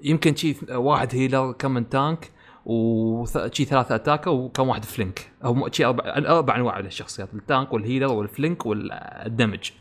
يمكن 0.03 0.36
شي 0.36 0.55
واحد 0.71 1.15
healer 1.16 1.51
كم 1.51 1.71
من 1.71 1.89
tank 1.89 2.32
وشي 2.66 3.66
ثلاثة 3.66 3.95
attacker 3.95 4.30
وكم 4.30 4.68
واحد 4.68 4.86
flank. 4.86 5.32
أو 5.45 5.70
شي 5.72 5.86
أربع 5.86 6.03
أربع 6.18 6.55
أنواع 6.55 6.80
للشخصيات 6.80 7.34
التانك 7.34 7.74
والهيلر 7.74 8.13
والفلينك 8.13 8.66
والدمج. 8.66 9.72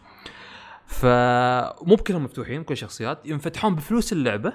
فمو 0.87 1.95
بكلهم 1.97 2.24
مفتوحين 2.24 2.64
كل 2.64 2.72
الشخصيات. 2.72 3.26
ينفتحون 3.26 3.74
بفلوس 3.74 4.12
اللعبة 4.12 4.53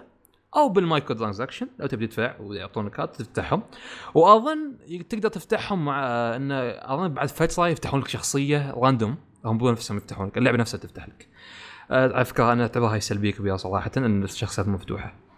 أو 0.56 0.70
بال 0.70 0.83
micro 0.83 1.18
transaction 1.18 1.68
لو 1.80 1.88
تبي 1.88 2.08
تدفع 2.08 2.40
ويعطونك 2.40 2.92
card 2.92 3.16
تفتحهم. 3.16 3.64
وأظن 4.14 4.78
تقدر 5.10 5.30
تفتحهم 5.30 5.86
مع 5.86 6.04
انه 6.36 6.56
أظن 6.64 7.14
بعد 7.14 7.28
فترة 7.28 7.68
يفتحون 7.68 8.00
لك 8.00 8.08
شخصية 8.08 8.72
random 8.72 9.16
هم 9.46 9.58
بو 9.58 9.72
نفسهم 9.72 9.98
يفتحون 9.98 10.28
لك 10.28 10.38
اللعبة 10.38 10.58
نفسها 10.58 10.78
تفتح 10.78 11.08
لك. 11.08 11.28
على 11.90 12.26
فكرة 12.26 12.54
أنا 12.54 12.62
اعتبرها 12.62 12.96
هي 12.96 13.00
سلبيه 13.00 13.32
كبيرة 13.32 13.56
صراحة 13.56 13.92
أن 13.98 14.24
الشخصيات 14.24 14.68
مفتوحة. 14.68 15.29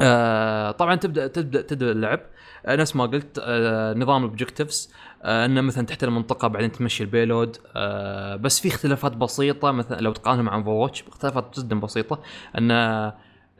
آه 0.00 0.70
طبعا 0.70 0.94
تبدا 0.94 1.26
تبدأ 1.26 1.62
تبدا 1.62 1.92
اللعب. 1.92 2.20
آه 2.66 2.76
نفس 2.76 2.96
ما 2.96 3.06
قلت 3.06 3.38
آه 3.42 3.94
نظام 3.94 4.24
ال 4.24 4.30
objectives 4.30 4.92
آه 5.22 5.44
إنه 5.46 5.60
مثلا 5.60 5.86
تحتل 5.86 6.08
المنطقة 6.08 6.48
بعدين 6.48 6.72
تمشي 6.72 7.02
ال 7.04 7.10
payload. 7.10 7.56
آه 7.76 8.36
بس 8.36 8.60
في 8.60 8.68
اختلافات 8.68 9.12
بسيطة 9.16 9.70
مثلا 9.70 10.00
لو 10.00 10.12
تقارنها 10.12 10.42
مع 10.42 10.54
اوفر 10.56 11.04
اختلافات 11.08 11.60
جدا 11.60 11.80
بسيطة. 11.80 12.22
إن 12.58 12.70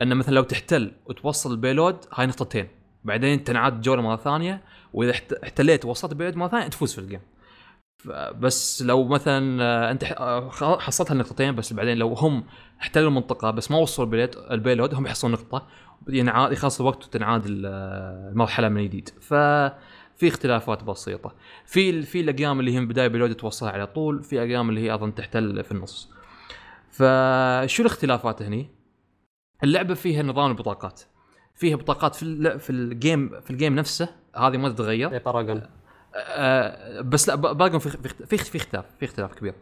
إن 0.01 0.17
مثلا 0.17 0.35
لو 0.35 0.43
تحتل 0.43 0.91
وتوصل 1.05 1.51
ال 1.51 1.57
payload 1.57 1.97
هاي 2.13 2.25
نقطتين. 2.27 2.67
بعدين 3.03 3.43
تنعاد 3.43 3.81
جولة 3.81 4.01
مرة 4.01 4.15
ثانية 4.15 4.61
وإذا 4.93 5.11
احت- 5.11 5.33
احتليت 5.33 5.85
ووصلت 5.85 6.11
ال 6.11 6.14
payload 6.14 6.35
مرة 6.35 6.47
ثانية 6.47 6.67
تفوز 6.67 6.93
في 6.93 6.99
ال 7.01 7.05
game 7.05 7.19
بس 8.39 8.81
لو 8.81 9.07
مثلا 9.07 9.63
آه، 9.63 9.91
أنت 9.91 10.03
آه، 10.03 10.49
حصلت 10.79 11.11
هالنقطتين 11.11 11.55
بس 11.55 11.73
بعدين 11.73 11.97
لو 11.97 12.13
هم 12.13 12.43
احتلوا 12.81 13.07
المنطقة 13.09 13.51
بس 13.51 13.71
ما 13.71 13.77
وصلوا 13.77 14.27
ال 14.51 14.56
payload 14.56 14.93
هم 14.93 15.05
يحصلون 15.05 15.33
نقطة. 15.33 15.67
ينعاد 16.09 16.51
يخلص 16.51 16.79
الوقت 16.81 17.05
وتنعاد 17.05 17.45
ال- 17.45 17.65
المرحلة 18.31 18.69
من 18.69 18.83
جديد. 18.83 19.09
ففي 19.21 20.27
اختلافات 20.27 20.83
بسيطة. 20.83 21.35
في 21.65 22.01
في 22.01 22.19
الأقيام 22.21 22.59
اللي 22.59 22.73
هي 22.75 22.79
من 22.79 22.87
بدايه 22.87 23.07
payload 23.07 23.35
توصلها 23.35 23.71
على 23.71 23.87
طول 23.87 24.23
في 24.23 24.39
أقيام 24.41 24.69
اللي 24.69 24.81
هي 24.81 24.93
أظن 24.93 25.15
تحتل 25.15 25.63
في 25.63 25.71
النص. 25.71 26.09
فشو 26.91 27.81
الاختلافات 27.83 28.41
هني؟ 28.41 28.69
اللعبة 29.63 29.93
فيها 29.93 30.23
نظام 30.23 30.51
البطاقات. 30.51 31.01
فيها 31.55 31.75
بطاقات 31.75 32.15
في 32.15 32.23
ال- 32.23 32.59
في 32.59 32.69
ال 32.69 32.83
game 32.83 33.41
في 33.41 33.51
ال 33.51 33.56
game 33.56 33.75
نفسه. 33.75 34.09
هذه 34.35 34.57
ما 34.57 34.69
تتغير. 34.69 35.09
زي 35.11 35.19
باراجون 35.19 35.61
آه، 36.15 37.01
بس 37.01 37.27
لا 37.29 37.35
ب- 37.35 37.57
باقي 37.57 37.79
في 37.79 37.89
في 37.89 38.25
في 38.25 38.37
في 38.37 38.57
اختلاف 38.57 38.85
في 38.99 39.05
اختلاف 39.05 39.33
كبير. 39.33 39.53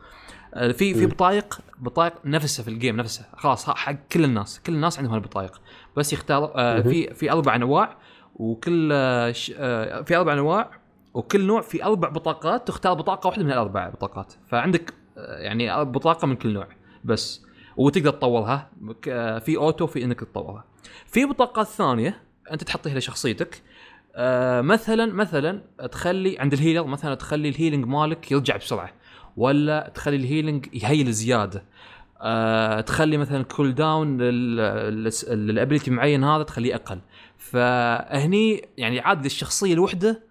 آه، 0.54 0.72
في 0.72 0.94
في. 0.94 1.06
بطايق 1.06 1.60
بطايق 1.80 2.14
نفسها 2.26 2.64
في 2.64 2.70
ال 2.70 2.75
game 2.75 2.96
نفسها 2.98 3.30
خلاص 3.38 3.70
حق 3.70 3.96
كل 4.12 4.24
الناس. 4.24 4.60
كل 4.60 4.74
الناس 4.74 4.98
عندهم 5.00 5.14
هالبطايق. 5.14 5.62
بس 5.98 6.14
يختار 6.14 6.52
آه،. 6.56 6.82
في 6.82 7.14
في 7.14 7.32
أربع 7.32 7.56
أنواع 7.56 7.98
وكل 8.36 8.90
آه، 8.94 9.34
آه، 9.58 10.02
في 10.02 10.16
أربع 10.16 10.34
أنواع 10.34 10.72
وكل 11.14 11.46
نوع 11.46 11.62
في 11.62 11.84
أربع 11.84 12.10
بطاقات 12.10 12.68
تختار 12.68 12.94
بطاقة 12.94 13.28
واحدة 13.28 13.44
من 13.44 13.52
الأربع 13.52 13.90
بطاقات. 13.90 14.34
فعندك 14.48 14.94
يعني 15.18 15.86
بطاقة 15.86 16.26
من 16.26 16.36
كل 16.36 16.54
نوع 16.54 16.68
بس 17.04 17.46
وتقدر 17.78 18.12
تطورها 18.12 18.70
في 19.40 19.58
أوتو 19.58 19.88
في 19.88 20.04
إنك 20.04 20.20
تطورها. 20.20 20.64
في 21.06 21.26
بطاقات 21.26 21.68
ثانية 21.68 22.22
أنت 22.52 22.64
تحطيها 22.64 22.98
لشخصيتك 22.98 23.62
مثلا 24.62 25.06
مثلا 25.06 25.62
تخلي 25.92 26.40
عند 26.40 26.54
ال 26.54 26.59
healer 26.59 26.88
مثلا 26.88 27.16
تخلي 27.16 27.50
ال 27.50 27.54
healing 27.54 27.86
مالك 27.86 28.32
يرجع 28.32 28.58
بسرعة 28.58 28.90
ولا 29.38 29.92
تخلي 29.96 30.16
ال 30.16 30.22
healing 30.22 30.68
يهيل 30.74 31.12
زيادة. 31.12 31.64
آه 32.22 32.82
تخلي 32.82 33.18
مثلا 33.18 33.44
cool 33.44 33.76
down 33.76 34.18
لل 34.22 34.60
ability 34.60 35.92
معين 35.92 36.24
هذا 36.24 36.44
تخليه 36.44 36.76
أقل. 36.76 37.00
فهني 37.38 38.62
يعني 38.78 39.00
عاد 39.00 39.26
الشخصيه 39.26 39.74
الوحدة 39.74 40.24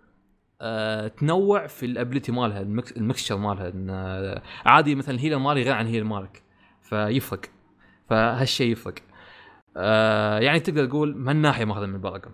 آه 0.61 1.09
تنوع 1.09 1.67
في 1.67 1.87
ال 1.87 1.93
ability 1.93 2.33
مالها 2.33 2.61
ال 2.61 2.69
mix 2.69 2.93
ال 2.93 2.98
mixture 2.98 3.37
مالها 3.37 3.73
آه 3.91 4.43
عادي 4.65 4.95
مثلا 4.95 5.15
ال 5.15 5.18
healer 5.18 5.39
مالي 5.39 5.63
غير 5.63 5.73
عن 5.73 5.87
ال 5.87 5.89
healer 5.89 6.05
مالك 6.05 6.43
فيفرق. 6.83 7.41
فهالشيء 8.11 8.73
يفرق. 8.73 8.95
آه 9.77 10.39
يعني 10.39 10.61
تقدر 10.61 10.87
تقول 10.87 11.17
من 11.17 11.37
ناحيه 11.37 11.65
ماخذة 11.65 11.87
من 11.87 11.95
ال 11.95 12.00
Paragon 12.00 12.33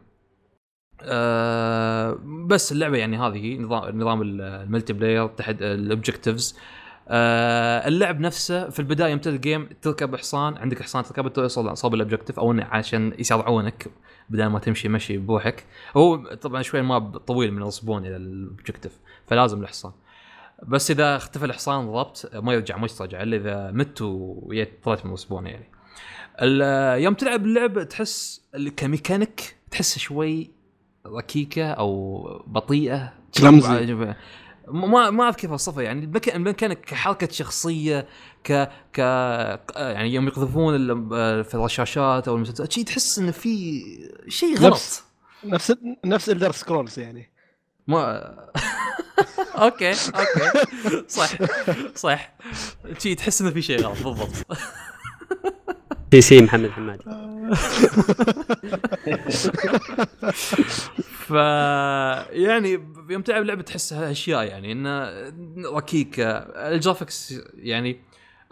آه 1.02 2.18
بس 2.46 2.72
اللعبة 2.72 2.96
يعني 2.98 3.18
هذه 3.18 3.58
نظام 3.58 4.00
نظام 4.00 4.22
ال- 4.22 4.40
ال 4.40 4.92
multiplayer 4.92 5.26
تحت 5.26 5.62
ال 5.62 5.71
objectives 5.71 6.58
آه 7.12 7.88
اللعب 7.88 8.20
نفسه 8.20 8.70
في 8.70 8.78
البداية 8.80 9.10
يوم 9.10 9.20
ال 9.26 9.35
game 9.35 9.68
تركب 9.82 10.16
حصان 10.16 10.56
عندك 10.56 10.82
حصان 10.82 11.04
تركبه 11.04 11.28
توصل 11.28 11.76
صوب 11.76 11.94
ال 11.94 11.99
objective 11.99 12.38
أو 12.38 12.60
عشان 12.60 13.14
يسرعونك 13.18 13.86
بدل 14.28 14.46
ما 14.46 14.58
تمشي 14.58 14.88
مشي 14.88 15.18
بروحك. 15.18 15.64
هو 15.96 16.34
طبعا 16.34 16.62
شوي 16.62 16.82
ما 16.82 16.98
طويل 17.18 17.52
من 17.52 17.62
ال 17.62 17.70
spawn 17.70 18.06
إلى 18.06 18.16
ال 18.16 18.25
objective 18.25 18.98
فلازم 19.26 19.62
الحصان 19.62 19.92
بس 20.68 20.90
إذا 20.90 21.16
اختفى 21.16 21.44
الحصان 21.44 21.92
ضبط 21.92 22.30
ما 22.34 22.52
يرجع 22.52 22.76
ما 22.76 22.84
يسترجع 22.84 23.22
إلا 23.22 23.36
إذا 23.36 23.70
مت 23.70 24.02
ويت 24.02 24.84
طلعت 24.84 25.06
من 25.06 25.12
الصبون 25.12 25.46
يعني. 25.46 25.70
يوم 27.02 27.14
تلعب 27.14 27.44
اللعبه 27.44 27.82
تحس 27.82 28.42
كميكانيك 28.76 29.56
تحس 29.70 29.98
شوي 29.98 30.50
ركيكة 31.06 31.70
أو 31.70 32.22
بطيئة. 32.46 33.12
كلمزي. 33.38 34.14
ما 34.72 35.10
ما 35.10 35.24
اعرف 35.24 35.36
كيف 35.36 35.50
اوصفها 35.50 35.82
يعني 35.82 36.04
المك- 36.04 36.34
الميكانيك 36.34 36.80
كحركة 36.80 37.28
شخصية 37.32 38.06
ك 38.44 38.68
ك 38.92 38.98
يعني 39.76 40.14
يوم 40.14 40.26
يقذفون 40.28 40.78
في 41.42 41.54
الرشاشات 41.54 42.28
أو 42.28 42.36
المسدسات 42.36 42.72
شيء 42.72 42.84
تحس 42.84 43.18
إنه 43.18 43.30
في 43.30 43.82
شيء 44.28 44.56
غلط. 44.58 44.72
نفس 44.72 45.02
نفس 45.44 45.74
نفس 46.04 46.30
Elder 46.30 46.52
Scrolls 46.52 46.98
يعني. 46.98 47.30
ما 47.86 48.34
okay 49.56 49.90
okay. 49.90 51.04
صح 51.08 51.28
صح. 51.94 52.32
شيء 52.98 53.16
تحس 53.16 53.40
إنه 53.40 53.50
في 53.50 53.62
شيء 53.62 53.80
غلط 53.82 54.02
بالضبط. 54.02 54.46
سي 56.12 56.20
سي 56.20 56.42
محمد 56.42 56.70
حمادي. 56.70 57.04
ف 61.26 61.30
يعني 62.30 62.70
يوم 63.10 63.22
تلعب 63.22 63.44
لعبة 63.44 63.62
تحس 63.62 63.92
أشياء 63.92 64.44
يعني 64.44 64.72
انه 64.72 65.10
ركيكه 65.76 66.30
ال 66.68 66.76
graphics 66.76 67.34
يعني 67.54 68.00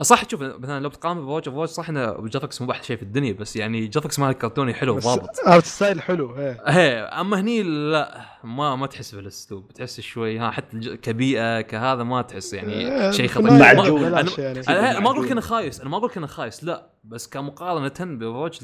صح 0.03 0.24
تشوف 0.24 0.42
مثلا 0.42 0.80
لو 0.80 0.88
بتقارن 0.88 1.20
بواتش 1.20 1.49
اوف 1.49 1.70
صح 1.70 1.88
إنه 1.88 2.18
ال 2.18 2.23
graphics 2.23 2.61
مو 2.61 2.66
بحت 2.66 2.84
شيء 2.84 2.96
في 2.96 3.03
الدنيا 3.03 3.32
بس 3.32 3.57
يعني 3.57 3.78
ال 3.79 3.83
graphics 3.83 4.18
مال 4.18 4.28
الكرتوني 4.30 4.74
حلو 4.74 4.99
ضابط 4.99 5.28
art 5.49 5.64
style 5.64 6.03
حلو 6.03 6.36
إيه 6.38 6.62
هي 6.66 6.99
أما 7.01 7.40
هني 7.40 7.62
لا 7.62 8.20
ما 8.44 8.76
ما 8.76 8.86
تحس 8.86 9.14
بالأسلوب 9.14 9.72
تحس 9.72 10.01
شوي 10.01 10.38
ها 10.38 10.51
حتى 10.51 10.96
كبيئة 10.96 11.61
كهذا 11.61 12.03
ما 12.03 12.22
تحس 12.22 12.55
يعني 12.55 13.12
شيء 13.12 13.28
خطير 13.28 13.51
ما- 13.51 13.72
معجون. 13.74 14.26
أنا- 14.26 14.38
يعني. 14.38 14.61
أنا 14.68 15.01
ما 15.01 15.11
أقول 15.11 15.24
لك 15.26 15.32
إنه 15.32 15.40
خايس 15.40 15.80
أنا 15.80 15.90
ما 15.90 15.96
أقول 15.96 16.11
لك 16.11 16.16
إنه 16.16 16.26
خايس 16.26 16.64
لا 16.64 16.90
بس 17.05 17.28
كمقارنة 17.28 18.16
ب 18.18 18.61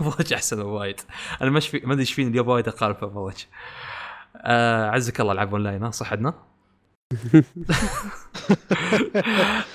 Overwatch 0.00 0.32
أحسن 0.38 0.60
وايد 0.60 1.00
أنا 1.42 1.50
ما 1.50 1.58
أدري 1.74 2.00
إيش 2.00 2.12
فيني 2.12 2.30
اليوم 2.30 2.48
وايد 2.48 2.68
أقارن 2.68 3.16
Overwatch 3.16 3.48
آه 4.36 4.90
عزك 4.90 5.20
الله 5.20 5.32
العب 5.32 5.50
أونلاين 5.54 5.82
ها 5.82 5.90
صح 5.90 6.12
عدنا؟ 6.12 6.34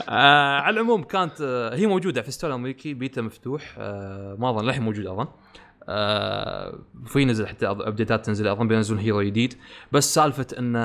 آه 0.10 0.60
على 0.60 0.74
العموم 0.74 1.04
كانت 1.04 1.42
آه 1.42 1.76
هي 1.76 1.88
موجودة 1.88 2.22
في 2.22 2.32
store 2.32 2.50
الأمريكي 2.50 2.94
بيتا 2.94 3.22
مفتوح 3.22 3.76
آه 3.78 4.36
ما 4.40 4.50
أظن 4.50 4.66
للحين 4.66 4.84
موجود 4.84 5.06
أظن. 5.08 5.28
آه 5.90 6.80
في 7.06 7.26
نزل 7.26 7.48
حتى 7.48 7.68
أبديتات 7.68 8.26
تنزل 8.26 8.48
أظن 8.48 8.68
بينزلون 8.68 9.00
hero 9.00 9.22
جديد. 9.22 9.54
بس 9.92 10.14
سالفة 10.14 10.48
إن 10.60 10.76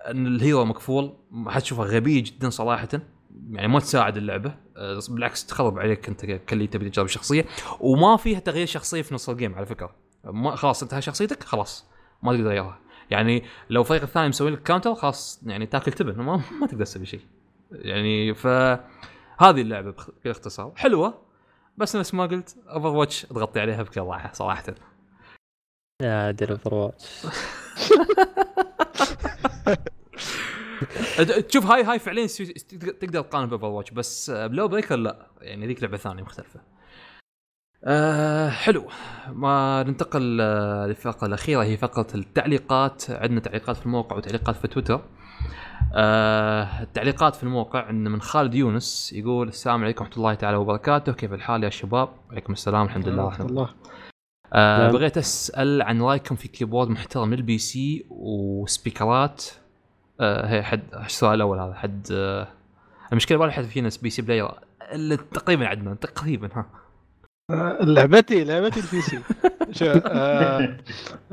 إن 0.00 0.26
ال 0.26 0.34
hero 0.34 0.64
مقفول 0.64 1.16
حتشوفها 1.46 1.84
غبيه 1.84 2.22
جدا 2.22 2.50
صراحة. 2.50 2.88
يعني 3.50 3.68
ما 3.68 3.80
تساعد 3.80 4.16
اللعبة. 4.16 4.54
آه، 4.76 5.00
بالعكس 5.08 5.46
تخرب 5.46 5.78
عليك 5.78 6.08
أنت 6.08 6.26
كلي 6.26 6.66
تبي 6.66 6.90
تجرب 6.90 7.06
الشخصيه 7.06 7.44
وما 7.80 8.16
فيها 8.16 8.38
تغيير 8.38 8.66
شخصية 8.66 9.02
في 9.02 9.14
نص 9.14 9.28
ال 9.28 9.33
game 9.33 9.54
على 9.54 9.66
فكرة. 9.66 9.94
ما 10.24 10.56
خلاص 10.56 10.82
انتهى 10.82 11.02
شخصيتك 11.02 11.44
خلاص 11.44 11.86
ما 12.22 12.32
تقدر 12.32 12.44
تغيرها. 12.44 12.78
يعني 13.10 13.44
لو 13.70 13.80
الفريق 13.80 14.02
الثاني 14.02 14.28
مسوي 14.28 14.50
لك 14.50 14.62
counter 14.62 14.94
خلاص 14.94 15.40
يعني 15.46 15.66
تاكل 15.66 15.92
تبن 15.92 16.22
ما, 16.22 16.42
ما 16.60 16.66
تقدر 16.66 16.84
تسوي 16.84 17.06
شيء. 17.06 17.20
يعني 17.72 18.34
ف 18.34 18.46
هذه 19.38 19.60
اللعبة 19.60 19.94
باختصار. 20.24 20.72
حلوة 20.76 21.22
بس 21.76 21.96
نفس 21.96 22.14
ما 22.14 22.26
قلت 22.26 22.56
Overwatch 22.68 23.22
تغطي 23.22 23.60
عليها 23.60 23.82
بكل 23.82 24.00
راحة 24.00 24.32
صراحة. 24.32 24.64
يا 26.02 26.30
دير 26.30 26.50
Overwatch 26.52 27.26
تشوف 31.48 31.66
هاي 31.66 31.82
هاي 31.84 31.98
فعليا 31.98 32.26
تقدر 33.00 33.22
تقارن 33.22 33.46
ب 33.48 33.66
Overwatch 33.66 33.90
بس 33.90 34.30
بلو 34.30 34.68
بريكر 34.68 34.96
لا. 34.96 35.26
يعني 35.40 35.66
ذيك 35.66 35.82
لعبة 35.82 35.96
ثانية 35.96 36.22
مختلفة. 36.22 36.60
آه 37.84 38.48
حلو. 38.48 38.84
ما 39.32 39.82
ننتقل 39.82 40.38
آه، 40.40 40.86
للفقرة 40.86 41.26
الأخيرة 41.26 41.62
هي 41.62 41.76
فقرة 41.76 42.06
التعليقات. 42.14 43.10
عندنا 43.10 43.40
تعليقات 43.40 43.76
في 43.76 43.86
الموقع 43.86 44.16
وتعليقات 44.16 44.56
في 44.56 44.68
تويتر. 44.68 45.00
آه 45.94 46.82
التعليقات 46.82 47.36
في 47.36 47.42
الموقع 47.42 47.86
عندنا 47.86 48.10
من 48.10 48.20
خالد 48.20 48.54
يونس 48.54 49.12
يقول 49.12 49.48
السلام 49.48 49.84
عليكم 49.84 50.04
ورحمة 50.04 50.16
الله 50.16 50.34
تعالى 50.34 50.56
وبركاته. 50.56 51.12
كيف 51.12 51.32
الحال 51.32 51.64
يا 51.64 51.70
شباب؟ 51.70 52.08
وعليكم 52.28 52.52
السلام 52.52 52.86
الحمد 52.86 53.08
لله. 53.08 53.24
ورحمة 53.24 53.46
الله. 53.46 53.68
آه 54.52 54.82
نعم. 54.82 54.92
بغيت 54.92 55.18
أسأل 55.18 55.82
عن 55.82 56.02
رايكم 56.02 56.36
في 56.36 56.48
keyboard 56.48 56.88
محترم 56.88 57.34
لل 57.34 57.58
PC 57.58 58.06
وسبيكرات. 58.10 59.44
آه 60.20 60.46
هي 60.46 60.62
حد 60.62 60.82
السؤال 60.94 61.34
الأول 61.34 61.58
هذا 61.58 61.74
حد 61.74 62.08
آه 62.12 62.48
المشكلة 63.12 63.38
ولا 63.38 63.52
حد 63.52 63.64
فينا 63.64 63.90
PC 64.02 64.22
player 64.22 64.50
تقريبا 65.32 65.66
عندنا 65.66 65.94
تقريبا 65.94 66.48
ها. 66.54 66.66
لعبتي 67.80 68.44
لعبتي 68.44 68.80
ال 68.80 69.00
PC 69.02 69.18
شوف 69.72 70.02
آه 70.06 70.76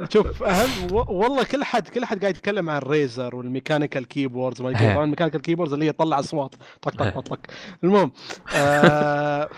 شوف 0.09 0.43
أهم 0.43 0.69
والله 0.91 1.43
كل 1.43 1.63
حد 1.63 1.87
كل 1.87 2.05
حد 2.05 2.21
قاعد 2.21 2.35
يتكلم 2.35 2.69
عن 2.69 2.81
Razer 2.81 3.35
وال 3.35 3.47
mechanical 3.47 4.07
keyboards 4.07 4.61
ما. 4.61 4.71
طبعا 4.93 5.03
ال 5.03 5.07
mechanical 5.07 5.41
keyboards 5.41 5.73
اللي 5.73 5.85
هي 5.85 5.91
تطلع 5.91 6.19
أصوات. 6.19 6.55
طق 6.81 6.91
طق 7.03 7.19
طق 7.19 7.39
المهم 7.83 8.11
آه 8.55 9.49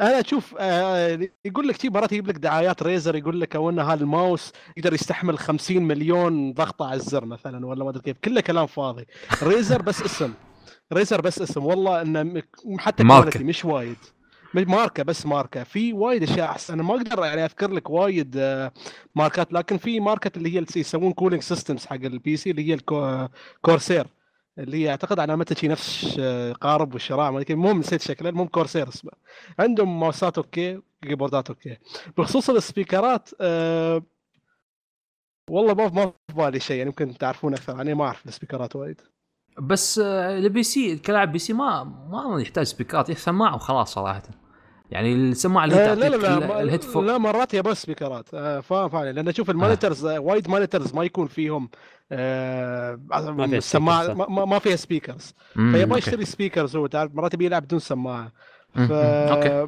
أنا 0.00 0.20
أشوف 0.20 0.54
آه 0.58 1.28
يقول 1.44 1.68
لك 1.68 1.80
شي 1.80 1.88
مرات 1.88 2.12
يجيب 2.12 2.28
لك 2.28 2.34
دعايات 2.38 2.82
Razer 2.82 3.16
يقول 3.16 3.40
لك 3.40 3.56
أو 3.56 3.70
ان 3.70 3.78
هذا 3.78 4.00
الماوس 4.02 4.52
يقدر 4.76 4.94
يستحمل 4.94 5.38
50 5.38 5.82
مليون 5.82 6.52
ضغطة 6.52 6.86
على 6.86 6.94
الزر 7.00 7.24
مثلا 7.24 7.66
ولا 7.66 7.84
ما 7.84 7.90
أدري 7.90 8.02
كيف. 8.02 8.16
كله 8.24 8.40
كلام 8.40 8.66
فاضي. 8.66 9.06
Razer 9.42 9.82
بس 9.82 10.02
اسم. 10.02 10.32
Razer 10.92 11.20
بس 11.20 11.42
اسم. 11.42 11.64
والله 11.64 12.02
إنه 12.02 12.42
حتى. 12.78 13.02
quality 13.04 13.44
مش 13.44 13.64
وايد. 13.64 13.96
ماركة 14.54 15.02
بس 15.02 15.26
ماركة. 15.26 15.62
في 15.64 15.92
وايد 15.92 16.22
أشياء 16.22 16.50
أحسن. 16.50 16.74
أنا 16.74 16.82
ما 16.82 16.94
أقدر 16.94 17.24
يعني 17.24 17.44
أذكر 17.44 17.70
لك 17.70 17.90
وايد 17.90 18.36
آه، 18.36 18.72
ماركات 19.14 19.52
لكن 19.52 19.76
في 19.78 20.00
ماركة 20.00 20.30
اللي 20.38 20.56
هي 20.60 20.64
يسوون 20.76 21.12
cooling 21.12 21.42
systems 21.42 21.86
حق 21.86 21.94
ال 21.94 22.36
PC 22.36 22.50
اللي 22.50 22.68
هي 22.68 22.74
ال 23.54 23.61
Corsair 23.61 24.06
اللي 24.58 24.76
هي 24.84 24.90
اعتقد 24.90 25.18
علامتها 25.20 25.54
شي 25.54 25.68
نفس 25.68 26.16
آه، 26.20 26.52
قارب 26.52 26.92
والشراع. 26.94 27.28
المهم 27.50 27.78
نسيت 27.78 28.00
شكله 28.02 28.28
المهم 28.28 28.46
Corsair 28.46 28.88
اسمه. 28.88 29.12
عندهم 29.58 30.00
ماوسات 30.00 30.38
okay 30.38 30.80
كيبوردات 31.02 31.48
okay. 31.50 31.76
بخصوص 32.18 32.50
السبيكرات 32.50 33.30
أه 33.40 34.02
والله 35.50 35.74
ما 35.74 36.12
في 36.28 36.34
بالي 36.36 36.60
شيء 36.60 36.76
يعني 36.76 36.88
يمكن 36.88 37.18
تعرفون 37.18 37.54
أكثر 37.54 37.76
عني 37.76 37.94
ما 37.94 38.04
أعرف 38.04 38.26
السبيكرات 38.26 38.76
وايد. 38.76 39.00
بس 39.60 39.98
آه، 40.04 40.38
البي 40.38 40.62
سي 40.62 40.96
كلاعب 40.96 41.32
PC 41.32 41.52
ما 41.52 41.84
ما 42.10 42.40
يحتاج 42.40 42.64
سبيكرات 42.66 43.08
يحتاج 43.08 43.24
سماعة 43.24 43.54
وخلاص 43.54 43.94
صراحة. 43.94 44.22
يعني 44.90 45.14
السماعة 45.14 45.64
اللي 45.64 45.76
آه، 45.76 45.94
لا 45.94 46.08
لا 46.08 46.08
تعطيك 46.18 46.24
لا 46.40 46.46
ما- 46.46 46.60
ال 46.62 46.66
headphone 46.66 47.06
لا 47.06 47.18
مرات 47.18 47.54
يا 47.54 47.60
بس 47.60 47.82
سبيكرات. 47.82 48.34
آه، 48.34 48.60
فاهم 48.60 48.88
فاهم. 48.88 49.04
لأن 49.04 49.28
أشوف 49.28 49.50
ال 49.50 49.56
monitors 49.56 50.04
آه، 50.06 50.18
وايد 50.20 50.48
monitors 50.50 50.94
ما 50.94 51.04
يكون 51.04 51.26
فيهم 51.26 51.68
آه، 52.12 53.00
فيها 53.12 53.44
السماعه 53.44 54.04
speakers، 54.04 54.08
صح. 54.08 54.14
ما, 54.16 54.26
ما- 54.28 54.44
ما 54.44 54.58
فيها 54.58 54.76
speakers. 54.76 55.34
فيبغى. 55.54 55.98
يشتري 55.98 56.24
speakers 56.24 56.76
هو 56.76 56.86
تعرف 56.86 57.14
مرات 57.14 57.34
يبي 57.34 57.44
يلعب 57.46 57.62
بدون 57.62 57.78
سماعة. 57.78 58.32
ف... 58.74 58.92
okay. 58.92 59.66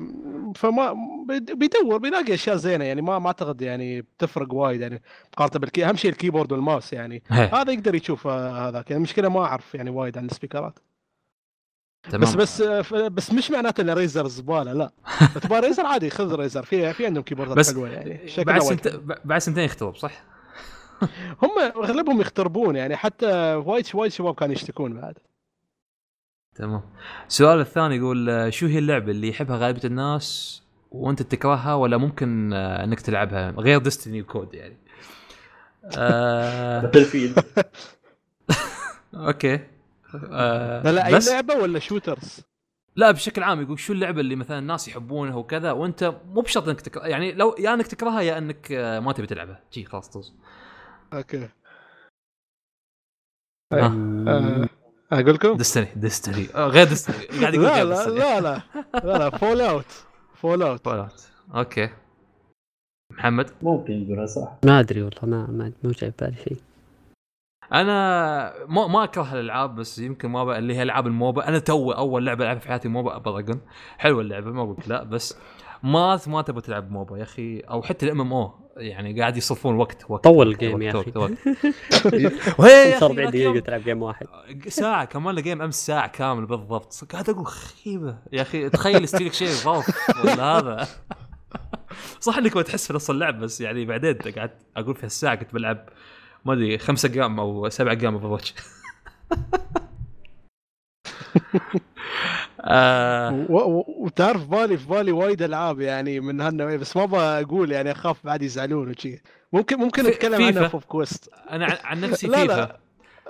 فما 0.55 0.97
بيد- 1.29 1.59
بيدور 1.59 1.99
بيلاقي 1.99 2.35
أشياء 2.35 2.57
زينة 2.57 2.85
يعني 2.85 3.03
ما 3.03 3.19
ما 3.19 3.27
أعتقد 3.27 3.63
يعني 3.63 4.03
بتفرق 4.03 4.55
وايد 4.55 4.81
يعني. 4.81 5.03
مقارنه 5.33 5.61
بالكي 5.61 5.85
أهم 5.85 5.97
شيء 5.97 6.11
ال 6.11 6.15
keyboard 6.15 6.53
وال 6.53 6.64
mouse 6.64 6.93
يعني. 6.93 7.23
هي، 7.29 7.45
هذا 7.53 7.73
يقدر 7.73 7.95
يشوف 7.95 8.27
آه، 8.27 8.69
هذاك. 8.69 8.91
يعني 8.91 8.97
المشكلة 8.99 9.29
ما 9.29 9.41
أعرف 9.45 9.75
يعني 9.75 9.91
وايد 9.91 10.19
عن 10.19 10.25
السبيكرات. 10.25 10.79
تمام. 12.11 12.21
بس 12.21 12.35
بس 12.35 12.61
آه، 12.61 13.09
بس 13.09 13.33
مش 13.33 13.51
معناته 13.51 13.81
إن 13.81 13.91
Razer 13.91 14.29
زبالة 14.29 14.73
لا. 14.73 14.91
تبغى 15.43 15.61
Razer 15.61 15.87
عادي 15.87 16.11
خذ 16.11 16.35
Razer 16.35 16.63
في 16.63 16.93
في 16.93 17.07
عندهم 17.07 17.23
كيبوردات 17.23 17.71
حلوة 17.71 17.89
يعني 17.89 18.21
بعد 18.39 18.61
سنت... 18.61 19.01
بعد 19.25 19.41
سنتين 19.41 19.65
يخترب 19.65 19.97
صح؟ 19.97 20.23
هم 21.43 21.51
أغلبهم 21.77 22.21
يختربون 22.21 22.77
يعني 22.77 22.97
حتى 22.97 23.55
وايد 23.55 23.87
وايد 23.95 24.13
شباب 24.13 24.35
كانوا 24.35 24.55
يشتكون 24.55 25.01
بعد. 25.01 25.19
تمام. 26.61 26.83
السؤال 27.29 27.61
الثاني 27.61 27.97
يقول 27.97 28.31
آه، 28.31 28.51
شو 28.51 28.67
هي 28.67 28.79
اللعبة 28.79 29.11
اللي 29.11 29.29
يحبها 29.29 29.57
غالبية 29.57 29.85
الناس 29.85 30.63
وأنت 30.91 31.23
تكرهها 31.23 31.75
ولا 31.75 31.97
ممكن 31.97 32.53
آه، 32.53 32.85
إنك 32.85 33.01
تلعبها؟ 33.01 33.51
غير 33.51 33.79
Destiny 33.79 34.23
COD 34.23 34.55
يعني. 34.55 34.77
آه... 35.99 36.81
Battlefield 36.81 37.45
okay. 39.15 39.61
آه... 40.31 40.83
لا 40.83 40.93
لا 40.93 41.07
أي 41.07 41.15
بس 41.15 41.29
لعبة 41.31 41.55
ولا 41.55 41.79
shooters 41.79 42.41
لا 42.97 43.11
بشكل 43.11 43.43
عام 43.43 43.63
يقول 43.63 43.79
شو 43.79 43.93
اللعبة 43.93 44.21
اللي 44.21 44.37
مثلا 44.37 44.59
الناس 44.59 44.89
يحبونها 44.89 45.35
وكذا 45.35 45.73
وأنت 45.73 46.15
مو 46.27 46.41
بشرط 46.41 46.69
إنك 46.69 46.81
تكره 46.81 47.07
يعني 47.07 47.33
لو 47.33 47.55
يا 47.59 47.75
إنك 47.75 47.87
تكرهها 47.87 48.21
يا 48.21 48.39
إنك 48.39 48.73
آه، 48.73 49.01
ما 49.01 49.13
تبي 49.13 49.27
تلعبها. 49.27 49.61
شي 49.71 49.85
خلاص 49.85 50.09
طز. 50.09 50.35
okay. 51.13 51.49
آه. 53.73 53.77
آه، 54.29 54.69
أقول 55.13 55.35
لكم؟ 55.35 55.57
Destiny 55.57 55.89
Destiny 55.97 56.47
آه، 56.55 56.67
غير 56.67 56.87
Destiny 56.89 57.17
قاعد 57.41 57.55
يقول 57.55 57.67
لا 57.67 57.85
لا 57.85 58.09
لا 58.09 58.41
لا 58.41 58.63
لا. 58.95 59.19
لا 59.19 59.31
فول 59.31 59.61
اوت 59.61 59.85
فول 60.35 60.63
اوت. 60.63 60.89
أوكي. 61.55 61.89
محمد؟ 63.13 63.51
ممكن 63.63 64.05
نقولها 64.05 64.27
صح. 64.27 64.53
ما 64.65 64.81
أدري 64.81 65.03
والله 65.03 65.21
ما 65.27 65.47
ما 65.47 65.73
مو 65.85 65.91
جاي 65.91 66.13
بالي 66.21 66.37
شيء. 66.45 66.57
أنا 67.73 68.55
ما 68.69 68.87
ما 68.87 69.05
أكره 69.05 69.33
الألعاب 69.35 69.75
بس 69.75 69.99
يمكن 69.99 70.29
ما 70.29 70.59
اللي 70.59 70.75
هي 70.77 70.83
ألعاب 70.83 71.07
ال 71.07 71.14
MOBA. 71.14 71.49
أنا 71.49 71.59
تو 71.59 71.93
أول 71.93 72.27
لعبة 72.27 72.45
ألعبها 72.45 72.61
في 72.61 72.69
حياتي 72.69 72.89
MOBA 72.89 73.17
Paragon 73.17 73.61
حلوة 73.99 74.21
اللعبة 74.21 74.51
ما 74.51 74.63
قلت 74.65 74.89
لا 74.89 75.03
بس 75.05 75.37
ما 75.83 76.21
ما 76.27 76.43
تبغى 76.43 76.61
تلعب 76.61 76.91
MOBA 76.91 77.19
يا 77.19 77.23
أخي. 77.23 77.61
أو 77.61 77.83
حتى 77.83 78.07
ال 78.07 78.21
MMO 78.21 78.55
يعني 78.77 79.21
قاعد 79.21 79.37
يصرفون 79.37 79.75
وقت 79.77 80.11
وقت 80.11 80.25
طول 80.25 80.49
وقت- 80.49 80.63
ال 80.63 80.67
game 80.67 80.83
يا 80.83 80.95
وقت- 80.95 81.09
أخي. 81.09 81.19
وقت- 81.19 81.39
وهي 82.61 82.91
يا 82.91 82.97
أخي 82.97 83.01
45 83.01 83.17
ذاك 83.17 83.29
دقيقة 83.29 83.45
يوم- 83.45 83.59
تلعب 83.59 83.81
game 83.81 84.03
واحد. 84.03 84.27
ساعة 84.69 85.05
كمان 85.05 85.39
ال 85.39 85.43
game 85.43 85.63
أمس 85.63 85.87
ساعة 85.87 86.07
كامل 86.09 86.47
بالضبط. 86.47 87.05
قاعد 87.13 87.31
أقول 87.31 87.47
خيبة. 87.47 88.19
يا 88.33 88.43
أخي 88.43 88.69
تخيل 88.71 89.05
يستوي 89.05 89.27
لك 89.27 89.33
شيء 89.33 89.49
غلط 89.65 89.85
ولا 90.25 90.43
هذا. 90.59 90.89
صح 92.21 92.37
إنك 92.39 92.57
ما 92.57 92.63
تحس 92.63 92.87
في 92.87 92.93
نص 92.93 93.11
اللعب 93.11 93.39
بس 93.41 93.61
يعني 93.61 93.85
بعدين 93.85 94.15
قعدت 94.39 94.57
أقول 94.77 94.95
في 94.95 95.05
الساعة 95.05 95.35
كنت 95.35 95.55
بلعب 95.55 95.89
ما 96.45 96.53
أدري 96.53 96.79
خمسة 96.79 97.09
جرام 97.09 97.41
أو 97.41 97.69
سبعة 97.69 97.95
جرام 97.95 98.15
Overwatch 98.15 98.55
آه. 102.61 103.47
و- 103.49 103.79
و- 103.79 103.85
وتعرف 103.99 104.47
بالي 104.47 104.77
في 104.79 104.89
بالي 104.89 105.13
وايد 105.13 105.43
ألعاب 105.43 105.81
يعني 105.81 106.21
من 106.21 106.41
هالنوعية 106.41 106.77
بس 106.77 106.97
ما 106.97 107.05
بقول 107.41 107.73
يعني 107.73 107.91
أخاف 107.93 108.27
بعد 108.27 108.43
يزعلون 108.43 108.91
وشي. 108.91 109.23
ممكن 109.53 109.79
ممكن 109.79 110.03
نتكلم. 110.07 110.43
عنها 110.45 110.69
في 110.69 110.87
Quest 110.87 111.31
أنا 111.51 111.79
عن- 111.85 112.01
نفسي 112.01 112.27
لا، 112.27 112.45
لا. 112.45 112.81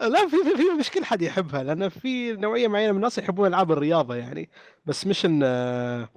لا 0.01 0.29
في 0.29 0.37
في 0.45 0.57
في 0.57 0.63
مش 0.81 0.91
كل 0.91 1.05
حد 1.05 1.23
يحبها 1.23 1.63
لأن 1.63 1.89
في 1.89 2.33
نوعية 2.33 2.69
معينة 2.69 2.91
من 2.93 2.97
الناس 2.97 3.19
يحبون 3.19 3.47
ألعاب 3.49 3.73
الرياضة 3.73 4.15
يعني. 4.15 4.51
بس 4.87 5.07
مش 5.07 5.27
إن 5.27 5.41
آه، 5.45 6.09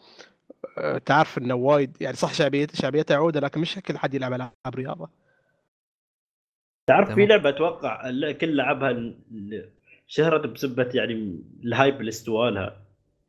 تعرف 1.06 1.38
إنه 1.38 1.56
وايد 1.56 1.98
يعني 2.02 2.16
صح 2.16 2.34
شعبيه 2.34 2.68
شعبيتها 2.74 3.18
عودة 3.18 3.40
لكن 3.40 3.62
مش 3.62 3.76
كل 3.76 3.98
حد 3.98 4.14
يلعب 4.14 4.34
ألعاب 4.34 4.52
رياضة. 4.76 5.23
تعرف 6.88 7.12
في. 7.12 7.26
لعبة 7.26 7.50
أتوقع 7.50 8.10
ال- 8.10 8.38
كل 8.38 8.56
لعبها 8.56 9.14
شهرت 10.08 10.48
بسبة 10.48 10.90
يعني 10.94 11.40
ال 11.64 11.71
hype 11.71 12.00
اللي 12.00 12.10
استوى 12.10 12.52
لها 12.52 12.78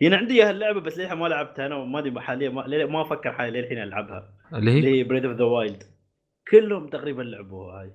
هنا 0.02 0.16
عندي 0.16 0.42
هاللعبه 0.42 0.80
بس 0.80 0.98
للحين 0.98 1.18
ما 1.18 1.26
لعبتها 1.28 1.66
أنا 1.66 1.74
وما 1.76 1.98
أدري 1.98 2.20
حاليا 2.20 2.48
ما, 2.48 2.86
ما 2.86 3.02
أفكر 3.02 3.32
حاليا 3.32 3.62
للحين 3.62 3.82
ألعبها. 3.82 4.28
اللي 4.54 4.70
هي؟ 4.70 4.78
اللي 4.78 4.98
هي 4.98 5.04
Breath 5.04 5.24
of 5.24 5.36
the 5.36 5.44
Wild 5.44 5.82
كلهم 6.50 6.88
تقريبا 6.88 7.22
لعبوها 7.22 7.80
هاي. 7.80 7.92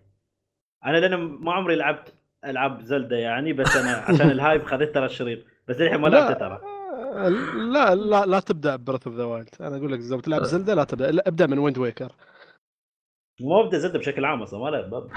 أنا 0.86 0.98
لأن 0.98 1.16
ما 1.20 1.54
عمري 1.54 1.76
لعبت 1.76 2.14
ألعاب 2.46 2.82
Zelda 2.82 3.16
يعني 3.18 3.54
بس 3.54 3.76
أنا 3.78 3.90
عشان 4.14 4.32
ال 4.32 4.38
hype 4.38 4.64
خذيت 4.64 4.94
ترى 4.96 5.06
الشريط 5.06 5.40
بس 5.68 5.80
للحين 5.80 6.02
ما. 6.02 6.08
لعبته 6.08 6.34
ترى. 6.40 6.60
لا 7.74 7.96
لا 7.96 8.26
لا 8.26 8.40
تبدأ 8.40 8.76
Breath 8.76 9.08
of 9.08 9.16
the 9.16 9.24
Wild 9.24 9.50
أنا 9.62 9.78
أقول 9.78 9.92
لك 9.92 10.00
إذا 10.00 10.16
بتلعب 10.16 10.44
Zelda 10.44 10.74
لا 10.74 10.84
تبدأ. 10.84 11.12
لا 11.12 11.28
ابدأ 11.28 11.48
من 11.48 11.60
Wind 11.60 11.78
Waker 11.78 12.12
ما 13.40 13.60
ابدا 13.66 13.78
Zelda 13.78 14.00
بشكل 14.00 14.26
عام 14.26 14.42
أصلا 14.42 14.60
ما 14.60 14.70
لعب 14.70 15.08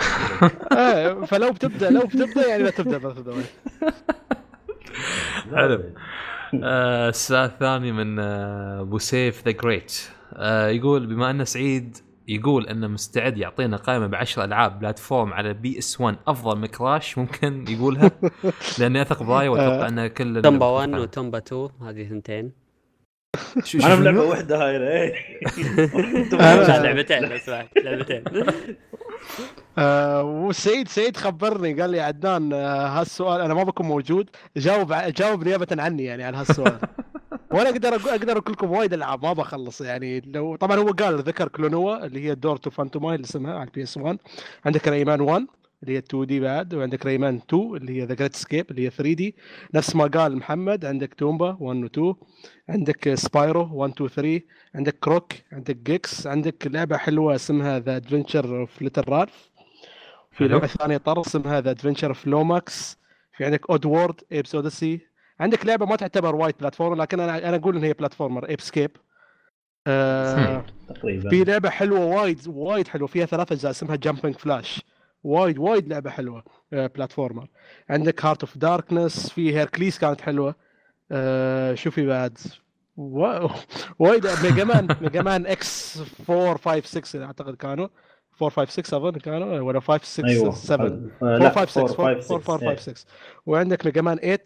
آه 0.72 1.24
فلو 1.24 1.52
بتبدأ 1.52 1.90
لو 1.90 2.00
بتبدأ 2.00 2.46
يعني 2.48 2.62
لا 2.62 2.70
تبدأ 2.70 2.98
the 2.98 3.32
Wild 3.32 3.46
حلو. 5.54 5.82
آه، 6.64 7.08
السؤال 7.08 7.44
الثاني 7.50 7.92
من 7.92 8.18
آه، 8.18 8.80
أبو 8.80 8.98
سيف 8.98 9.44
the 9.44 9.50
Great 9.50 10.08
يقول 10.76 11.06
بما 11.06 11.30
أن 11.30 11.44
سعيد 11.44 11.96
يقول 12.28 12.66
أنه 12.66 12.86
مستعد 12.86 13.38
يعطينا 13.38 13.76
قائمة 13.76 14.06
بعشر 14.06 14.44
ألعاب 14.44 14.78
platform 14.80 15.32
على 15.32 15.52
PS 15.54 16.00
1 16.00 16.16
أفضل 16.26 16.58
من 16.58 16.66
Crash 16.66 17.18
ممكن 17.18 17.64
يقولها؟ 17.68 18.10
لأني 18.78 19.02
أثق 19.02 19.22
برايه 19.22 19.48
وأتوقع 19.48 19.88
أن 19.88 20.06
كل 20.06 20.42
Tomba 20.42 20.66
1 20.66 20.94
و 20.94 21.02
Tomba 21.02 21.38
2 21.38 21.68
هذه 21.82 22.08
ثنتين. 22.08 22.52
أنا 23.56 23.64
شو 23.64 23.78
بلعبة 23.78 24.22
واحدة 24.22 24.56
هاي 24.68 24.76
إيه. 24.76 25.14
آه. 26.40 26.82
لعبتين 26.82 27.24
لو 27.24 27.38
سمحت 27.38 27.78
لعبتين. 27.78 28.24
آه 29.78 30.22
وسعيد 30.22 30.88
سعيد 30.88 31.16
خبرني 31.16 31.80
قال 31.80 31.90
لي 31.90 32.00
عدنان 32.00 32.52
آه 32.52 32.86
هالسؤال 32.86 33.40
أنا 33.40 33.54
ما 33.54 33.62
بكون 33.62 33.86
موجود 33.86 34.30
جاوب 34.56 34.92
جاوب 34.92 35.44
نيابة 35.44 35.66
عني 35.82 36.04
يعني 36.04 36.22
عن 36.22 36.34
هالسؤال. 36.34 36.78
وأنا 37.52 37.68
أقدر 37.70 37.94
أقدر 37.94 38.38
أقول 38.38 38.52
لكم 38.52 38.70
وايد 38.70 38.92
ألعاب 38.92 39.22
ما 39.24 39.32
بخلص 39.32 39.80
يعني. 39.80 40.20
لو 40.26 40.56
طبعا 40.56 40.76
هو 40.76 40.90
قال 40.90 41.18
ذكر 41.18 41.48
Klonoa 41.48 42.06
اللي 42.06 42.24
هي 42.24 42.34
Door 42.34 42.56
to 42.56 42.70
Phantomile 42.70 43.14
اللي 43.14 43.24
اسمها 43.24 43.54
على 43.54 43.64
ال 43.68 43.82
PS 43.82 43.96
1 43.96 44.18
عندك 44.66 44.88
Rayman 44.88 45.20
1 45.20 45.46
اللي 45.82 45.94
هي 45.94 45.98
2D 45.98 46.40
بعد 46.40 46.74
وعندك 46.74 47.06
Rayman 47.06 47.36
2 47.48 47.76
اللي 47.76 48.00
هي 48.00 48.04
The 48.06 48.14
Great 48.14 48.36
Escape 48.36 48.70
اللي 48.70 48.86
هي 48.86 48.90
3D 48.90 49.36
نفس 49.74 49.96
ما 49.96 50.06
قال 50.06 50.36
محمد 50.36 50.84
عندك 50.84 51.14
Tomba 51.14 51.56
1 51.60 51.82
و 51.82 51.86
2 51.86 52.14
عندك 52.68 53.14
Spyro 53.14 53.68
1 53.72 53.92
2 53.92 54.08
3 54.10 54.40
عندك 54.74 54.98
Croc 54.98 55.32
عندك 55.52 55.76
Gex 55.76 56.26
عندك 56.26 56.66
لعبة 56.66 56.96
حلوة 56.96 57.34
اسمها 57.34 57.78
The 57.78 57.96
Adventure 57.96 58.60
of 58.60 58.82
Little 58.82 59.02
Ralph 59.08 59.50
في. 60.32 60.48
لعبة 60.48 60.66
ثانية 60.66 60.96
طرف 60.96 61.26
اسمها 61.26 61.60
The 61.60 61.70
Adventure 61.70 62.08
of 62.08 62.26
Lomax 62.26 62.98
في 63.36 63.44
عندك 63.44 63.70
Oddworld 63.70 64.20
Abe's 64.32 64.54
Oddysee 64.54 65.00
عندك 65.40 65.66
لعبة 65.66 65.86
ما 65.86 65.96
تعتبر 65.96 66.34
وايد 66.34 66.54
platform 66.60 67.02
لكن 67.02 67.20
أنا 67.20 67.48
أنا 67.48 67.56
أقول 67.56 67.76
إن 67.76 67.84
هي 67.84 67.92
platformer 67.92 68.48
Ape 68.48 68.60
Escape 68.60 68.90
آه 69.86 70.64
تقريبا. 70.88 71.30
في 71.30 71.44
لعبة 71.44 71.70
حلوة 71.70 72.04
وايد 72.06 72.40
وايد 72.48 72.88
حلوة. 72.88 73.08
فيها 73.08 73.26
ثلاث 73.26 73.52
أجزاء 73.52 73.70
اسمها 73.70 73.96
Jumping 73.96 74.34
Flash 74.34 74.82
وايد 75.24 75.58
وايد 75.58 75.88
لعبة 75.88 76.10
حلوة 76.10 76.44
آه 76.72 76.86
platformer 76.86 77.46
عندك 77.90 78.24
Heart 78.24 78.40
of 78.42 78.58
Darkness 78.58 79.28
في 79.30 79.56
Hercules 79.56 79.98
كانت 79.98 80.20
حلوة 80.20 80.54
آه 81.12 81.74
شو 81.74 81.90
في 81.90 82.06
بعد. 82.06 82.38
وا- 82.96 83.48
وايد 83.98 84.26
Mega 84.42 84.64
Man 84.64 84.88
Mega 85.00 85.22
Man 85.22 85.46
X 85.46 85.98
4 86.30 86.56
5 86.58 87.00
6 87.02 87.24
أعتقد 87.24 87.56
كانوا. 87.56 87.88
4 88.42 88.50
5 88.66 88.82
6 88.82 88.96
أظن 88.96 89.12
كانوا 89.12 89.60
ولا 89.60 89.80
5 89.80 90.04
6 90.04 90.24
أيوه. 90.28 90.50
7 90.54 90.86
آه، 90.86 90.90
4 91.22 91.38
لا 91.38 91.48
5 91.50 91.66
6 91.66 91.80
4 91.80 92.06
4 92.12 92.20
5 92.22 92.52
4 92.54 92.70
5 92.76 92.92
6 92.94 93.06
وعندك 93.46 93.86
Mega 93.86 94.02
Man 94.02 94.16
8 94.18 94.38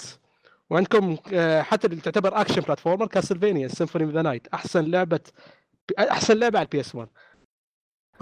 وعندكم 0.71 1.17
آه، 1.33 1.63
حتى 1.63 1.87
اللي 1.87 2.01
تعتبر 2.01 2.41
action 2.41 2.61
platformer 2.61 3.07
Castlevania 3.07 3.69
Symphony 3.69 4.05
of 4.05 4.13
the 4.15 4.23
Night 4.23 4.47
أحسن 4.55 4.85
لعبة 4.85 5.21
أحسن 5.99 6.39
لعبة 6.39 6.59
على 6.59 6.65
ال 6.67 6.81
PS 6.81 6.95
1 6.95 7.09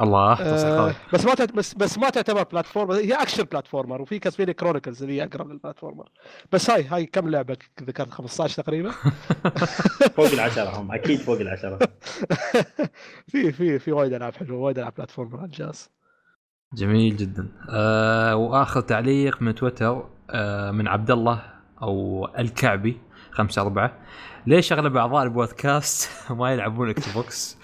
الله 0.01 0.33
آه 0.33 0.95
بس 1.13 1.25
ما 1.25 1.35
بس 1.55 1.75
بس 1.75 1.99
ما 1.99 2.11
تعتبر 2.11 2.43
platformer 2.43 2.95
هي 2.95 3.13
action 3.15 3.43
platformer 3.43 4.03
وفي 4.03 4.19
Castlevania 4.19 4.53
Chronicles 4.53 5.03
اللي 5.03 5.17
هي 5.17 5.25
أقرب 5.25 5.51
لل 5.51 5.60
platformer 5.60 6.09
بس 6.53 6.71
هاي 6.71 6.85
هاي 6.85 7.07
كم 7.07 7.29
لعبة 7.29 7.57
ذكرت؟ 7.83 8.11
15 8.11 8.63
تقريبا؟ 8.63 8.91
فوق 10.17 10.27
العشرة 10.27 10.81
هم 10.81 10.93
أكيد 10.93 11.21
فوق 11.21 11.41
العشرة. 11.41 11.79
في 13.31 13.53
في 13.53 13.79
في 13.79 13.93
وايد 13.93 14.13
ألعاب 14.13 14.35
حلوة 14.35 14.59
وايد 14.59 14.79
ألعاب 14.79 14.93
platformer 14.97 15.37
على 15.37 15.47
الجهاز. 15.47 15.91
جميل 16.75 17.17
جدا. 17.17 17.49
آه 17.71 18.37
وآخر 18.37 18.81
تعليق 18.81 19.43
من 19.43 19.55
تويتر 19.55 20.09
آه 20.31 20.71
من 20.71 20.89
عبد 20.89 21.11
الله 21.11 21.43
أو 21.83 22.29
الكعبي 22.39 23.01
خمسة 23.31 23.63
أربعة. 23.63 23.99
ليش 24.47 24.73
أغلب 24.73 24.97
أعضاء 24.97 25.23
البودكاست 25.23 26.11
ما 26.39 26.53
يلعبون 26.53 26.89
Xbox 26.91 27.57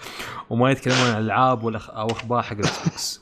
وما 0.49 0.71
يتكلمون 0.71 1.07
عن 1.15 1.21
ألعاب 1.21 1.63
ولا 1.63 1.79
أو 1.89 2.07
أخبار 2.07 2.41
حق 2.41 2.53
ال 2.57 2.83
Xbox 2.83 3.21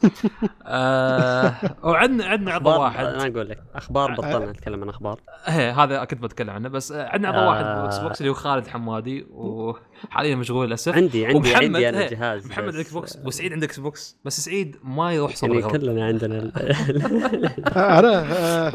آه 0.65 1.55
وعندنا 1.83 2.25
عندنا 2.25 2.51
عضو 2.53 2.69
أخبار 2.69 2.81
واحد. 2.81 3.05
أنا 3.05 3.27
أقول 3.27 3.49
لك 3.49 3.63
أخبار 3.75 4.11
بطلنا 4.13 4.51
نتكلم 4.51 4.83
عن 4.83 4.89
أخبار. 4.89 5.19
إيه 5.47 5.83
هذا 5.83 6.03
كنت 6.05 6.21
بتكلم 6.23 6.49
عنه 6.49 6.69
بس 6.69 6.91
آه، 6.91 7.07
عندنا 7.09 7.27
عضو 7.29 7.37
آه. 7.39 7.47
واحد 7.49 7.63
بال 7.65 7.97
Xbox 7.97 8.21
اللي 8.21 8.29
هو 8.29 8.33
خالد 8.35 8.67
حمادي 8.67 9.27
وحاليا 9.31 10.35
مشغول 10.35 10.67
للأسف. 10.67 10.95
عندي 10.95 11.25
عندي 11.25 11.37
ومحمد- 11.49 11.63
عندي 11.63 11.89
أنا 11.89 12.07
جهاز 12.09 12.47
محمد 12.47 12.73
ال 12.73 12.91
Xbox 12.91 13.17
وسعيد 13.25 13.53
عنده 13.53 13.65
Xbox 13.65 14.17
بس 14.25 14.39
سعيد 14.41 14.75
ما 14.83 15.13
يروح 15.13 15.35
صوب 15.35 15.53
يعني 15.53 15.71
كلنا 15.71 16.05
عندنا 16.05 16.51
آه، 16.57 17.99
أنا 17.99 18.25
آه 18.37 18.73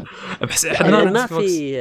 ما 1.11 1.25
في 1.27 1.75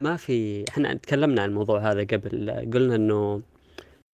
ما 0.00 0.16
في 0.16 0.64
إحنا 0.68 0.94
تكلمنا 0.94 1.42
عن 1.42 1.48
الموضوع 1.48 1.80
هذا 1.92 2.00
قبل 2.00 2.25
قلنا 2.74 2.94
إنه 2.94 3.42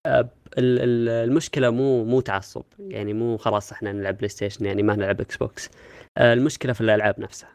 آه، 0.05 0.29
ال- 0.57 0.79
ال- 0.79 1.29
المشكلة 1.29 1.69
مو 1.69 2.03
مو 2.05 2.21
تعصب. 2.21 2.63
يعني 2.79 3.13
مو 3.13 3.37
خلاص 3.37 3.71
إحنا 3.71 3.91
نلعب 3.91 4.17
PlayStation 4.17 4.65
يعني 4.65 4.83
ما 4.83 4.95
نلعب 4.95 5.21
Xbox 5.21 5.69
آه، 6.17 6.33
المشكلة 6.33 6.73
في 6.73 6.81
الألعاب 6.81 7.19
نفسها. 7.19 7.49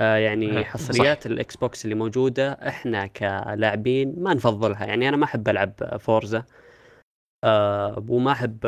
آه، 0.00 0.16
يعني 0.16 0.64
حصريات 0.64 1.26
ال 1.26 1.56
Xbox 1.56 1.84
اللي 1.84 1.94
موجودة 1.94 2.52
إحنا 2.52 3.06
كلاعبين 3.06 4.14
ما 4.18 4.34
نفضلها. 4.34 4.84
يعني 4.86 5.08
أنا 5.08 5.16
ما 5.16 5.24
أحب 5.24 5.48
ألعب 5.48 5.72
Forza 6.00 6.44
وما 8.08 8.32
أحب 8.32 8.58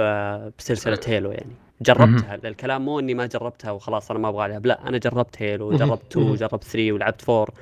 بسلسلة 0.59 1.01
Halo 1.07 1.31
يعني. 1.33 1.53
جربتها. 1.83 2.35
الكلام 2.35 2.85
مو 2.85 2.99
إني 2.99 3.15
ما 3.15 3.27
جربتها 3.27 3.71
وخلاص 3.71 4.11
أنا 4.11 4.21
ما 4.21 4.29
أبغى 4.29 4.47
ألعب. 4.47 4.67
لا 4.67 4.89
أنا 4.89 4.99
جربت 4.99 5.43
Halo 5.43 5.77
جربت 5.77 6.03
2 6.11 6.27
مهم. 6.27 6.35
جربت 6.35 6.65
3 6.65 6.93
ولعبت 6.93 7.29
4 7.31 7.43
آه، 7.43 7.53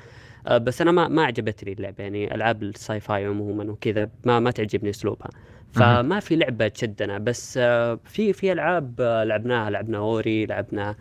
بس 0.51 0.81
أنا 0.81 0.91
ما 0.91 1.07
ما 1.07 1.23
عجبتني 1.25 1.73
اللعبة 1.73 2.03
يعني 2.03 2.35
ألعاب 2.35 2.63
ال 2.63 2.99
sci-fi 2.99 3.25
عموما 3.25 3.71
وكذا 3.71 4.09
ما 4.25 4.39
ما 4.39 4.51
تعجبني 4.51 4.89
أسلوبها. 4.89 5.29
فما 5.71 6.19
في 6.19 6.35
لعبة 6.35 6.67
تشدنا 6.67 7.17
بس 7.17 7.57
آه، 7.61 7.99
في 8.05 8.33
في 8.33 8.51
ألعاب 8.51 8.95
آه، 9.01 9.23
لعبناها 9.23 9.69
لعبنا 9.69 9.97
Ori 9.97 10.45
لعبنا 10.45 10.95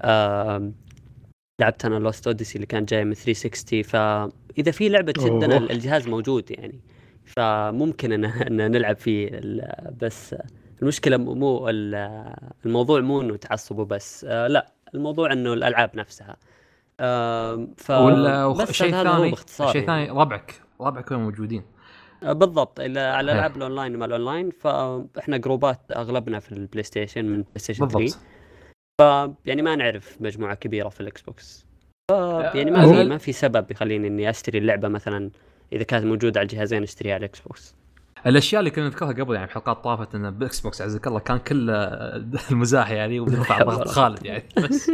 آه، 0.00 0.70
لعبت 1.60 1.84
أنا 1.84 1.94
Lost 1.98 2.26
Odyssey 2.26 2.54
اللي 2.56 2.66
كان 2.66 2.84
جاي 2.84 3.04
من 3.04 3.14
360 3.14 3.82
فاذا 3.82 4.70
في 4.72 4.88
لعبة 4.88 5.12
تشدنا. 5.12 5.56
الجهاز 5.56 6.08
موجود 6.08 6.50
يعني 6.50 6.80
فممكن 7.24 8.24
أن 8.24 8.70
نلعب 8.70 8.96
فيه 8.96 9.40
بس 10.02 10.34
المشكلة 10.82 11.16
مو- 11.16 11.34
مو 11.34 11.68
ال- 11.68 12.34
الموضوع 12.66 13.00
مو 13.00 13.20
إنه 13.20 13.36
تعصب 13.36 13.78
وبس 13.78 14.26
آه، 14.28 14.46
لا 14.46 14.72
الموضوع 14.94 15.32
إنه 15.32 15.52
الألعاب 15.52 15.90
نفسها. 15.96 16.30
آه، 16.30 16.36
ف 17.76 17.90
ولا 17.90 18.48
بس 18.48 18.72
شيء 18.72 18.90
ثاني 18.90 19.30
باختصار 19.30 19.72
شيء 19.72 19.88
يعني. 19.88 20.06
ثاني 20.06 20.20
ربعك 20.20 20.54
ربعك 20.80 21.10
وين 21.10 21.20
موجودين؟ 21.20 21.62
آه، 22.22 22.32
بالضبط 22.32 22.80
على 22.80 23.00
إيه. 23.00 23.20
العاب 23.20 23.56
الأونلاين 23.56 23.94
وما 23.94 24.04
الأونلاين 24.04 24.50
فاحنا 24.50 25.36
group 25.36 25.73
ات 25.73 25.80
أغلبنا 25.96 26.40
في 26.40 26.52
ال 26.52 26.82
PlayStation 26.82 27.24
من 27.24 27.42
PlayStation 27.42 27.88
3 27.88 27.98
بالضبط. 27.98 28.18
ف 29.00 29.02
يعني 29.46 29.62
ما 29.62 29.76
نعرف 29.76 30.16
مجموعة 30.20 30.54
كبيرة 30.54 30.88
في 30.88 31.00
ال 31.00 31.22
Xbox. 31.22 31.66
ف 32.10 32.12
يعني 32.54 32.70
ما 32.70 32.92
في 32.92 33.04
ما 33.04 33.18
في 33.18 33.32
سبب 33.32 33.70
يخليني 33.70 34.08
إني 34.08 34.30
أشتري 34.30 34.58
اللعبة 34.58 34.88
مثلا 34.88 35.30
إذا 35.72 35.82
كانت 35.82 36.04
موجودة 36.04 36.40
على 36.40 36.46
الجهازين 36.46 36.82
أشتريها 36.82 37.14
على 37.14 37.18
ال 37.18 37.40
Xbox. 37.40 37.74
الأشياء 38.26 38.58
اللي 38.58 38.70
كنا 38.70 38.84
نذكرها 38.84 39.12
قبل 39.12 39.34
يعني 39.34 39.46
بحلقات 39.46 39.84
طافت 39.84 40.14
إنه 40.14 40.30
ب 40.30 40.60
Xbox 40.60 40.82
عزك 40.82 41.06
الله 41.06 41.18
كان 41.18 41.38
كل 41.38 41.70
المزاح 42.50 42.90
يعني 42.90 43.20
ونرفع 43.20 43.62
ضغط 43.62 43.88
خالد 43.96 44.26
يعني 44.26 44.44
بس 44.56 44.90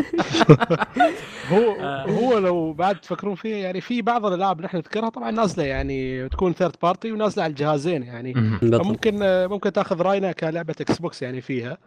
هو 1.50 1.72
آه. 1.80 2.06
هو 2.10 2.38
لو 2.38 2.72
بعد 2.72 3.00
تفكرون 3.00 3.34
فيه 3.34 3.56
يعني 3.56 3.80
في 3.80 4.02
بعض 4.02 4.26
الألعاب 4.26 4.56
اللي 4.56 4.66
إحنا 4.66 4.78
نذكرها 4.80 5.08
طبعا 5.08 5.30
نازلة 5.30 5.64
يعني 5.64 6.28
تكون 6.28 6.52
third 6.52 6.76
party 6.82 7.12
ونازلة 7.12 7.42
على 7.42 7.50
الجهازين 7.50 8.02
يعني. 8.02 8.32
بالضبط 8.32 8.82
فممكن 8.82 9.46
ممكن 9.50 9.72
تأخذ 9.72 10.02
رأينا 10.02 10.32
كلعبة 10.32 10.74
Xbox 10.80 11.22
يعني 11.22 11.40
فيها 11.40 11.78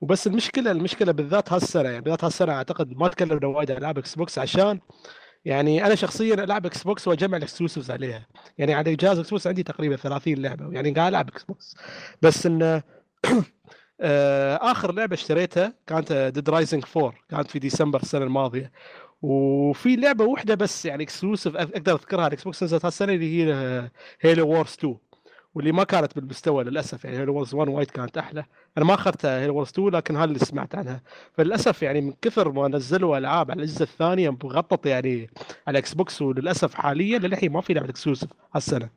وبس 0.00 0.26
المشكلة 0.26 0.70
المشكلة 0.70 1.12
بالذات 1.12 1.52
هالسنة 1.52 1.88
يعني 1.88 2.00
بالذات 2.00 2.24
هالسنة 2.24 2.52
أعتقد 2.52 2.96
ما 2.96 3.08
تكلمنا 3.08 3.46
وايد 3.46 3.70
عن 3.70 3.76
ألعاب 3.76 3.98
Xbox 3.98 4.38
عشان 4.38 4.80
يعني 5.46 5.86
أنا 5.86 5.94
شخصيا 5.94 6.34
ألعب 6.34 6.66
Xbox 6.66 7.08
وأجمع 7.08 7.36
ال 7.36 7.41
exclusives 7.41 7.90
عليها. 7.90 8.26
يعني 8.58 8.74
على 8.74 8.96
جهاز 8.96 9.18
Xbox 9.18 9.46
عندي 9.46 9.62
تقريبا 9.62 9.96
30 9.96 10.34
لعبة 10.34 10.72
يعني 10.72 10.90
قاعد 10.90 11.08
ألعب 11.08 11.28
Xbox 11.28 11.76
بس 12.22 12.46
إن 12.46 12.62
آه، 14.00 14.56
آخر 14.62 14.92
لعبة 14.92 15.14
اشتريتها 15.14 15.72
كانت 15.86 16.12
Dead 16.12 16.50
Rising 16.50 16.84
4 16.96 17.14
كانت 17.30 17.50
في 17.50 17.58
ديسمبر 17.58 18.02
السنة 18.02 18.24
الماضية. 18.24 18.72
وفي 19.22 19.96
لعبة 19.96 20.24
واحدة 20.24 20.54
بس 20.54 20.86
يعني 20.86 21.02
exclusive 21.04 21.56
أقدر 21.56 21.92
أذكرها 21.94 22.26
ال 22.26 22.44
Xbox 22.44 22.62
نزلت 22.62 22.84
هالسنه 22.84 23.12
اللي 23.12 23.44
هي 23.44 23.90
Halo 24.20 24.48
Wars 24.48 24.72
2 24.78 24.96
واللي 25.56 25.72
ما 25.72 25.84
كانت 25.84 26.16
بالمستوى 26.16 26.64
للأسف 26.64 27.04
يعني 27.04 27.18
Halo 27.18 27.34
Wars 27.34 27.54
1 27.54 27.68
وايد 27.68 27.90
كانت 27.90 28.18
أحلى. 28.18 28.44
أنا 28.78 28.84
ما 28.84 28.94
اخذتها 28.94 29.40
Halo 29.40 29.54
Wars 29.54 29.68
2 29.68 29.88
لكن 29.88 30.16
هذا 30.16 30.24
اللي 30.24 30.38
سمعت 30.38 30.74
عنها. 30.74 31.02
فللأسف 31.32 31.82
يعني 31.82 32.00
من 32.00 32.12
كثر 32.22 32.52
ما 32.52 32.68
نزلوا 32.68 33.18
ألعاب 33.18 33.50
على 33.50 33.58
الأجهزة 33.58 33.82
الثانية 33.82 34.30
مغطي 34.30 34.86
يعني 34.86 35.30
على 35.66 35.78
Xbox 35.78 36.22
وللأسف 36.22 36.74
حاليا 36.74 37.18
للحين 37.18 37.52
ما 37.52 37.60
في 37.60 37.74
لعبة 37.74 37.88
exclusive 37.88 38.30
هالسنة. 38.54 38.88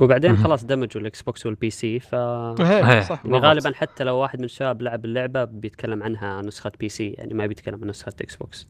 وبعدين. 0.00 0.36
خلاص 0.36 0.64
دمجوا 0.64 1.00
ال 1.00 1.22
Xbox 1.22 1.46
وال 1.46 1.70
PC 1.70 2.00
ف 2.00 2.12
يعني. 2.12 3.38
غالبا 3.38 3.72
حتى 3.74 4.04
لو 4.04 4.16
واحد 4.16 4.38
من 4.38 4.44
الشباب 4.44 4.82
لعب 4.82 5.04
اللعبة 5.04 5.44
بيتكلم 5.44 6.02
عنها 6.02 6.42
نسخة 6.42 6.72
PC 6.80 7.10
يعني 7.10 7.34
ما 7.34 7.46
بيتكلم 7.46 7.80
عن 7.82 7.88
نسخة 7.88 8.12
Xbox 8.20 8.68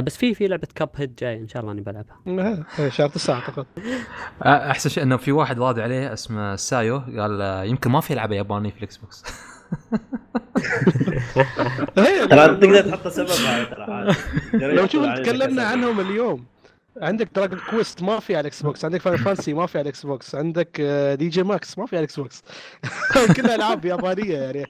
بس 0.00 0.16
في 0.16 0.34
في 0.34 0.48
لعبة 0.48 0.68
Cuphead 0.74 1.14
جاية 1.14 1.38
إن 1.40 1.48
شاء 1.48 1.62
الله 1.62 1.72
إني 1.72 1.80
بلعبها. 1.80 2.16
هي- 2.26 2.64
هي 2.76 2.90
شهر 2.90 3.08
9 3.08 3.34
أعتقد. 3.34 3.66
أحسن 4.42 4.90
شيء 4.90 5.02
إنه 5.02 5.16
في 5.16 5.32
واحد 5.32 5.58
راد 5.60 5.78
عليه 5.78 6.12
اسمه 6.12 6.56
سايو 6.56 6.98
قال 6.98 7.42
آه، 7.42 7.64
يمكن 7.64 7.90
ما 7.90 8.00
في 8.00 8.14
لعبة 8.14 8.34
يابانية 8.36 8.70
في 8.70 8.76
ال 8.78 8.96
Xbox. 8.96 9.22
هي- 11.98 12.26
ترى 12.26 12.56
تقدر 12.56 12.80
تحط 12.80 13.08
سبب. 13.08 13.28
لو 14.62 14.86
شوف 14.86 15.04
تكلمنا. 15.06 15.62
عنهم 15.64 16.00
اليوم 16.00 16.44
عندك 17.02 17.28
Dragon 17.34 17.58
Quest 17.70 18.02
ما 18.02 18.20
في 18.20 18.32
على 18.36 18.40
ال 18.40 18.62
Xbox 18.62 18.84
عندك 18.84 19.00
Final 19.00 19.18
Fantasy 19.18 19.54
ما 19.54 19.66
في 19.66 19.78
على 19.78 19.82
ال 19.82 20.06
Xbox 20.06 20.34
عندك 20.34 20.76
آه، 20.80 21.14
DJMax 21.14 21.78
ما 21.78 21.86
في 21.86 21.96
على 21.96 22.00
ال 22.04 22.20
Xbox. 22.20 22.42
كلها 23.36 23.54
ألعاب 23.54 23.84
يابانية 23.84 24.36
يعني. 24.38 24.66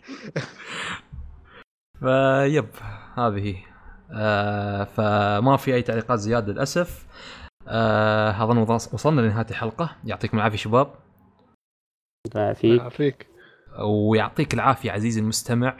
فيب 2.00 2.68
هذه 3.18 3.38
هي. 3.38 3.56
آه 4.12 4.84
فما 4.84 5.56
في 5.56 5.74
أي 5.74 5.82
تعليقات 5.82 6.18
زيادة 6.18 6.52
للأسف. 6.52 7.06
آه 7.68 8.42
اظن 8.44 8.58
وص- 8.58 8.94
وصلنا 8.94 9.20
لنهاية 9.20 9.46
الحلقة. 9.50 9.90
يعطيكم 10.04 10.36
العافية 10.36 10.56
شباب. 10.56 10.90
في 12.54 12.90
فيك 12.90 13.26
ويعطيك 13.84 14.54
العافية 14.54 14.92
عزيزي 14.92 15.20
المستمع. 15.20 15.76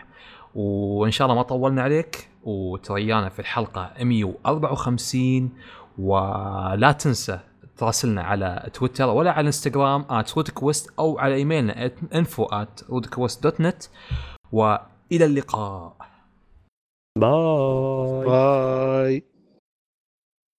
وإن 0.55 1.11
شاء 1.11 1.27
الله 1.27 1.37
ما 1.37 1.43
طولنا 1.43 1.83
عليك. 1.83 2.29
وتريانا 2.43 3.29
في 3.29 3.39
الحلقة 3.39 3.91
154 4.01 5.51
ولا 5.99 6.93
تنسى 6.93 7.39
تراسلنا 7.77 8.23
على 8.23 8.71
تويتر 8.75 9.09
ولا 9.09 9.33
على 9.33 9.47
إنستغرام 9.47 10.05
@rudquest 10.37 10.91
أو 10.99 11.19
على 11.19 11.35
إيميلنا 11.35 11.91
info@rudquest.net 12.15 13.89
وإلى 14.53 15.25
اللقاء. 15.25 15.96
bye 17.17 18.25
bye 18.27 19.36